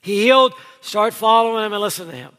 He 0.00 0.22
healed, 0.22 0.54
start 0.80 1.14
following 1.14 1.64
him 1.64 1.72
and 1.72 1.82
listen 1.82 2.08
to 2.08 2.16
him. 2.16 2.32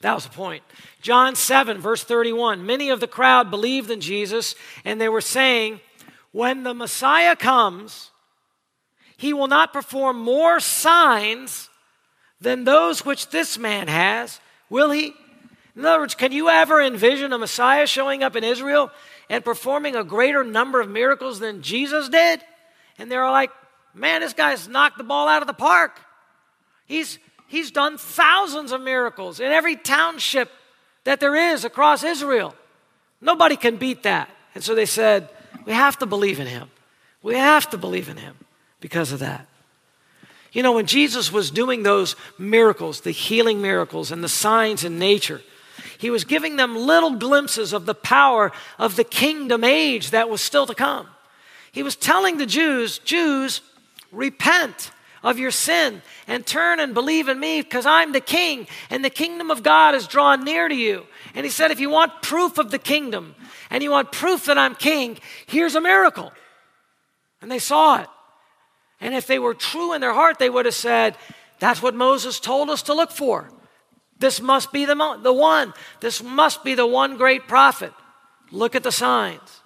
That 0.00 0.14
was 0.14 0.24
the 0.24 0.30
point. 0.30 0.62
John 1.00 1.34
7, 1.34 1.78
verse 1.78 2.04
31. 2.04 2.64
Many 2.64 2.90
of 2.90 3.00
the 3.00 3.08
crowd 3.08 3.50
believed 3.50 3.90
in 3.90 4.00
Jesus, 4.00 4.54
and 4.84 5.00
they 5.00 5.08
were 5.08 5.20
saying, 5.20 5.80
When 6.30 6.62
the 6.62 6.74
Messiah 6.74 7.34
comes, 7.34 8.10
he 9.16 9.32
will 9.32 9.48
not 9.48 9.72
perform 9.72 10.20
more 10.20 10.60
signs 10.60 11.68
than 12.40 12.62
those 12.62 13.04
which 13.04 13.30
this 13.30 13.58
man 13.58 13.88
has, 13.88 14.40
will 14.70 14.90
he? 14.92 15.14
In 15.74 15.84
other 15.84 16.00
words, 16.00 16.14
can 16.14 16.32
you 16.32 16.48
ever 16.48 16.80
envision 16.80 17.32
a 17.32 17.38
Messiah 17.38 17.86
showing 17.86 18.22
up 18.22 18.36
in 18.36 18.44
Israel 18.44 18.90
and 19.28 19.44
performing 19.44 19.96
a 19.96 20.04
greater 20.04 20.44
number 20.44 20.80
of 20.80 20.88
miracles 20.88 21.40
than 21.40 21.62
Jesus 21.62 22.08
did? 22.08 22.40
And 22.98 23.10
they're 23.10 23.30
like, 23.30 23.50
man, 23.94 24.20
this 24.20 24.32
guy's 24.32 24.68
knocked 24.68 24.98
the 24.98 25.04
ball 25.04 25.28
out 25.28 25.42
of 25.42 25.48
the 25.48 25.54
park. 25.54 26.00
He's, 26.88 27.18
he's 27.46 27.70
done 27.70 27.98
thousands 27.98 28.72
of 28.72 28.80
miracles 28.80 29.38
in 29.38 29.52
every 29.52 29.76
township 29.76 30.50
that 31.04 31.20
there 31.20 31.36
is 31.36 31.64
across 31.64 32.02
Israel. 32.02 32.54
Nobody 33.20 33.56
can 33.56 33.76
beat 33.76 34.02
that. 34.02 34.28
And 34.54 34.64
so 34.64 34.74
they 34.74 34.86
said, 34.86 35.28
we 35.66 35.72
have 35.72 35.98
to 35.98 36.06
believe 36.06 36.40
in 36.40 36.46
him. 36.46 36.70
We 37.22 37.34
have 37.34 37.68
to 37.70 37.78
believe 37.78 38.08
in 38.08 38.16
him 38.16 38.36
because 38.80 39.12
of 39.12 39.20
that. 39.20 39.46
You 40.52 40.62
know, 40.62 40.72
when 40.72 40.86
Jesus 40.86 41.30
was 41.30 41.50
doing 41.50 41.82
those 41.82 42.16
miracles, 42.38 43.02
the 43.02 43.10
healing 43.10 43.60
miracles 43.60 44.10
and 44.10 44.24
the 44.24 44.28
signs 44.28 44.82
in 44.82 44.98
nature, 44.98 45.42
he 45.98 46.10
was 46.10 46.24
giving 46.24 46.56
them 46.56 46.76
little 46.76 47.16
glimpses 47.16 47.72
of 47.72 47.86
the 47.86 47.94
power 47.94 48.50
of 48.78 48.96
the 48.96 49.04
kingdom 49.04 49.62
age 49.62 50.10
that 50.10 50.30
was 50.30 50.40
still 50.40 50.66
to 50.66 50.74
come. 50.74 51.06
He 51.70 51.82
was 51.82 51.96
telling 51.96 52.38
the 52.38 52.46
Jews, 52.46 52.98
Jews, 53.00 53.60
repent 54.10 54.90
of 55.22 55.38
your 55.38 55.50
sin 55.50 56.02
and 56.26 56.46
turn 56.46 56.80
and 56.80 56.94
believe 56.94 57.28
in 57.28 57.38
me 57.38 57.60
because 57.62 57.86
I'm 57.86 58.12
the 58.12 58.20
king 58.20 58.66
and 58.90 59.04
the 59.04 59.10
kingdom 59.10 59.50
of 59.50 59.62
God 59.62 59.94
is 59.94 60.06
drawn 60.06 60.44
near 60.44 60.68
to 60.68 60.74
you. 60.74 61.06
And 61.34 61.44
he 61.44 61.50
said, 61.50 61.70
if 61.70 61.80
you 61.80 61.90
want 61.90 62.22
proof 62.22 62.58
of 62.58 62.70
the 62.70 62.78
kingdom 62.78 63.34
and 63.70 63.82
you 63.82 63.90
want 63.90 64.12
proof 64.12 64.46
that 64.46 64.58
I'm 64.58 64.74
king, 64.74 65.18
here's 65.46 65.74
a 65.74 65.80
miracle. 65.80 66.32
And 67.40 67.50
they 67.50 67.58
saw 67.58 68.00
it. 68.00 68.08
And 69.00 69.14
if 69.14 69.26
they 69.26 69.38
were 69.38 69.54
true 69.54 69.92
in 69.92 70.00
their 70.00 70.14
heart, 70.14 70.38
they 70.38 70.50
would 70.50 70.64
have 70.64 70.74
said, 70.74 71.16
that's 71.60 71.82
what 71.82 71.94
Moses 71.94 72.40
told 72.40 72.70
us 72.70 72.82
to 72.82 72.94
look 72.94 73.10
for. 73.10 73.50
This 74.18 74.40
must 74.40 74.72
be 74.72 74.84
the, 74.84 74.96
mo- 74.96 75.20
the 75.20 75.32
one. 75.32 75.72
This 76.00 76.22
must 76.22 76.64
be 76.64 76.74
the 76.74 76.86
one 76.86 77.16
great 77.16 77.46
prophet. 77.46 77.92
Look 78.50 78.74
at 78.74 78.82
the 78.82 78.92
signs. 78.92 79.62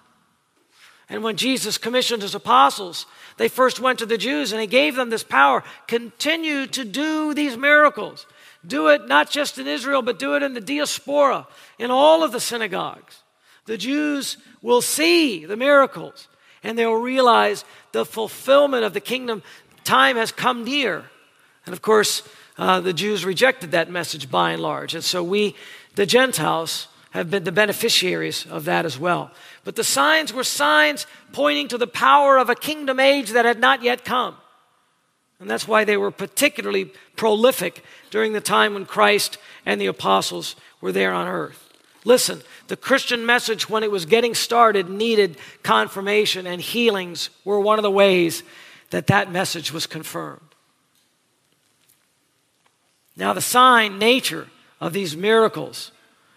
And 1.09 1.23
when 1.23 1.37
Jesus 1.37 1.77
commissioned 1.77 2.21
his 2.21 2.35
apostles, 2.35 3.05
they 3.43 3.49
first 3.49 3.81
went 3.81 3.99
to 3.99 4.05
the 4.05 4.17
Jews 4.17 4.53
and 4.53 4.61
he 4.61 4.67
gave 4.67 4.95
them 4.95 5.09
this 5.09 5.21
power. 5.21 5.65
Continue 5.85 6.65
to 6.67 6.85
do 6.85 7.33
these 7.33 7.57
miracles. 7.57 8.25
Do 8.65 8.87
it 8.87 9.09
not 9.09 9.29
just 9.29 9.57
in 9.57 9.67
Israel, 9.67 10.01
but 10.01 10.17
do 10.17 10.37
it 10.37 10.43
in 10.43 10.53
the 10.53 10.61
diaspora, 10.61 11.45
in 11.77 11.91
all 11.91 12.23
of 12.23 12.31
the 12.31 12.39
synagogues. 12.39 13.21
The 13.65 13.77
Jews 13.77 14.37
will 14.61 14.81
see 14.81 15.43
the 15.45 15.57
miracles 15.57 16.29
and 16.63 16.79
they'll 16.79 16.93
realize 16.93 17.65
the 17.91 18.05
fulfillment 18.05 18.85
of 18.85 18.93
the 18.93 19.01
kingdom 19.01 19.43
time 19.83 20.15
has 20.15 20.31
come 20.31 20.63
near. 20.63 21.03
And 21.65 21.73
of 21.73 21.81
course, 21.81 22.23
uh, 22.57 22.79
the 22.79 22.93
Jews 22.93 23.25
rejected 23.25 23.71
that 23.71 23.91
message 23.91 24.31
by 24.31 24.51
and 24.51 24.61
large. 24.61 24.95
And 24.95 25.03
so 25.03 25.21
we, 25.21 25.53
the 25.95 26.05
Gentiles, 26.05 26.87
have 27.13 27.29
been 27.29 27.43
the 27.43 27.51
beneficiaries 27.51 28.47
of 28.47 28.65
that 28.65 28.85
as 28.85 28.97
well. 28.97 29.29
But 29.63 29.75
the 29.75 29.83
signs 29.83 30.33
were 30.33 30.43
signs 30.43 31.05
pointing 31.31 31.67
to 31.67 31.77
the 31.77 31.85
power 31.85 32.39
of 32.39 32.49
a 32.49 32.55
kingdom 32.55 32.99
age 32.99 33.29
that 33.31 33.45
had 33.45 33.59
not 33.59 33.83
yet 33.83 34.03
come. 34.03 34.35
And 35.39 35.47
that's 35.47 35.67
why 35.67 35.83
they 35.83 35.95
were 35.95 36.09
particularly 36.09 36.91
prolific 37.15 37.83
during 38.09 38.33
the 38.33 38.41
time 38.41 38.73
when 38.73 38.85
Christ 38.85 39.37
and 39.63 39.79
the 39.79 39.85
apostles 39.85 40.55
were 40.81 40.91
there 40.91 41.13
on 41.13 41.27
earth. 41.27 41.71
Listen, 42.03 42.41
the 42.67 42.75
Christian 42.75 43.27
message, 43.27 43.69
when 43.69 43.83
it 43.83 43.91
was 43.91 44.07
getting 44.07 44.33
started, 44.33 44.89
needed 44.89 45.37
confirmation, 45.61 46.47
and 46.47 46.59
healings 46.59 47.29
were 47.45 47.59
one 47.59 47.77
of 47.77 47.83
the 47.83 47.91
ways 47.91 48.41
that 48.89 49.07
that 49.07 49.31
message 49.31 49.71
was 49.71 49.85
confirmed. 49.85 50.41
Now, 53.15 53.33
the 53.33 53.41
sign 53.41 53.99
nature 53.99 54.47
of 54.81 54.93
these 54.93 55.15
miracles 55.15 55.91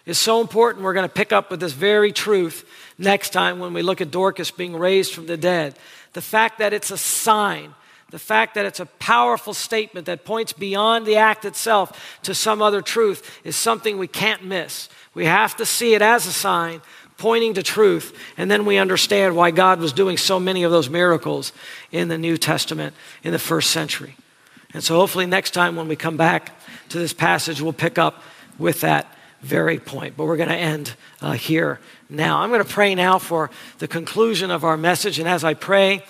is 0.07 0.19
so 0.19 0.41
important. 0.41 0.85
We're 0.85 0.95
going 0.95 1.09
to 1.09 1.13
pick 1.13 1.33
up 1.33 1.51
with 1.51 1.61
this 1.61 1.73
very 1.73 2.13
truth 2.13 2.65
next 2.97 3.31
time 3.31 3.59
when 3.59 3.75
we 3.75 3.83
look 3.83 4.01
at 4.01 4.11
Dorcas 4.11 4.51
being 4.51 4.75
raised 4.75 5.13
from 5.13 5.27
the 5.27 5.37
dead. 5.37 5.77
The 6.15 6.23
fact 6.23 6.61
that 6.61 6.73
it's 6.73 6.91
a 6.91 6.97
sign, 6.97 7.75
the 8.11 8.19
fact 8.19 8.55
that 8.55 8.65
it's 8.65 8.81
a 8.81 8.87
powerful 8.87 9.53
statement 9.53 10.07
that 10.07 10.25
points 10.25 10.53
beyond 10.53 11.05
the 11.05 11.17
act 11.17 11.45
itself 11.45 12.19
to 12.23 12.35
some 12.35 12.63
other 12.63 12.81
truth 12.81 13.41
is 13.45 13.57
something 13.57 13.99
we 13.99 14.07
can't 14.07 14.45
miss. 14.45 14.89
We 15.13 15.27
have 15.27 15.57
to 15.57 15.67
see 15.67 15.95
it 15.95 16.03
as 16.03 16.27
a 16.27 16.33
sign 16.33 16.81
pointing 17.19 17.55
to 17.55 17.63
truth, 17.63 18.17
and 18.37 18.51
then 18.51 18.67
we 18.67 18.77
understand 18.77 19.35
why 19.35 19.51
God 19.51 19.81
was 19.81 19.95
doing 19.95 20.19
so 20.19 20.39
many 20.39 20.65
of 20.65 20.71
those 20.71 20.91
miracles 20.91 21.53
in 21.91 22.09
the 22.09 22.19
New 22.19 22.37
Testament 22.37 22.95
in 23.25 23.33
the 23.33 23.39
first 23.39 23.71
century. 23.71 24.17
And 24.75 24.85
so, 24.85 24.97
hopefully, 24.97 25.25
next 25.25 25.53
time 25.53 25.77
when 25.77 25.89
we 25.89 25.97
come 25.97 26.19
back 26.19 26.53
to 26.91 26.99
this 26.99 27.15
passage, 27.15 27.63
we'll 27.63 27.73
pick 27.73 27.99
up 27.99 28.23
with 28.59 28.83
that 28.83 29.16
very 29.47 29.79
point. 29.79 30.17
But 30.17 30.27
we're 30.27 30.37
going 30.37 30.49
to 30.49 30.57
end 30.57 30.95
uh, 31.23 31.33
here 31.33 31.81
now. 32.11 32.39
I'm 32.39 32.51
going 32.51 32.63
to 32.63 32.69
pray 32.69 32.95
now 32.95 33.19
for 33.19 33.51
the 33.79 33.89
conclusion 33.89 34.51
of 34.51 34.65
our 34.65 34.77
message. 34.77 35.19
And 35.19 35.29
as 35.29 35.45
I 35.45 35.55
pray, 35.55 36.03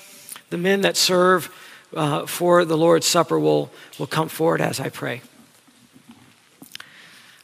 the 0.51 0.59
men 0.59 0.81
that 0.81 0.97
serve 0.97 1.53
uh, 1.95 2.27
for 2.27 2.65
the 2.65 2.77
Lord's 2.77 3.07
Supper 3.07 3.39
will, 3.39 3.71
will 3.99 4.07
come 4.07 4.29
forward 4.29 4.61
as 4.61 4.81
I 4.81 4.89
pray. 4.89 5.23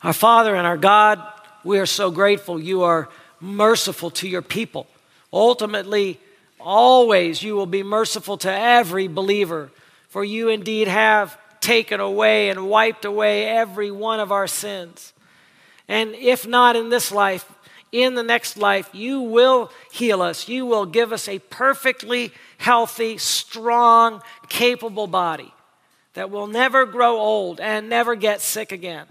Our 0.03 0.12
Father 0.12 0.57
and 0.57 0.66
our 0.66 0.76
God, 0.76 1.22
we 1.62 1.78
are 1.78 1.86
so 1.86 2.11
grateful 2.11 2.59
you 2.59 2.82
are 2.82 3.09
merciful 3.40 4.11
to 4.11 4.28
your 4.28 4.43
people. 4.43 4.86
Ultimately, 5.32 6.18
always 6.59 7.43
you 7.43 7.55
will 7.55 7.66
be 7.66 7.82
merciful 7.82 8.36
to 8.38 8.53
every 8.53 9.09
believer, 9.09 9.70
for 10.09 10.24
you 10.24 10.49
indeed 10.49 10.88
have 10.88 11.38
taken 11.61 12.01
away 12.01 12.49
and 12.51 12.68
wiped 12.68 13.05
away 13.05 13.47
every 13.47 13.90
one 13.90 14.20
of 14.20 14.32
our 14.32 14.47
sins. 14.47 15.12
And 15.89 16.14
if 16.14 16.47
not 16.47 16.76
in 16.76 16.89
this 16.89 17.12
life, 17.12 17.51
in 17.93 18.14
the 18.14 18.22
next 18.22 18.57
life, 18.57 18.89
you 18.95 19.20
will 19.20 19.70
heal 19.91 20.22
us. 20.22 20.49
You 20.49 20.64
will 20.64 20.87
give 20.87 21.12
us 21.12 21.28
a 21.28 21.39
perfectly 21.39 22.33
healthy, 22.57 23.18
strong, 23.18 24.22
capable 24.49 25.07
body 25.07 25.53
that 26.14 26.30
will 26.30 26.47
never 26.47 26.87
grow 26.87 27.18
old 27.18 27.61
and 27.61 27.89
never 27.89 28.14
get 28.14 28.41
sick 28.41 28.72
again. 28.72 29.07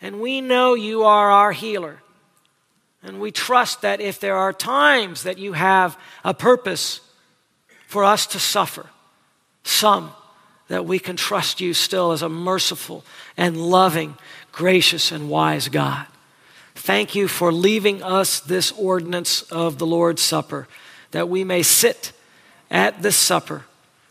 And 0.00 0.20
we 0.20 0.40
know 0.40 0.74
you 0.74 1.04
are 1.04 1.30
our 1.30 1.52
healer. 1.52 2.00
And 3.02 3.20
we 3.20 3.30
trust 3.30 3.82
that 3.82 4.00
if 4.00 4.20
there 4.20 4.36
are 4.36 4.52
times 4.52 5.22
that 5.22 5.38
you 5.38 5.54
have 5.54 5.98
a 6.24 6.34
purpose 6.34 7.00
for 7.86 8.04
us 8.04 8.26
to 8.28 8.38
suffer, 8.38 8.86
some, 9.62 10.12
that 10.68 10.86
we 10.86 10.98
can 10.98 11.16
trust 11.16 11.60
you 11.60 11.74
still 11.74 12.12
as 12.12 12.22
a 12.22 12.28
merciful 12.28 13.04
and 13.36 13.56
loving, 13.56 14.16
gracious, 14.52 15.12
and 15.12 15.28
wise 15.28 15.68
God. 15.68 16.06
Thank 16.74 17.14
you 17.14 17.28
for 17.28 17.52
leaving 17.52 18.02
us 18.02 18.40
this 18.40 18.72
ordinance 18.72 19.42
of 19.42 19.78
the 19.78 19.86
Lord's 19.86 20.22
Supper, 20.22 20.66
that 21.10 21.28
we 21.28 21.44
may 21.44 21.62
sit 21.62 22.12
at 22.70 23.02
this 23.02 23.16
supper 23.16 23.64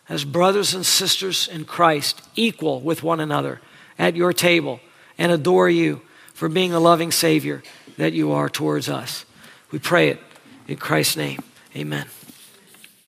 as 0.08 0.26
brothers 0.26 0.74
and 0.74 0.86
sisters 0.86 1.48
in 1.48 1.66
Christ, 1.66 2.22
equal 2.36 2.82
with 2.82 3.04
one 3.04 3.20
another 3.20 3.62
at 3.98 4.16
your 4.16 4.34
table, 4.34 4.80
and 5.18 5.32
adore 5.32 5.70
you 5.70 6.02
for 6.34 6.50
being 6.50 6.72
the 6.72 6.80
loving 6.80 7.12
Savior 7.12 7.64
that 7.98 8.14
you 8.14 8.32
are 8.32 8.50
towards 8.50 8.90
us. 8.90 9.26
We 9.72 9.80
pray 9.80 10.10
it 10.10 10.20
in 10.68 10.78
Christ's 10.78 11.18
name. 11.18 11.40
Amen. 11.76 12.06